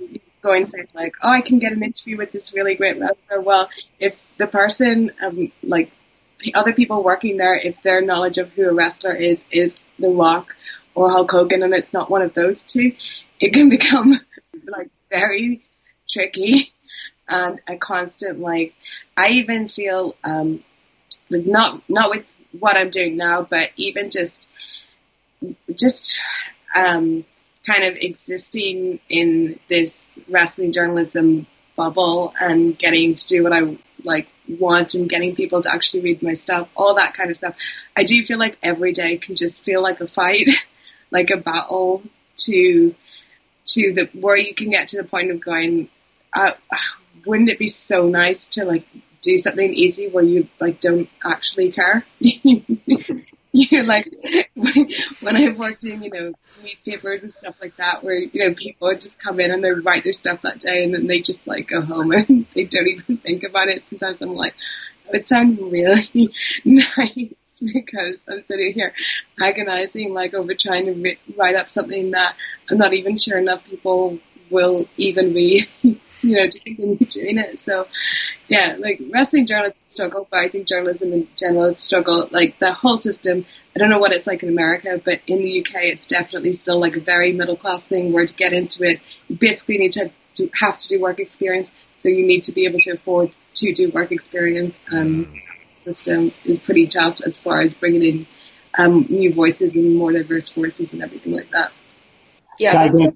[0.45, 3.41] going say like, oh, I can get an interview with this really great wrestler.
[3.41, 3.69] Well,
[3.99, 5.91] if the person um, like
[6.53, 10.55] other people working there, if their knowledge of who a wrestler is is The Rock
[10.93, 12.93] or Hulk Hogan, and it's not one of those two,
[13.39, 14.19] it can become
[14.67, 15.63] like very
[16.07, 16.71] tricky
[17.27, 18.73] and a constant like
[19.17, 20.63] I even feel um
[21.29, 24.45] like not not with what I'm doing now, but even just
[25.73, 26.19] just
[26.75, 27.25] um
[27.65, 29.95] kind of existing in this
[30.29, 35.73] wrestling journalism bubble and getting to do what I like want and getting people to
[35.73, 37.55] actually read my stuff, all that kind of stuff.
[37.95, 40.49] I do feel like every day can just feel like a fight,
[41.11, 42.03] like a battle
[42.37, 42.95] to
[43.67, 45.89] to the where you can get to the point of going,
[46.33, 46.53] uh,
[47.25, 48.85] wouldn't it be so nice to like
[49.21, 52.05] do something easy where you like don't actually care?
[53.71, 54.13] You're like
[54.53, 58.93] when, I've worked in you know newspapers and stuff like that, where you know people
[58.95, 61.69] just come in and they write their stuff that day and then they just like
[61.69, 63.87] go home and they don't even think about it.
[63.87, 64.55] Sometimes I'm like,
[65.05, 66.29] it would sound really
[66.65, 67.29] nice
[67.61, 68.93] because I'm sitting here
[69.39, 72.35] agonizing like over trying to ri- write up something that
[72.69, 75.65] I'm not even sure enough people will even read,
[76.25, 77.59] you know, to continue doing it.
[77.59, 77.87] So,
[78.47, 82.27] yeah, like wrestling journalists struggle, but I think journalism in general struggle.
[82.31, 83.45] Like the whole system,
[83.75, 86.79] I don't know what it's like in America, but in the UK, it's definitely still
[86.79, 90.11] like a very middle class thing where to get into it, you basically need to,
[90.35, 91.71] to have to do work experience.
[91.99, 94.79] So you need to be able to afford to do work experience.
[94.91, 95.41] Um,
[95.85, 98.27] system is pretty tough as far as bringing in
[98.77, 101.71] um, new voices and more diverse voices and everything like that.
[102.59, 103.15] Yeah, Can I, that's go,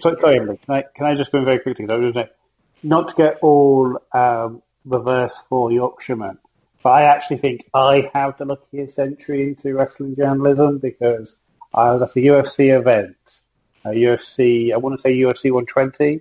[0.00, 2.37] so, sorry, can I, can I just go in very quickly though, isn't it?
[2.82, 6.38] Not to get all um, reverse for Yorkshireman,
[6.82, 11.36] but I actually think I have the luckiest entry into wrestling journalism because
[11.74, 13.42] I was at a UFC event,
[13.84, 16.20] a UFC, I want to say UFC 120,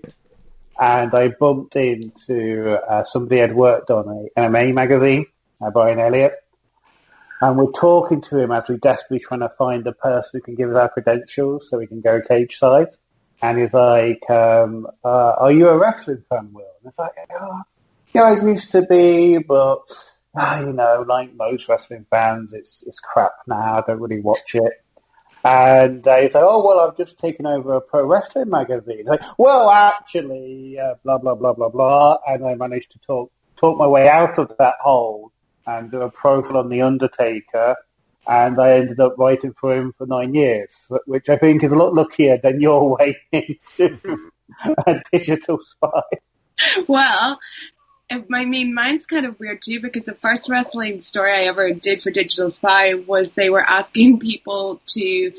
[0.79, 5.27] and I bumped into uh, somebody had worked on a MMA magazine,
[5.61, 6.33] uh, Brian Elliott,
[7.39, 10.55] and we're talking to him as we're desperately trying to find the person who can
[10.55, 12.89] give us our credentials so we can go cage side.
[13.41, 17.61] And he's like, um, uh, "Are you a wrestling fan, Will?" And it's like, oh,
[18.13, 19.81] "Yeah, I used to be, but
[20.35, 23.77] ah, you know, like most wrestling fans, it's it's crap now.
[23.77, 24.73] I don't really watch it."
[25.45, 29.21] And uh, he's like, "Oh well, I've just taken over a pro wrestling magazine." Like,
[29.37, 33.87] well, actually, uh, blah blah blah blah blah, and I managed to talk talk my
[33.87, 35.31] way out of that hole
[35.65, 37.75] and do a profile on the Undertaker,
[38.27, 41.77] and I ended up writing for him for nine years, which I think is a
[41.77, 44.29] lot luckier than your way into
[44.85, 46.01] a digital spy.
[46.87, 47.39] Well,
[48.09, 52.01] I mean, mine's kind of weird too because the first wrestling story I ever did
[52.01, 55.33] for Digital Spy was they were asking people to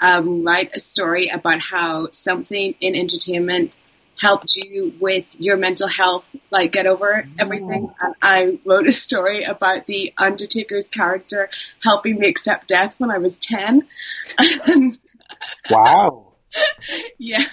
[0.00, 3.74] um, write a story about how something in entertainment
[4.20, 7.92] helped you with your mental health, like get over everything.
[8.00, 11.50] And I wrote a story about the Undertaker's character
[11.82, 13.86] helping me accept death when I was 10.
[14.66, 14.98] And
[15.70, 16.32] Wow.
[17.18, 17.44] yeah.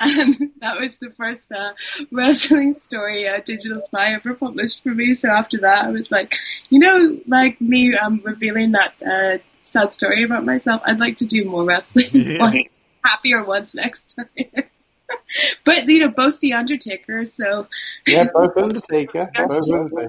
[0.00, 1.72] And that was the first uh,
[2.10, 5.14] wrestling story uh, Digital Spy ever published for me.
[5.14, 6.36] So after that, I was like,
[6.68, 11.26] you know, like me um, revealing that uh, sad story about myself, I'd like to
[11.26, 12.10] do more wrestling.
[12.12, 12.42] Yeah.
[12.44, 12.72] like,
[13.04, 14.64] happier ones next time.
[15.64, 17.66] but, you know, both The Undertaker, so.
[18.06, 19.30] Yeah, both Undertaker.
[19.48, 20.08] Both Undertaker.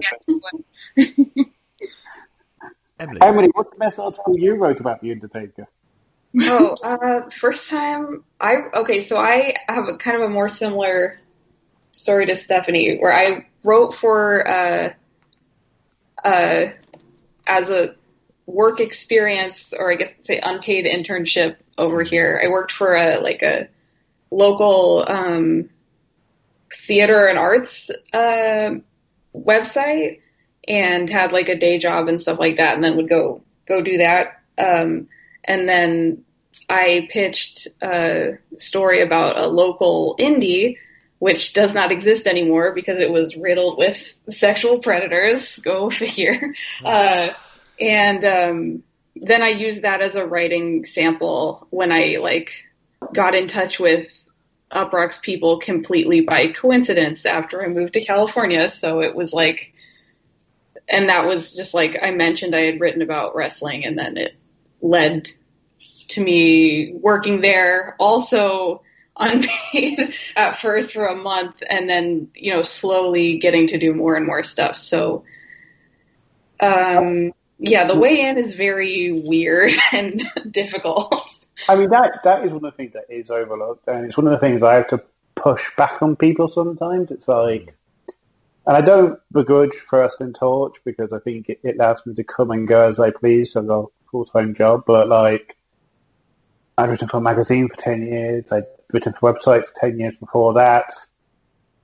[2.98, 5.68] Emily, Emily, what's the best article you wrote about the Undertaker?
[6.42, 11.20] Oh, uh, first time I okay, so I have a kind of a more similar
[11.92, 14.94] story to Stephanie, where I wrote for uh,
[16.24, 16.66] uh,
[17.48, 17.96] as a
[18.46, 22.42] work experience, or I guess say unpaid internship over here.
[22.44, 23.70] I worked for a like a
[24.32, 25.70] local um,
[26.88, 28.76] theater and arts uh,
[29.34, 30.22] website,
[30.68, 33.82] and had like a day job and stuff like that, and then would go go
[33.82, 34.42] do that.
[34.58, 35.08] Um,
[35.44, 36.26] and then
[36.70, 40.78] I pitched a story about a local indie,
[41.20, 45.58] which does not exist anymore because it was riddled with sexual predators.
[45.64, 46.54] Go figure.
[46.84, 47.30] Uh,
[47.80, 48.84] and um,
[49.16, 52.52] then I used that as a writing sample when I like
[53.14, 54.10] got in touch with
[54.72, 58.68] Uproxx people completely by coincidence after I moved to California.
[58.70, 59.74] So it was like,
[60.88, 64.36] and that was just like I mentioned I had written about wrestling, and then it
[64.82, 65.30] led
[66.10, 67.96] to me working there.
[68.00, 68.82] Also
[69.18, 74.16] unpaid at first for a month and then you know slowly getting to do more
[74.16, 74.78] and more stuff.
[74.78, 75.24] So
[76.60, 82.52] um yeah the way in is very weird and difficult I mean, that that is
[82.52, 84.88] one of the things that is overlooked, and it's one of the things I have
[84.88, 85.02] to
[85.36, 87.12] push back on people sometimes.
[87.12, 87.76] It's like,
[88.66, 92.24] and I don't begrudge First and Torch because I think it, it allows me to
[92.24, 93.56] come and go as I please.
[93.56, 95.56] I've got a full time job, but like,
[96.78, 98.52] I've written for a magazine for ten years.
[98.52, 100.92] I'd written for websites ten years before that,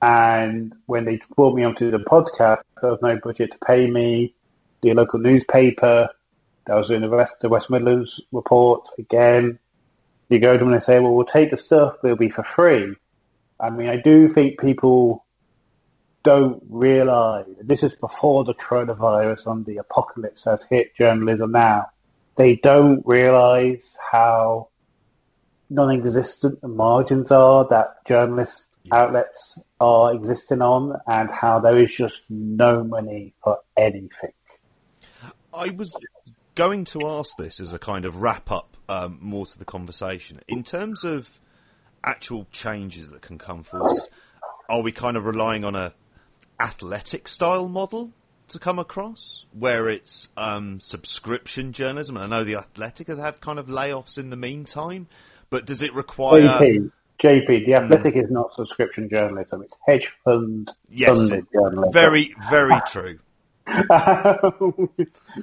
[0.00, 4.34] and when they brought me onto the podcast, there was no budget to pay me.
[4.82, 6.08] The local newspaper
[6.66, 9.58] that was doing the West, the West Midlands report again.
[10.32, 12.30] You go to them and they say, well, we'll take the stuff, but it'll be
[12.30, 12.94] for free.
[13.60, 15.26] I mean, I do think people
[16.22, 21.88] don't realize, this is before the coronavirus and the apocalypse has hit journalism now.
[22.36, 24.68] They don't realize how
[25.68, 32.22] non-existent the margins are that journalist outlets are existing on and how there is just
[32.30, 34.32] no money for anything.
[35.52, 35.94] I was
[36.54, 40.40] going to ask this as a kind of wrap up um, more to the conversation.
[40.48, 41.30] In terms of
[42.04, 43.98] actual changes that can come forward,
[44.68, 45.94] are we kind of relying on a
[46.60, 48.12] athletic style model
[48.48, 52.16] to come across where it's um, subscription journalism?
[52.16, 55.08] I know the Athletic has had kind of layoffs in the meantime,
[55.50, 56.42] but does it require?
[56.42, 61.92] JP, JP, the Athletic is not subscription journalism; it's hedge fund Yes, funded journalism.
[61.92, 63.18] very, very true.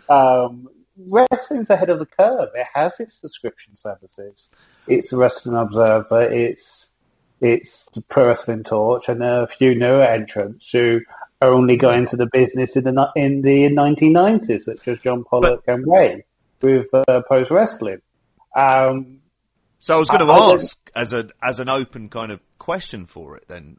[0.09, 0.69] um,
[1.07, 2.49] wrestling's ahead of the curve.
[2.55, 4.49] It has its subscription services.
[4.87, 6.21] It's the Wrestling Observer.
[6.21, 6.91] It's
[7.41, 10.99] it's the Pro Wrestling Torch, and there are a few newer entrants who
[11.41, 15.63] are only got into the business in the in the 1990s, such as John Pollock
[15.67, 16.25] and Ray
[16.61, 18.01] with uh, Pro Wrestling.
[18.55, 19.21] Um,
[19.79, 22.41] So I was going to I- I ask as a as an open kind of
[22.57, 23.47] question for it.
[23.47, 23.77] Then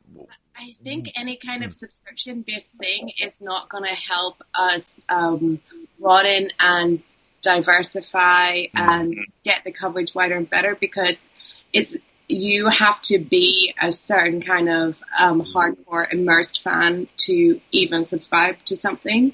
[0.57, 5.61] I think any kind of subscription based thing is not going to help us um,
[5.99, 7.03] broaden and
[7.43, 11.15] diversify and get the coverage wider and better because
[11.73, 11.97] it's
[12.29, 18.57] you have to be a certain kind of um, hardcore immersed fan to even subscribe
[18.65, 19.33] to something.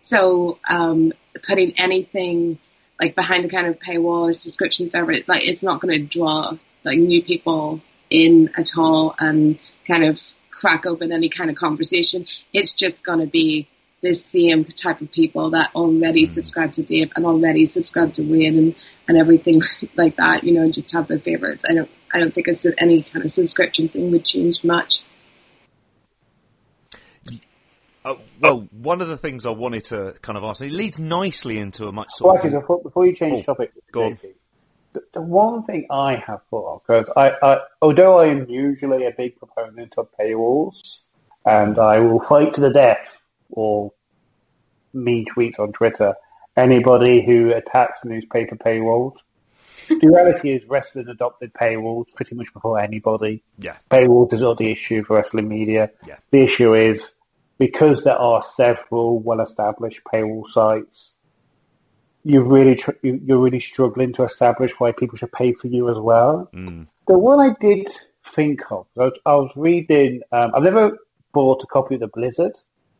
[0.00, 1.12] So um,
[1.42, 2.58] putting anything
[3.00, 6.56] like behind the kind of paywall or subscription service, like it's not going to draw
[6.84, 7.80] like new people
[8.10, 10.20] in at all and kind of
[10.50, 12.26] crack open any kind of conversation.
[12.52, 13.68] It's just going to be
[14.02, 18.54] the same type of people that already subscribe to Dave and already subscribe to Wade
[18.54, 18.74] and,
[19.08, 19.62] and everything
[19.96, 21.64] like that, you know, and just have their favorites.
[21.68, 25.02] I don't, I don't think it's that any kind of subscription thing would change much.
[28.02, 31.58] Uh, well, one of the things I wanted to kind of ask, it leads nicely
[31.58, 32.62] into a much Well, actually, of.
[32.62, 34.18] before, before you change Oh, topic, go on.
[34.94, 39.12] The, the one thing I have thought because I, I, although I am usually a
[39.12, 41.02] big proponent of paywalls,
[41.44, 43.19] and I will fight to the death
[43.52, 43.92] or
[44.92, 46.14] mean tweets on Twitter
[46.56, 49.14] anybody who attacks newspaper paywalls.
[49.88, 53.42] the reality is, wrestling adopted paywalls pretty much before anybody.
[53.58, 55.90] Yeah, Paywalls is not the issue for wrestling media.
[56.06, 56.16] Yeah.
[56.30, 57.14] The issue is
[57.58, 61.18] because there are several well-established paywall sites,
[62.24, 65.88] you're really tr- you- you're really struggling to establish why people should pay for you
[65.88, 66.48] as well.
[66.54, 66.86] Mm.
[67.06, 67.88] The one I did
[68.34, 70.20] think of, I was, I was reading.
[70.30, 70.98] Um, I've never
[71.32, 72.52] bought a copy of the Blizzard.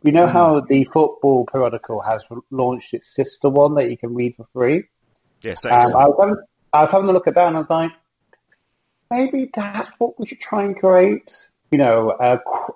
[0.03, 4.37] You know how the football periodical has launched its sister one that you can read
[4.37, 4.85] for free.
[5.43, 5.73] Yes, Um.
[5.73, 6.37] I, was having,
[6.73, 7.93] I was having a look at that and I was like,
[9.11, 11.49] maybe that's what we should try and create.
[11.71, 12.13] You know,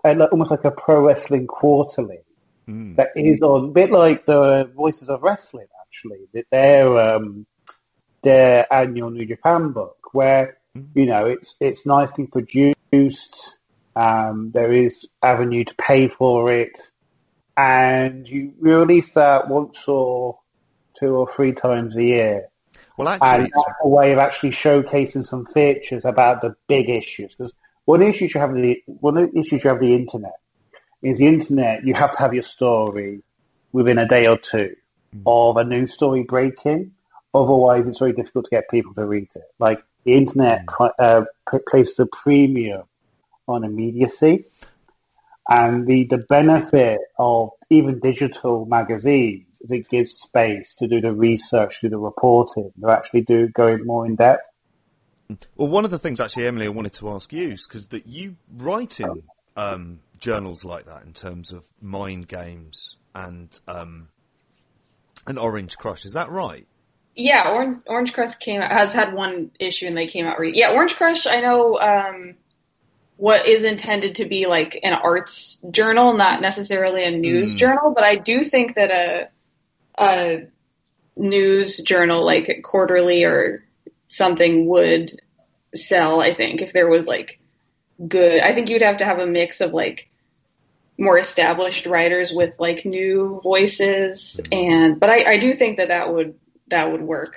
[0.04, 2.20] almost like a pro wrestling quarterly
[2.68, 2.96] Mm.
[2.96, 7.46] that is on a bit like the Voices of Wrestling, actually, that their um,
[8.22, 10.56] their annual New Japan book, where
[10.94, 13.58] you know it's it's nicely produced.
[13.96, 16.90] Um, there is avenue to pay for it,
[17.56, 20.38] and you release that once or
[20.98, 22.48] two or three times a year.
[22.96, 27.34] Well, And actually, it's, a way of actually showcasing some features about the big issues.
[27.34, 27.52] Because
[27.84, 30.38] one issue you have the one of the issues you have the internet
[31.02, 31.84] is the internet.
[31.84, 33.22] You have to have your story
[33.72, 34.76] within a day or two
[35.26, 36.92] of a new story breaking.
[37.32, 39.42] Otherwise, it's very difficult to get people to read it.
[39.58, 40.66] Like the internet
[40.98, 41.24] uh,
[41.68, 42.84] places a premium
[43.46, 44.46] on immediacy,
[45.48, 51.12] and the the benefit of even digital magazines is it gives space to do the
[51.12, 54.42] research, do the reporting, to actually do going more in depth.
[55.56, 58.06] well, one of the things actually, Emily, I wanted to ask you is because that
[58.06, 59.22] you write in
[59.56, 64.08] um, journals like that in terms of mind games and um,
[65.26, 66.04] an Orange Crush.
[66.04, 66.66] Is that right?
[67.14, 70.38] Yeah, Orange, Orange Crush came out, has had one issue and they came out.
[70.38, 71.26] Re- yeah, Orange Crush.
[71.26, 72.34] I know um,
[73.16, 77.58] what is intended to be like an arts journal, not necessarily a news Mm.
[77.58, 77.92] journal.
[77.94, 79.28] But I do think that a
[79.96, 80.46] a
[81.16, 83.64] news journal like quarterly or
[84.08, 85.10] something would
[85.74, 86.20] sell.
[86.20, 87.38] I think if there was like
[88.06, 90.10] good, I think you'd have to have a mix of like
[90.98, 96.12] more established writers with like new voices and but I, I do think that that
[96.12, 96.34] would
[96.68, 97.34] that would work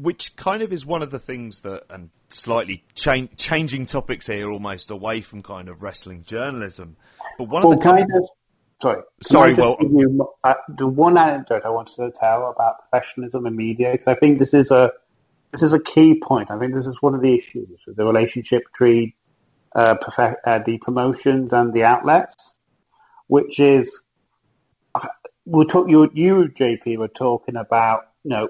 [0.00, 4.50] Which kind of is one of the things that, and slightly cha- changing topics here,
[4.50, 6.96] almost away from kind of wrestling journalism.
[7.36, 8.32] But one Well, of the kind just,
[8.80, 9.02] sorry.
[9.22, 13.92] Sorry, well- you, uh, the one anecdote I wanted to tell about professionalism in media,
[13.92, 14.92] because I think this is a
[15.52, 16.50] this is a key point.
[16.50, 19.12] I think this is one of the issues with the relationship between
[19.74, 22.54] uh, prof- uh, the promotions and the outlets,
[23.26, 24.00] which is
[24.94, 25.08] uh,
[25.44, 25.90] we'll talk.
[25.90, 28.48] You, you, JP, were talking about you know.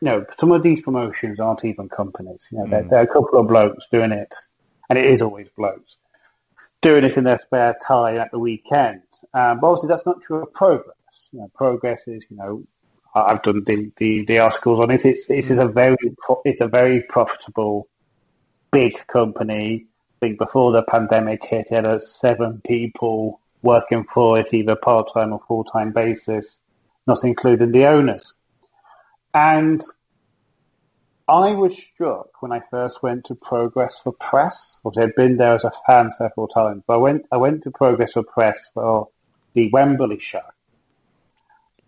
[0.00, 2.46] No, some of these promotions aren't even companies.
[2.50, 4.34] You know, they're, they're a couple of blokes doing it,
[4.88, 5.96] and it is always blokes
[6.80, 9.02] doing it in their spare time at the weekend.
[9.34, 11.30] Um, but obviously, that's not true of progress.
[11.32, 12.64] You know, progress is, you know,
[13.14, 15.04] I've done the, the, the articles on it.
[15.04, 17.88] It's this is a very pro- it's a very profitable,
[18.70, 19.86] big company.
[20.22, 25.10] I think before the pandemic hit, it had seven people working for it, either part
[25.12, 26.60] time or full time basis,
[27.06, 28.32] not including the owners.
[29.32, 29.82] And
[31.30, 34.80] I was struck when I first went to Progress for Press.
[34.84, 37.70] Obviously, I'd been there as a fan several times, but I went I went to
[37.70, 39.10] Progress for Press for
[39.52, 40.42] the Wembley show,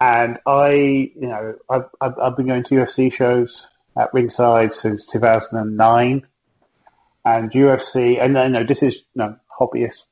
[0.01, 3.67] and I, you know, I've I've, I've been going to UFC shows
[3.97, 6.27] at ringside since 2009,
[7.25, 10.05] and UFC, and know this is know, hobbyist,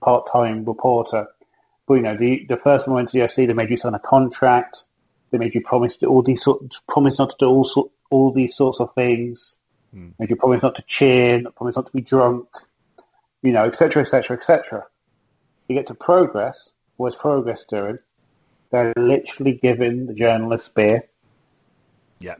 [0.00, 1.26] part time reporter,
[1.86, 3.92] but you know, the the first time I went to UFC, they made you sign
[3.92, 4.84] a contract.
[5.30, 8.32] They made you promise to all these sort, promise not to do all sort, all
[8.32, 9.56] these sorts of things.
[10.18, 12.48] Made you promise not to cheer, not promise not to be drunk,
[13.42, 14.86] you know, etc., etc., etc.
[15.68, 16.72] You get to progress.
[16.96, 17.98] What's progress doing?
[18.70, 21.08] They're literally giving the journalists beer,
[22.20, 22.34] yeah,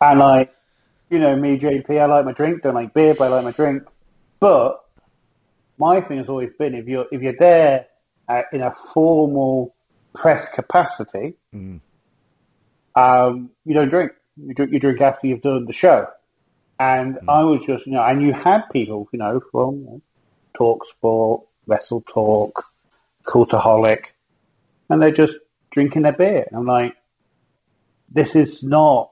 [0.00, 0.54] and like,
[1.10, 2.62] you know, me, JP, I like my drink.
[2.62, 3.82] Don't like beer, but I like my drink.
[4.38, 4.84] But
[5.78, 7.86] my thing has always been if you're if you're there
[8.28, 9.74] uh, in a formal
[10.14, 11.34] press capacity,
[12.96, 14.12] um, you don't drink.
[14.36, 14.72] You drink.
[14.72, 16.08] You drink after you've done the show.
[16.78, 20.02] And I was just, you know, and you had people, you know, from you know,
[20.54, 22.66] Talk Sport, Wrestle Talk,
[23.24, 24.06] Cultaholic,
[24.90, 25.38] and they're just
[25.70, 26.46] drinking their beer.
[26.48, 26.94] And I'm like,
[28.10, 29.10] this is not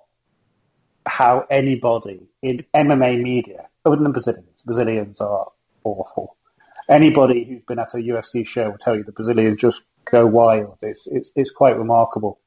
[1.07, 5.49] how anybody in MMA media, other than Brazilians, Brazilians are
[5.85, 6.37] awful.
[6.89, 10.77] Anybody who's been at a UFC show will tell you the Brazilians just go wild.
[10.83, 12.39] It's it's, it's quite remarkable.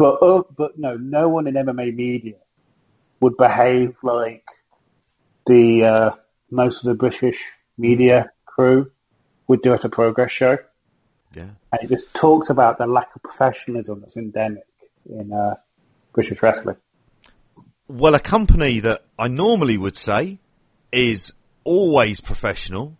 [0.00, 2.36] But uh, but no, no one in MMA media
[3.20, 4.46] would behave like
[5.44, 6.10] the uh,
[6.50, 8.90] most of the British media crew
[9.46, 10.56] would do at a progress show.
[11.34, 11.50] yeah.
[11.70, 14.64] And it just talks about the lack of professionalism that's endemic
[15.06, 15.56] in uh,
[16.14, 16.76] British wrestling.
[17.86, 20.38] Well, a company that I normally would say
[20.90, 22.96] is always professional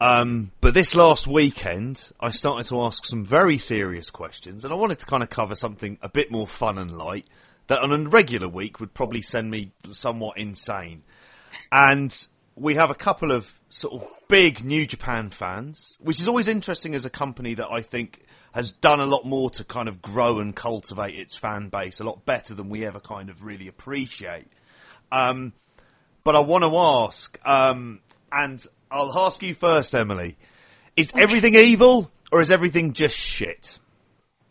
[0.00, 4.76] Um, but this last weekend, I started to ask some very serious questions, and I
[4.76, 7.26] wanted to kind of cover something a bit more fun and light
[7.66, 11.02] that on a regular week would probably send me somewhat insane.
[11.70, 12.16] And
[12.56, 16.94] we have a couple of sort of big New Japan fans, which is always interesting
[16.94, 20.40] as a company that I think has done a lot more to kind of grow
[20.40, 24.48] and cultivate its fan base a lot better than we ever kind of really appreciate.
[25.12, 25.52] Um,
[26.24, 28.00] but I want to ask, um,
[28.32, 30.36] and I'll ask you first, Emily.
[30.96, 33.78] Is everything evil or is everything just shit?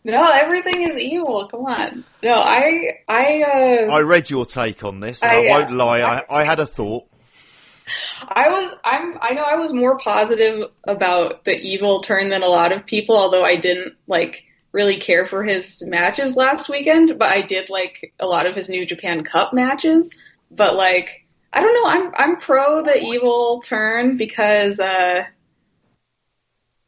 [0.02, 1.46] No, everything is evil.
[1.48, 2.04] Come on.
[2.22, 5.22] No, I, I, uh, I read your take on this.
[5.22, 6.00] And I, I, uh, won't lie.
[6.00, 7.06] I, I had a thought.
[8.26, 12.48] I was, I'm, I know I was more positive about the evil turn than a
[12.48, 17.28] lot of people, although I didn't like really care for his matches last weekend, but
[17.28, 20.10] I did like a lot of his New Japan Cup matches.
[20.50, 25.24] But like, I don't know, I'm, I'm pro the evil turn because, uh,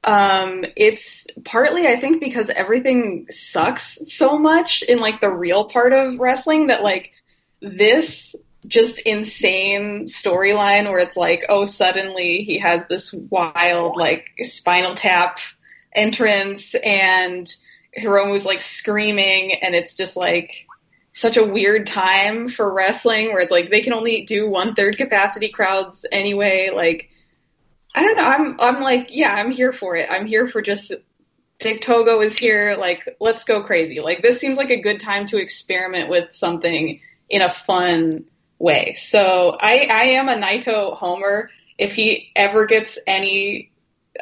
[0.04, 5.92] um, it's partly, I think, because everything sucks so much in like the real part
[5.92, 7.12] of wrestling that like
[7.60, 8.34] this
[8.66, 15.38] just insane storyline where it's like, oh, suddenly he has this wild like spinal tap
[15.92, 17.54] entrance and
[17.96, 20.66] Hiromu's like screaming and it's just like
[21.12, 24.96] such a weird time for wrestling where it's like they can only do one third
[24.96, 26.70] capacity crowds anyway.
[26.74, 27.10] Like
[27.94, 28.24] I don't know.
[28.24, 30.08] I'm I'm like, yeah, I'm here for it.
[30.10, 30.92] I'm here for just
[31.58, 32.76] Dick Togo is here.
[32.78, 34.00] Like, let's go crazy.
[34.00, 38.24] Like, this seems like a good time to experiment with something in a fun
[38.58, 38.94] way.
[38.98, 41.50] So I I am a Naito homer.
[41.78, 43.70] If he ever gets any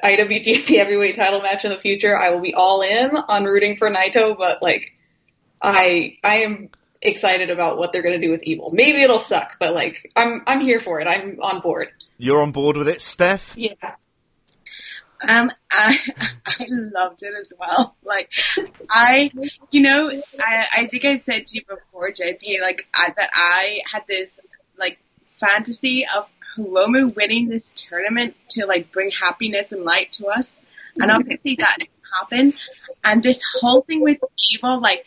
[0.02, 3.90] IWGP Heavyweight Title match in the future, I will be all in on rooting for
[3.90, 4.36] Naito.
[4.36, 4.92] But like,
[5.62, 6.70] I I am
[7.02, 8.70] excited about what they're going to do with Evil.
[8.72, 11.06] Maybe it'll suck, but like, I'm I'm here for it.
[11.06, 11.89] I'm on board.
[12.18, 13.55] You're on board with it, Steph?
[13.56, 13.74] Yeah.
[15.27, 15.98] Um, I
[16.47, 17.97] I loved it as well.
[18.05, 18.31] Like,
[18.89, 19.31] I,
[19.70, 23.81] you know, I I think I said to you before, JP, like I, that I
[23.90, 24.28] had this
[24.78, 24.98] like
[25.39, 30.51] fantasy of Hiromu winning this tournament to like bring happiness and light to us,
[30.97, 32.55] and obviously that didn't happen.
[33.05, 34.18] And this whole thing with
[34.55, 35.05] Evil, like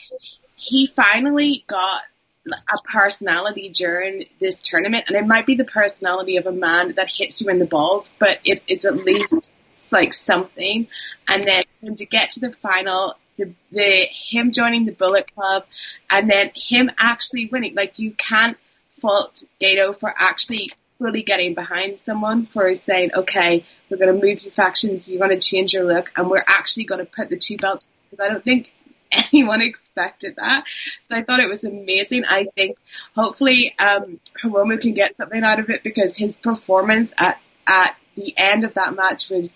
[0.63, 2.01] he finally got
[2.47, 7.09] a personality during this tournament, and it might be the personality of a man that
[7.09, 9.51] hits you in the balls, but it is at least
[9.91, 10.87] like something.
[11.27, 15.65] And then to get to the final, the, the him joining the Bullet Club,
[16.09, 17.75] and then him actually winning.
[17.75, 18.57] Like you can't
[19.01, 24.41] fault Gedo for actually fully getting behind someone for saying, okay, we're going to move
[24.43, 27.37] your factions, you're going to change your look, and we're actually going to put the
[27.37, 27.85] two belts.
[28.09, 28.71] Because I don't think
[29.33, 30.65] anyone expected that.
[31.09, 32.25] So I thought it was amazing.
[32.25, 32.77] I think
[33.15, 38.33] hopefully um, Hiromu can get something out of it because his performance at at the
[38.37, 39.55] end of that match was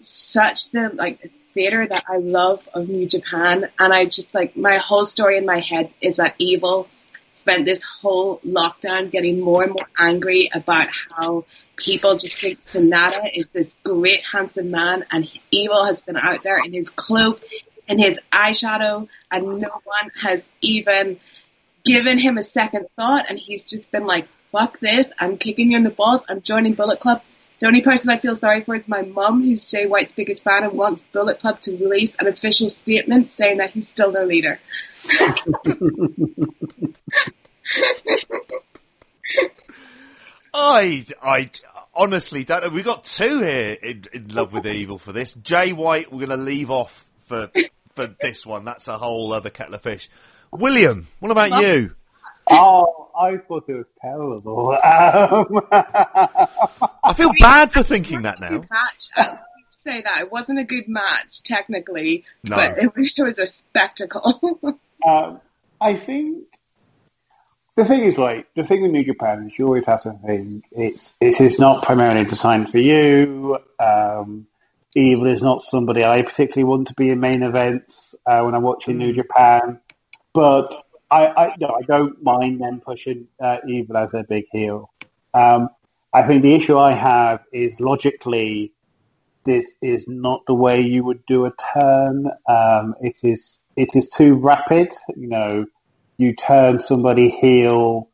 [0.00, 4.76] such the like theater that I love of New Japan, and I just like my
[4.76, 6.88] whole story in my head is that Evil
[7.34, 11.44] spent this whole lockdown getting more and more angry about how
[11.76, 16.58] people just think Sanada is this great handsome man, and Evil has been out there
[16.62, 17.40] in his cloak
[17.88, 21.18] and his eyeshadow, and no one has even
[21.84, 25.08] given him a second thought, and he's just been like, "Fuck this!
[25.18, 26.24] I'm kicking you in the balls.
[26.28, 27.22] I'm joining Bullet Club."
[27.60, 30.64] The only person I feel sorry for is my mum, who's Jay White's biggest fan
[30.64, 34.58] and wants Bullet Club to release an official statement saying that he's still their leader.
[40.52, 41.50] I, I
[41.94, 42.68] honestly don't know.
[42.70, 45.34] We've got two here in, in love with evil for this.
[45.34, 47.50] Jay White, we're going to leave off for
[47.94, 48.64] for this one.
[48.64, 50.08] That's a whole other kettle of fish.
[50.52, 51.94] William, what about you?
[52.50, 54.70] Oh, I thought it was terrible.
[54.72, 55.60] Um,
[57.02, 58.62] I feel bad for thinking that now.
[58.70, 59.08] Match.
[59.16, 59.38] I
[59.70, 62.56] say that it wasn't a good match technically, No.
[62.56, 64.58] but it was, it was a spectacle.
[65.06, 65.40] um,
[65.80, 66.44] I think
[67.76, 70.64] the thing is, right, the thing with New Japan is you always have to think
[70.70, 73.58] it's it is not primarily designed for you.
[73.80, 74.46] Um,
[74.94, 78.62] Evil is not somebody I particularly want to be in main events uh, when I'm
[78.62, 79.80] watching New Japan,
[80.32, 80.76] but
[81.10, 84.90] I, I no, I don't mind them pushing uh, Evil as their big heel.
[85.32, 85.68] Um,
[86.12, 88.72] I think the issue I have is logically,
[89.44, 92.30] this is not the way you would do a turn.
[92.48, 94.92] Um, it is it is too rapid.
[95.16, 95.66] You know,
[96.16, 98.10] you turn somebody heel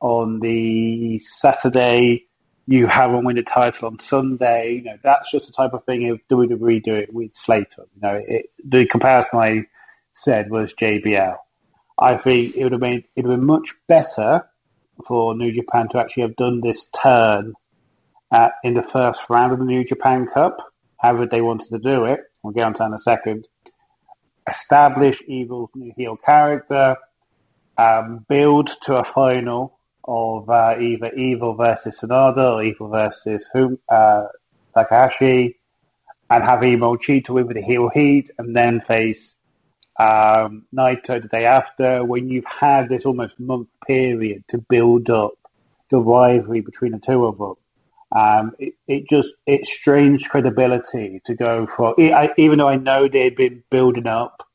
[0.00, 2.26] on the Saturday,
[2.66, 4.74] you have them win the title on Sunday.
[4.74, 7.86] You know, that's just the type of thing if WWE do it with Slater.
[7.94, 9.64] You know, it, the comparison I
[10.12, 11.36] said was JBL.
[11.98, 14.48] I think it would have been it would have been much better
[15.06, 17.54] for New Japan to actually have done this turn
[18.30, 20.58] uh, in the first round of the New Japan Cup,
[20.98, 22.20] however they wanted to do it.
[22.42, 23.46] We'll get on to that in a second.
[24.48, 26.96] Establish Evil's new heel character,
[27.76, 33.78] um, build to a final of uh, either Evil versus Sanada or Evil versus Hiromu,
[33.88, 34.26] uh,
[34.74, 35.58] Takahashi,
[36.30, 39.36] and have Emo Cheetah with the heel heat, and then face
[39.98, 45.32] um, Naito the day after, when you've had this almost month period to build up
[45.90, 47.54] the rivalry between the two of them.
[48.14, 53.34] Um, it, it, just it strains credibility to go for even though I know they'd
[53.34, 54.46] been building up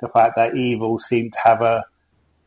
[0.00, 1.84] the fact that Evil seemed to have a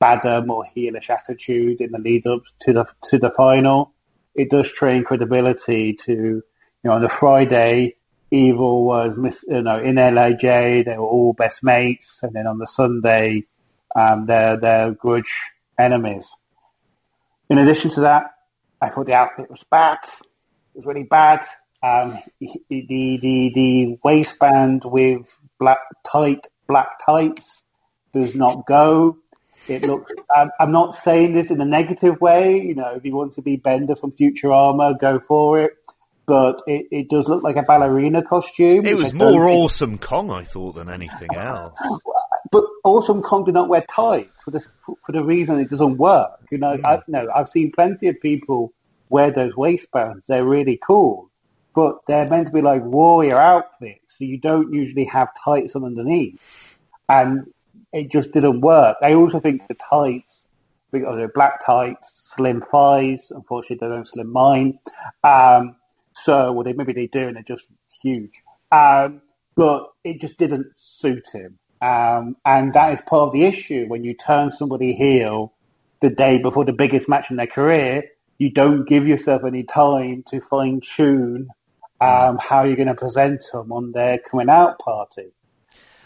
[0.06, 3.94] badder, more heelish attitude in the lead up to the to the final.
[4.36, 6.44] It does strain credibility to you
[6.84, 7.96] know on the Friday
[8.32, 9.16] Evil was,
[9.48, 13.46] you know, in LIJ, they were all best mates, and then on the Sunday,
[13.96, 16.36] um, they're they're grudge enemies.
[17.50, 18.32] In addition to that,
[18.82, 20.00] I thought the outfit was bad.
[20.04, 21.46] It was really bad.
[21.84, 27.64] Um, the the the waistband with black tight black tights
[28.12, 29.18] does not go.
[29.68, 30.12] It looks.
[30.36, 32.62] I'm, I'm not saying this in a negative way.
[32.62, 35.78] You know, if you want to be Bender from Futurama, go for it
[36.26, 38.86] but it, it does look like a ballerina costume.
[38.86, 41.80] It was more Awesome Kong, I thought, than anything else.
[42.52, 44.60] But Awesome Kong did not wear tights for the
[45.06, 46.40] for the reason it doesn't work.
[46.52, 46.86] You know, mm.
[46.86, 48.74] I, no, I've seen plenty of people
[49.10, 50.26] wear those waistbands.
[50.28, 51.30] They're really cool,
[51.76, 55.84] but they're meant to be like warrior outfits, so you don't usually have tights on
[55.84, 56.40] underneath,
[57.10, 57.52] and
[57.94, 58.98] it just didn't work.
[59.02, 60.48] I also think the tights
[60.92, 63.32] because they're black tights, slim thighs.
[63.32, 64.80] Unfortunately, they don't slim mine.
[65.24, 65.76] Um,
[66.14, 67.68] so, well, they maybe they do, and they're just
[68.02, 68.42] huge.
[68.72, 69.22] Um,
[69.56, 74.04] but it just didn't suit him, um, and that is part of the issue when
[74.04, 75.54] you turn somebody heel
[76.02, 78.04] the day before the biggest match in their career.
[78.38, 81.50] You don't give yourself any time to fine tune
[82.02, 85.32] um, how you're going to present them on their coming out party.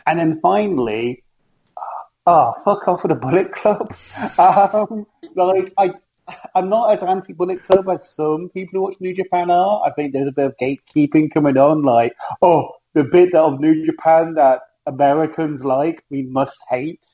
[0.06, 1.24] And then finally,
[2.26, 3.94] oh, fuck off with the Bullet Club.
[4.38, 5.06] Um,
[5.36, 5.92] like, I,
[6.56, 9.82] I'm not as anti Bullet Club as some people who watch New Japan are.
[9.86, 13.86] I think there's a bit of gatekeeping coming on, like, oh, the bit of New
[13.86, 17.06] Japan that Americans like, we must hate.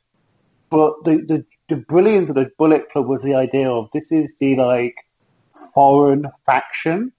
[0.69, 4.35] But the, the, the brilliance of the Bullet Club was the idea of this is
[4.39, 4.95] the like
[5.73, 7.11] foreign faction.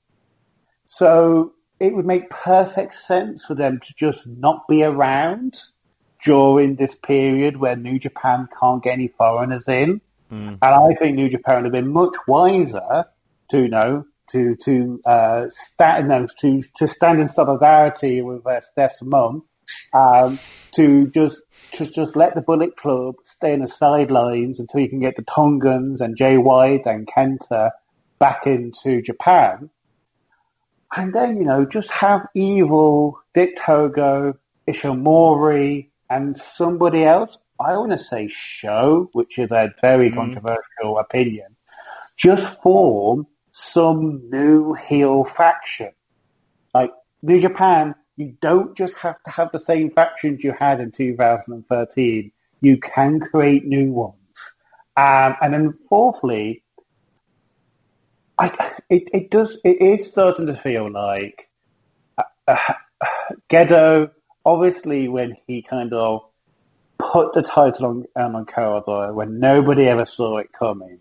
[0.84, 5.60] So it would make perfect sense for them to just not be around
[6.26, 10.58] during this period where New Japan can't get any foreigners in Mm.
[10.60, 13.06] And I think New Japan would have been much wiser
[13.50, 18.60] to you know to to uh, stand no, to to stand in solidarity with uh,
[18.60, 19.44] Steph's mum,
[19.92, 20.38] um,
[20.72, 21.42] to just
[21.72, 25.22] to just let the Bullet Club stay in the sidelines until you can get the
[25.22, 27.70] Tongans and Jay White and Kenta
[28.18, 29.70] back into Japan,
[30.94, 34.36] and then you know just have Evil, Dick Togo,
[34.66, 40.14] Ishimori, and somebody else I want to say SHO, which is a very mm.
[40.14, 41.56] controversial opinion,
[42.16, 45.92] just form some new heel faction.
[46.74, 46.92] Like
[47.22, 52.32] New Japan, you don't just have to have the same factions you had in 2013.
[52.60, 54.14] You can create new ones.
[54.96, 56.62] Um, and then fourthly,
[58.38, 61.48] I, it, it does, it is starting to feel like
[62.18, 62.74] uh, uh,
[63.50, 64.10] Gedo,
[64.46, 66.22] obviously when he kind of
[66.98, 71.00] put the title on um, on Okada when nobody ever saw it coming.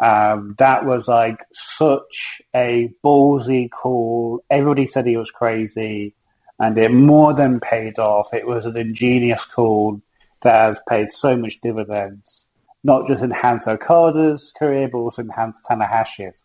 [0.00, 4.44] Um, that was like such a ballsy call.
[4.48, 6.14] Everybody said he was crazy,
[6.60, 8.32] and it more than paid off.
[8.32, 10.00] It was an ingenious call
[10.42, 12.48] that has paid so much dividends,
[12.84, 16.44] not just in Hans Okada's career, but also in Hans Tanahashi's.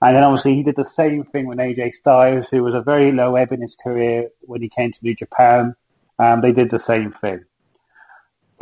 [0.00, 3.12] And then obviously he did the same thing with AJ Styles, who was a very
[3.12, 5.74] low ebb in his career when he came to New Japan.
[6.18, 7.44] Um, they did the same thing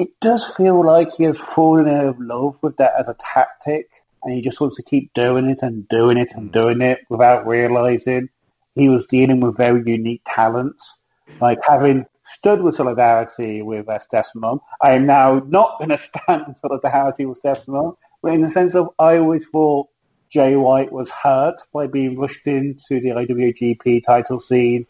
[0.01, 3.87] it does feel like he has fallen in love with that as a tactic,
[4.23, 7.47] and he just wants to keep doing it and doing it and doing it without
[7.47, 8.31] realizing
[8.75, 11.03] he was dealing with very unique talents.
[11.39, 14.33] Like having stood with solidarity with uh, Steph's
[14.81, 18.75] I am now not going to stand solidarity with Steph's mum, but in the sense
[18.75, 19.89] of I always thought
[20.31, 24.87] Jay White was hurt by being rushed into the IWGP title scene.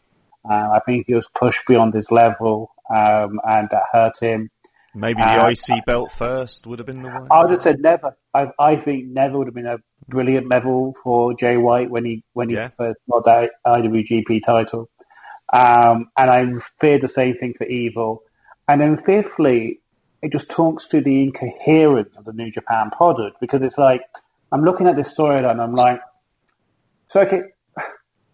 [0.49, 4.51] Uh, I think he was pushed beyond his level, um, and that hurt him.
[4.95, 7.29] Maybe the uh, IC belt first would have been the one.
[7.31, 8.17] I would have said never.
[8.35, 12.25] I, I think never would have been a brilliant medal for Jay White when he
[12.33, 12.71] when he yeah.
[12.77, 14.91] first got that IWGP title.
[15.53, 16.47] Um, and I
[16.81, 18.23] fear the same thing for Evil.
[18.69, 19.81] And then fifthly,
[20.23, 24.03] it just talks to the incoherence of the New Japan product because it's like
[24.53, 25.53] I'm looking at this storyline.
[25.53, 26.01] And I'm like,
[27.09, 27.43] so okay,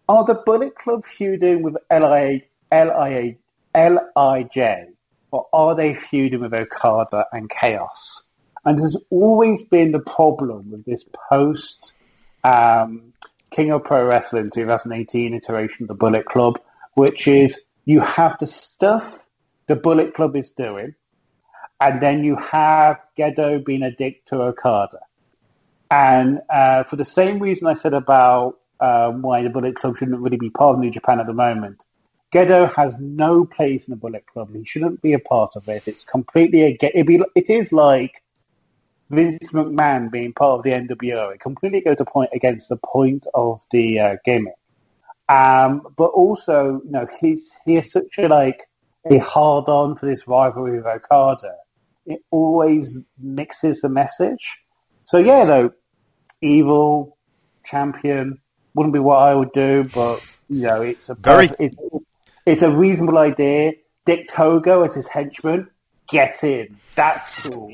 [0.08, 2.40] are the Bullet Club feuding with LIA,
[2.72, 3.36] LIA,
[3.74, 4.86] LIJ,
[5.30, 8.22] or are they feuding with Okada and Chaos?
[8.64, 11.94] And there's always been the problem with this post
[12.44, 13.12] um,
[13.50, 16.58] King of Pro Wrestling 2018 iteration of the Bullet Club,
[16.94, 19.24] which is you have the stuff
[19.66, 20.94] the Bullet Club is doing,
[21.80, 24.98] and then you have Gedo being a dick to Okada.
[25.90, 30.20] And uh, for the same reason I said about um, why the Bullet Club shouldn't
[30.20, 31.84] really be part of New Japan at the moment,
[32.32, 34.54] Gedo has no place in the Bullet Club.
[34.54, 35.86] He shouldn't be a part of it.
[35.86, 38.22] It's completely a it be it is like
[39.10, 41.34] Vince McMahon being part of the NWO.
[41.34, 44.54] It completely goes to point against the point of the uh, gimmick.
[45.28, 48.68] Um, but also, you know, he's he is such a like
[49.08, 51.54] a hard on for this rivalry with Okada.
[52.06, 54.58] It always mixes the message.
[55.06, 55.72] So yeah, though,
[56.40, 57.16] evil
[57.64, 58.38] champion
[58.74, 61.76] wouldn't be what I would do, but you know, it's a Very- it's,
[62.44, 63.72] it's a reasonable idea.
[64.04, 65.68] Dick Togo as his henchman,
[66.08, 66.76] get in.
[66.94, 67.72] That's cool.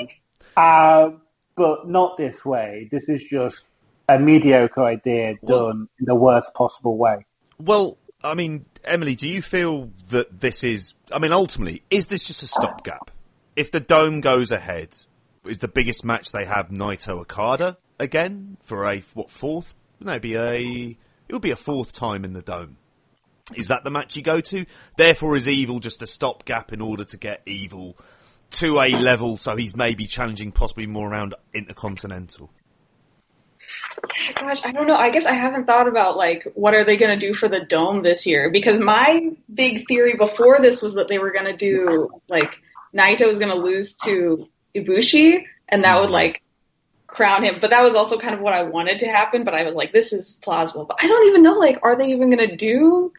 [0.57, 1.23] Um,
[1.57, 2.89] but not this way.
[2.91, 3.67] This is just
[4.09, 7.27] a mediocre idea done in the worst possible way.
[7.59, 10.95] Well, I mean, Emily, do you feel that this is?
[11.11, 13.11] I mean, ultimately, is this just a stopgap?
[13.57, 14.97] If the dome goes ahead,
[15.45, 19.75] is the biggest match they have Naito Okada again for a what fourth?
[20.01, 20.97] No, be a
[21.29, 22.77] it would be a fourth time in the dome.
[23.55, 24.67] Is that the match you go to?
[24.97, 27.97] Therefore, is Evil just a stopgap in order to get Evil
[28.53, 32.51] to a level so he's maybe challenging possibly more around Intercontinental?
[34.35, 34.97] Gosh, I don't know.
[34.97, 37.61] I guess I haven't thought about like what are they going to do for the
[37.61, 41.57] dome this year because my big theory before this was that they were going to
[41.57, 42.59] do like
[42.95, 46.13] Naito was going to lose to Ibushi and that would mm-hmm.
[46.13, 46.43] like
[47.07, 47.59] crown him.
[47.61, 49.45] But that was also kind of what I wanted to happen.
[49.45, 50.87] But I was like, this is plausible.
[50.87, 51.59] But I don't even know.
[51.59, 53.13] Like, are they even going to do?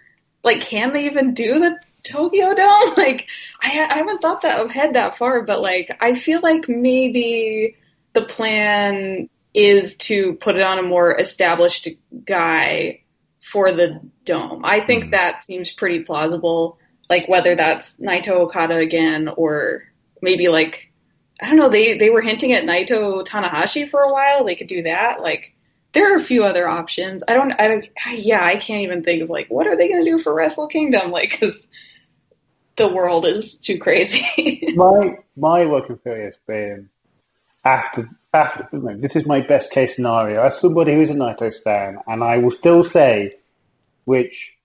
[0.44, 2.94] Like, can they even do the Tokyo Dome?
[2.98, 3.28] Like,
[3.62, 5.44] I, I haven't thought that ahead that far.
[5.44, 7.78] But like, I feel like maybe
[8.14, 11.88] the plan is to put it on a more established
[12.26, 13.02] guy
[13.52, 14.64] for the dome.
[14.66, 15.12] I think mm-hmm.
[15.12, 16.80] that seems pretty plausible.
[17.10, 19.84] Like whether that's Naito Okada again or
[20.22, 20.92] maybe like
[21.42, 24.46] I don't know, they they were hinting at Naito Tanahashi for a while.
[24.46, 25.22] They could do that.
[25.22, 25.54] Like
[25.94, 27.24] there are a few other options.
[27.28, 30.04] I don't I don't yeah, I can't even think of like what are they going
[30.04, 31.68] to do for Wrestle Kingdom like cuz
[32.76, 34.74] the world is too crazy.
[34.76, 36.90] my my working theory has been
[37.64, 42.24] after after this is my best case scenario as somebody who's a Naito stan, and
[42.24, 43.36] I will still say,
[44.06, 44.58] which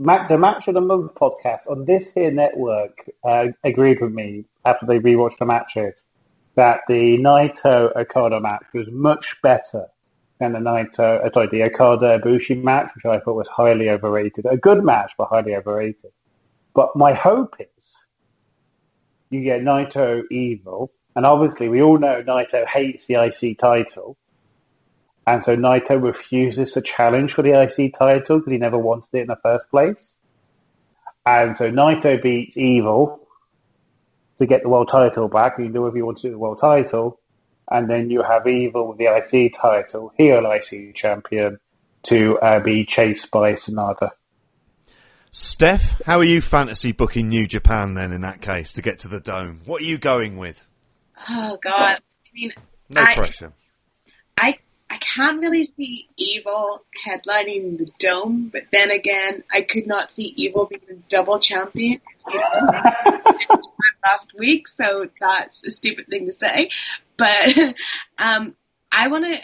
[0.00, 4.86] the match of the month podcast on this here network uh, agreed with me after
[4.86, 6.02] they rewatched the matches
[6.54, 9.86] that the Naito Okada match was much better
[10.38, 14.46] than the Naito uh, sorry the Okada Ibushi match, which I thought was highly overrated.
[14.46, 16.12] A good match, but highly overrated.
[16.74, 18.04] But my hope is
[19.30, 24.16] you get Naito evil, and obviously we all know Naito hates the IC title,
[25.26, 29.20] and so Naito refuses to challenge for the IC title because he never wanted it
[29.20, 30.14] in the first place.
[31.26, 33.23] And so Naito beats Evil
[34.38, 35.58] to get the world title back.
[35.58, 37.20] You can do whatever you want to do with the world title,
[37.70, 41.58] and then you have Evil with the IC title, heel IC champion,
[42.04, 44.10] to uh, be chased by Sanada.
[45.30, 49.08] Steph, how are you fantasy booking New Japan then in that case to get to
[49.08, 49.60] the dome?
[49.64, 50.60] What are you going with?
[51.28, 51.74] Oh God.
[51.96, 51.98] I
[52.32, 52.52] mean,
[52.88, 53.52] No I- pressure.
[54.36, 54.58] I
[54.94, 60.32] I can't really see Evil headlining the dome, but then again, I could not see
[60.36, 62.00] Evil being the double champion
[64.06, 66.70] last week, so that's a stupid thing to say.
[67.16, 67.74] But
[68.18, 68.54] um,
[68.92, 69.40] I want to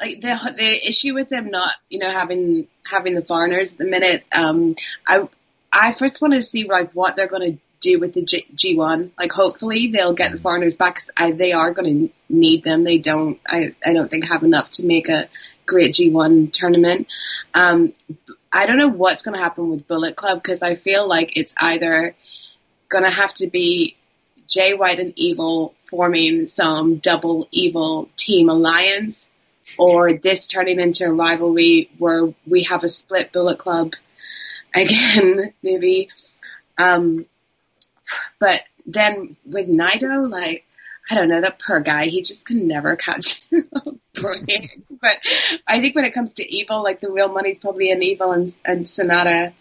[0.00, 3.86] like the the issue with them not you know having having the foreigners at the
[3.86, 4.22] minute.
[4.30, 5.28] Um, I
[5.72, 9.10] I first want to see like what they're going to do with the G- G1.
[9.18, 12.84] Like hopefully they'll get the foreigners back 'cause I, they are going to need them.
[12.84, 15.28] They don't I I don't think have enough to make a
[15.66, 17.08] great G1 tournament.
[17.54, 17.92] Um,
[18.52, 21.54] I don't know what's going to happen with Bullet Club because I feel like it's
[21.58, 22.14] either
[22.88, 23.96] going to have to be
[24.48, 29.28] Jay White and Evil forming some double evil team alliance,
[29.78, 33.94] or this turning into a rivalry where we have a split Bullet Club
[34.74, 36.08] again, maybe.
[36.78, 37.24] Um,
[38.38, 40.64] but then with Naito, like,
[41.10, 43.42] I don't know, that poor guy, he just can never catch
[44.14, 44.82] break.
[45.00, 45.18] But
[45.66, 48.56] I think when it comes to Evil, like, the real money's probably in Evil and,
[48.64, 49.52] and Sanada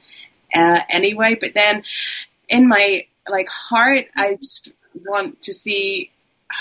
[0.54, 1.36] uh, anyway.
[1.40, 1.84] But then
[2.50, 4.72] in my, like, heart, I just
[5.06, 6.12] want to see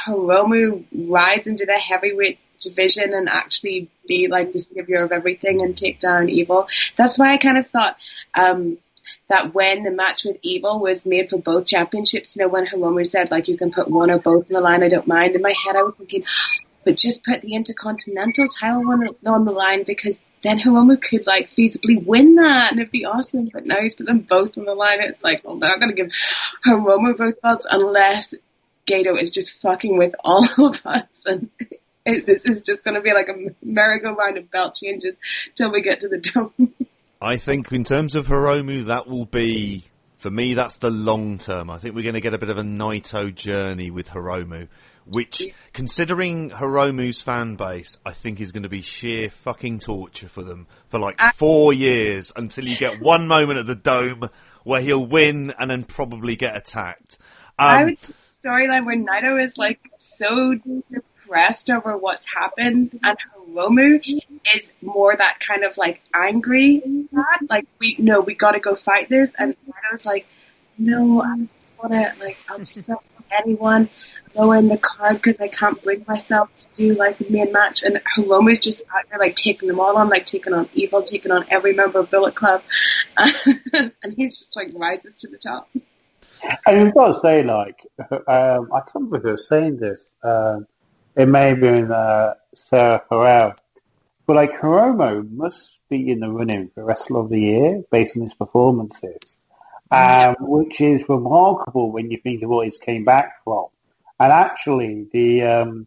[0.07, 5.77] Hiromu rise into the heavyweight division and actually be like the savior of everything and
[5.77, 6.69] take down evil.
[6.97, 7.97] That's why I kind of thought
[8.35, 8.79] um,
[9.29, 13.07] that when the match with Evil was made for both championships, you know, when Hiromu
[13.07, 15.35] said like you can put one or both in the line, I don't mind.
[15.35, 16.25] In my head, I was thinking,
[16.85, 21.51] but just put the Intercontinental title on, on the line because then Hiromu could like
[21.51, 23.49] feasibly win that and it'd be awesome.
[23.53, 25.03] But now he's put them both on the line.
[25.03, 26.13] It's like, well, they're not going to give
[26.67, 28.35] Hiromu both belts unless
[28.87, 31.27] Gedo is just fucking with all of us.
[31.27, 31.49] And
[32.05, 35.15] it, this is just going to be like a merry-go-round of belt changes
[35.55, 36.19] till we get to the
[36.59, 36.75] dome.
[37.25, 39.85] I think in terms of Hiromu, that will be
[40.19, 40.53] for me.
[40.53, 41.71] That's the long term.
[41.71, 44.69] I think we're going to get a bit of a Naito journey with Hiromu,
[45.07, 45.43] which,
[45.73, 50.67] considering Hiromu's fan base, I think is going to be sheer fucking torture for them
[50.89, 54.29] for like four years until you get one moment at the dome
[54.65, 57.17] where he'll win and then probably get attacked.
[57.59, 57.99] Um, I would
[58.45, 60.59] storyline where Naito is like so
[60.91, 63.17] depressed over what's happened and
[63.55, 64.01] Hiromu
[64.55, 66.83] is more that kind of like angry
[67.15, 67.49] sad.
[67.49, 70.27] Like we no, we gotta go fight this and Naito's like,
[70.79, 73.89] No, I just wanna like I'll just not anyone
[74.35, 77.83] go in the card because I can't bring myself to do like the main match
[77.85, 81.31] and Hiromu's just out there like taking them all on, like taking on Evil, taking
[81.31, 82.63] on every member of Bullet Club
[83.17, 85.69] and he's just like rises to the top.
[86.67, 90.15] And you've got to say, like, um, I can't remember who was saying this.
[90.23, 90.67] Um,
[91.17, 93.55] it may have been uh, Sarah Farrell.
[94.27, 98.23] But, like, Hiromu must be in the running for Wrestler of the Year based on
[98.23, 99.37] his performances,
[99.91, 103.67] um, which is remarkable when you think of what he's came back from.
[104.19, 105.87] And actually, the um,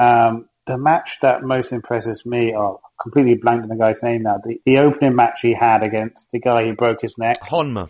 [0.00, 4.38] um, the match that most impresses me, oh, completely blanked on the guy's name now,
[4.44, 7.40] the, the opening match he had against the guy who broke his neck.
[7.40, 7.88] Honma.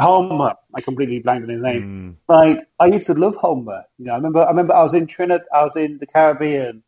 [0.00, 0.54] Honma.
[0.74, 2.18] I completely blanked on his name.
[2.28, 2.34] Mm.
[2.34, 3.84] Like I used to love Honma.
[3.98, 4.40] You know, I remember.
[4.42, 5.46] I remember I was in Trinidad.
[5.52, 6.82] I was in the Caribbean,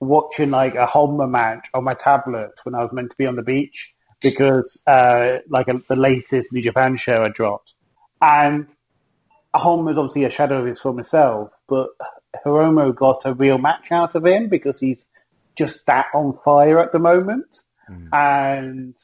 [0.00, 3.36] watching like a Honma match on my tablet when I was meant to be on
[3.36, 7.74] the beach because uh, like a, the latest New Japan show had dropped,
[8.20, 8.68] and
[9.54, 11.88] Honma was obviously a shadow of his former self, but
[12.44, 15.06] Hiromu got a real match out of him because he's
[15.56, 18.08] just that on fire at the moment, mm.
[18.12, 18.94] and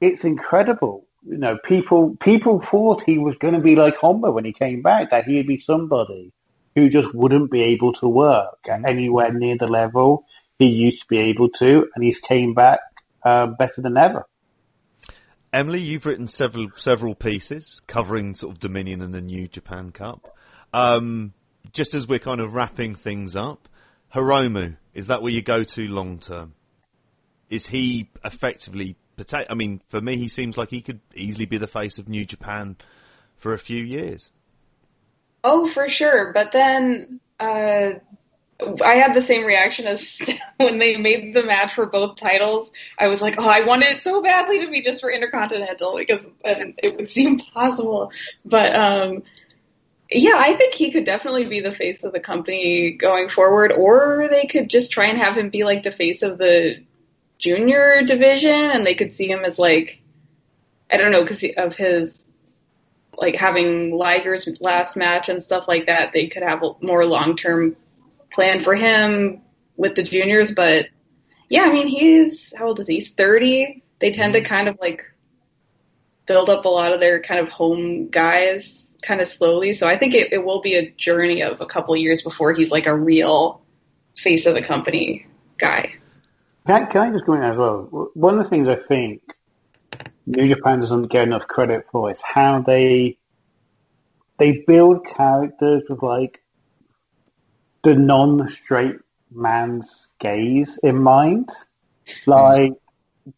[0.00, 4.44] it's incredible you know, people people thought he was going to be like Honma when
[4.44, 6.32] he came back, that he'd be somebody
[6.74, 10.24] who just wouldn't be able to work at anywhere near the level
[10.58, 12.80] he used to be able to, and he's came back
[13.24, 14.26] uh, better than ever.
[15.52, 20.36] Emily, you've written several several pieces covering sort of Dominion and the New Japan Cup.
[20.72, 21.32] Um,
[21.72, 23.68] just as we're kind of wrapping things up,
[24.14, 26.54] Hiromu is that where you go to long term?
[27.48, 28.96] Is he effectively
[29.32, 32.24] I mean, for me, he seems like he could easily be the face of New
[32.24, 32.76] Japan
[33.36, 34.30] for a few years.
[35.42, 36.32] Oh, for sure.
[36.32, 37.90] But then uh,
[38.84, 40.20] I had the same reaction as
[40.58, 42.70] when they made the match for both titles.
[42.98, 46.26] I was like, oh, I wanted it so badly to be just for Intercontinental because
[46.44, 48.12] it would seem possible.
[48.44, 49.22] But um,
[50.10, 54.28] yeah, I think he could definitely be the face of the company going forward, or
[54.30, 56.82] they could just try and have him be like the face of the
[57.40, 60.02] junior division, and they could see him as like,
[60.90, 62.24] I don't know, because of his
[63.16, 66.12] like having Liger's last match and stuff like that.
[66.12, 67.76] They could have a more long term
[68.32, 69.42] plan for him
[69.76, 70.86] with the juniors, but
[71.48, 72.94] yeah, I mean, he's how old is he?
[72.94, 73.82] He's thirty.
[74.00, 74.48] They tend to mm-hmm.
[74.48, 75.04] kind of like
[76.26, 79.72] build up a lot of their kind of home guys kind of slowly.
[79.72, 82.70] So I think it, it will be a journey of a couple years before he's
[82.70, 83.62] like a real
[84.16, 85.26] face of the company
[85.58, 85.94] guy.
[86.70, 88.10] Can I, can I just go in as well?
[88.14, 89.22] One of the things I think
[90.24, 93.18] New Japan doesn't get enough credit for is how they
[94.38, 96.40] they build characters with like
[97.82, 98.98] the non-straight
[99.32, 101.48] man's gaze in mind.
[102.24, 102.74] Like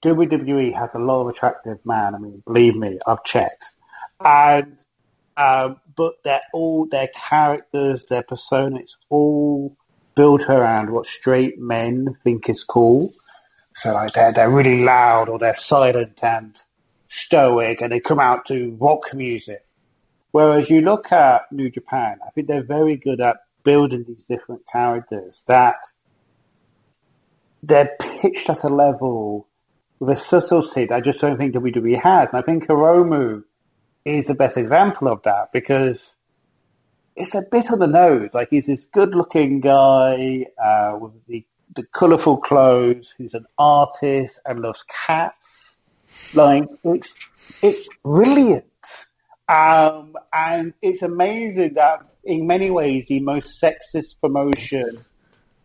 [0.02, 2.14] WWE has a lot of attractive man.
[2.14, 3.64] I mean, believe me, I've checked,
[4.20, 4.76] and
[5.38, 9.74] um, but they're all their characters, their personas, all
[10.14, 13.14] built around what straight men think is cool.
[13.76, 16.60] So like they're they're really loud or they're silent and
[17.08, 19.64] stoic, and they come out to rock music.
[20.30, 24.62] Whereas you look at New Japan, I think they're very good at building these different
[24.70, 25.76] characters that
[27.62, 29.46] they're pitched at a level
[30.00, 32.30] with a subtlety that I just don't think WWE has.
[32.30, 33.44] And I think Hiromu
[34.04, 36.16] is the best example of that because
[37.14, 38.30] it's a bit on the nose.
[38.32, 41.44] Like he's this good-looking guy uh, with the
[41.74, 45.78] the colourful clothes, who's an artist and loves cats.
[46.34, 47.14] Like it's
[47.62, 48.64] it's brilliant,
[49.48, 55.04] um, and it's amazing that in many ways the most sexist promotion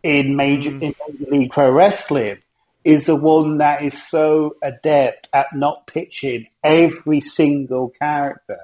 [0.02, 0.78] in major in
[1.08, 2.38] Major League Pro Wrestling
[2.84, 8.60] is the one that is so adept at not pitching every single character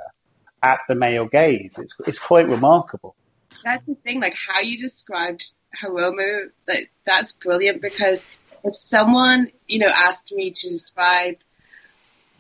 [0.63, 1.75] at the male gaze.
[1.79, 3.15] It's it's quite remarkable.
[3.63, 5.53] That's the thing, like how you described
[5.83, 8.25] Hiromu, that that's brilliant because
[8.63, 11.37] if someone, you know, asked me to describe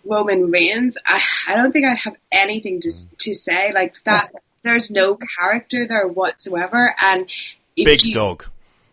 [0.04, 3.72] Roman Reigns, I, I don't think I have anything to to say.
[3.72, 4.32] Like that
[4.62, 7.28] there's no character there whatsoever and
[7.76, 8.46] Big you, dog.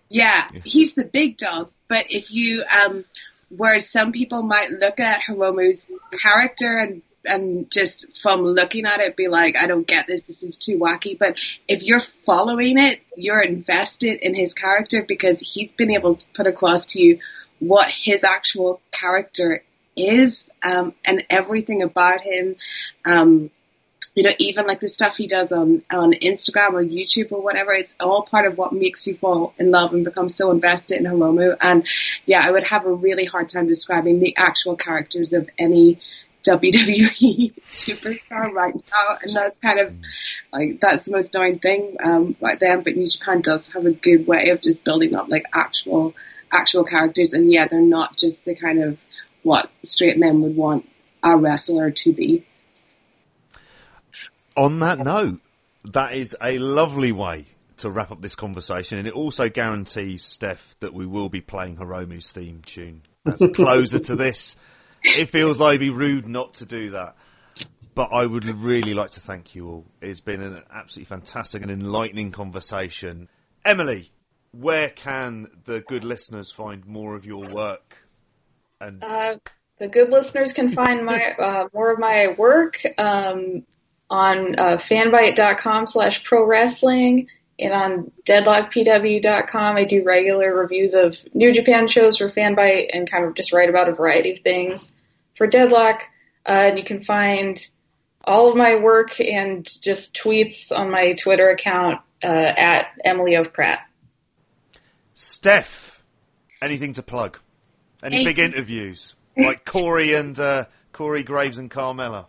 [0.10, 1.72] Yeah, he's the big dog.
[1.88, 3.06] But if you, um,
[3.50, 5.88] whereas some people might look at Hiromu's
[6.20, 10.44] character and and just from looking at it be like, I don't get this, this
[10.44, 11.18] is too wacky.
[11.18, 11.38] But
[11.68, 16.48] if you're following it, you're invested in his character because he's been able to put
[16.48, 17.20] across to you
[17.60, 19.64] what his actual character
[19.96, 22.56] is um, and everything about him.
[23.06, 23.52] Um,
[24.14, 27.72] you know, even like the stuff he does on, on Instagram or YouTube or whatever,
[27.72, 31.06] it's all part of what makes you fall in love and become so invested in
[31.06, 31.56] Hiromu.
[31.62, 31.88] And
[32.26, 36.02] yeah, I would have a really hard time describing the actual characters of any
[36.44, 39.18] WWE superstar right now.
[39.22, 39.94] And that's kind of
[40.52, 42.84] like, that's the most annoying thing, um, right then.
[42.84, 46.14] But New Japan does have a good way of just building up like actual,
[46.52, 47.34] actual characters.
[47.34, 48.98] And yeah, they're not just the kind of
[49.44, 50.88] what straight men would want
[51.24, 52.46] a wrestler to be
[54.56, 55.40] on that note,
[55.92, 57.46] that is a lovely way
[57.78, 61.78] to wrap up this conversation, and it also guarantees, Steph, that we will be playing
[61.78, 64.56] Hiromu's theme tune as a closer to this.
[65.04, 67.16] It feels like it'd be rude not to do that.
[67.94, 69.86] But I would really like to thank you all.
[70.02, 73.28] It's been an absolutely fantastic and enlightening conversation.
[73.66, 74.12] Emily,
[74.52, 77.98] where can the good listeners find more of your work?
[78.80, 79.36] And uh,
[79.78, 83.66] the good listeners can find my uh, more of my work um,
[84.10, 87.28] on uh, fanbyte.com slash pro wrestling
[87.62, 89.76] and on deadlockpw.com.
[89.78, 93.70] I do regular reviews of New Japan shows for Fanbyte and kind of just write
[93.70, 94.92] about a variety of things
[95.38, 96.02] for Deadlock.
[96.48, 97.66] Uh, and you can find
[98.26, 103.54] all of my work and just tweets on my Twitter account uh, at Emily of
[103.54, 103.82] Pratt.
[105.14, 106.02] Steph,
[106.62, 107.40] anything to plug?
[108.04, 112.26] Any big interviews like Corey and uh, Corey Graves and Carmella?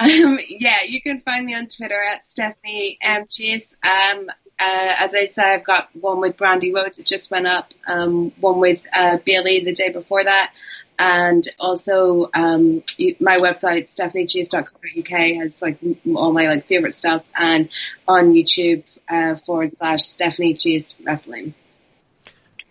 [0.00, 3.26] Um, yeah, you can find me on Twitter at Stephanie M.
[3.28, 3.66] Chase.
[3.82, 7.72] Um, uh, as I said, I've got one with Brandi Rhodes that just went up,
[7.86, 10.52] um, one with uh, Bayley the day before that,
[10.98, 12.82] and also um,
[13.20, 15.78] my website stephaniechase.co.uk has like
[16.14, 17.70] all my like favorite stuff, and
[18.06, 21.54] on YouTube uh, forward slash Stephanie Chase Wrestling.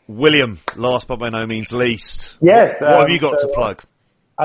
[0.08, 3.54] William, last but by no means least, yes, what, what have you got so, to
[3.54, 3.84] plug?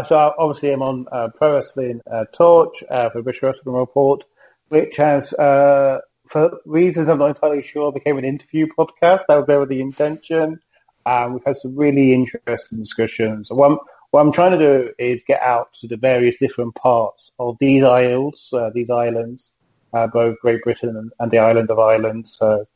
[0.02, 4.24] So obviously I'm on uh, Pro Wrestling uh, Torch uh, for British Wrestling Report,
[4.68, 9.22] which has, uh, for reasons I'm not entirely sure, became an interview podcast.
[9.28, 10.60] That was never the intention.
[11.06, 13.52] Um, we've had some really interesting discussions.
[13.52, 13.78] What I'm,
[14.10, 17.82] what I'm trying to do is get out to the various different parts of these
[17.82, 19.52] isles, uh, these islands,
[19.92, 22.28] uh, both Great Britain and, and, the island of Ireland.
[22.28, 22.66] So, you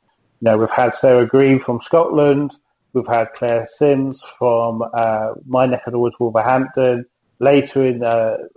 [0.43, 2.57] know, we've had Sarah Green from Scotland.
[2.93, 7.07] We've had Claire Sims from uh, my neck of the woods, Wolverhampton.
[7.41, 8.49] Later in the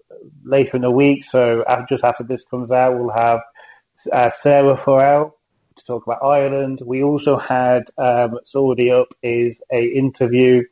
[0.43, 3.41] later in the week, so just after this comes out, we'll have
[4.11, 5.37] uh, Sarah Farrell
[5.75, 6.81] to talk about Ireland.
[6.83, 10.63] We also had um, it's already up is a interview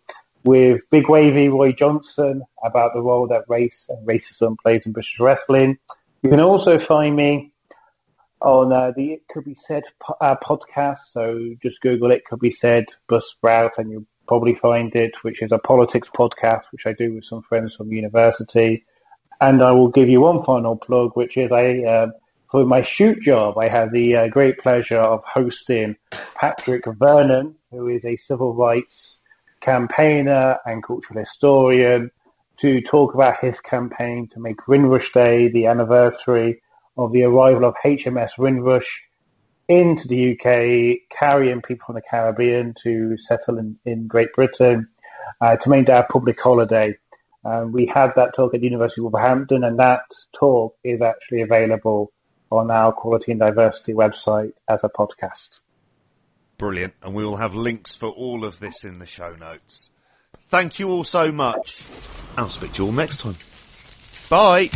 [0.43, 5.19] with Big Wavy Roy Johnson about the role that race and racism plays in British
[5.19, 5.77] wrestling.
[6.23, 7.51] You can also find me
[8.41, 9.83] on uh, the It Could Be Said
[10.21, 10.99] uh, podcast.
[11.09, 15.51] So just Google It Could Be Said Buzzsprout and you'll probably find it, which is
[15.51, 18.85] a politics podcast, which I do with some friends from university.
[19.41, 22.07] And I will give you one final plug, which is a uh,
[22.49, 25.95] for my shoot job, I have the uh, great pleasure of hosting
[26.33, 29.19] Patrick Vernon, who is a civil rights
[29.61, 32.09] campaigner and cultural historian,
[32.57, 36.61] to talk about his campaign to make Windrush Day the anniversary
[36.99, 39.09] of the arrival of HMS Windrush
[39.67, 44.87] into the UK, carrying people from the Caribbean to settle in, in Great Britain
[45.39, 46.97] uh, to make that a public holiday.
[47.45, 50.01] Um, we had that talk at the University of Wolverhampton, and that
[50.33, 52.11] talk is actually available
[52.51, 55.61] on our Quality and Diversity website as a podcast.
[56.57, 56.95] Brilliant.
[57.01, 59.91] And we will have links for all of this in the show notes.
[60.49, 61.83] Thank you all so much.
[62.35, 63.35] I'll speak to you all next time.
[64.29, 64.69] Bye.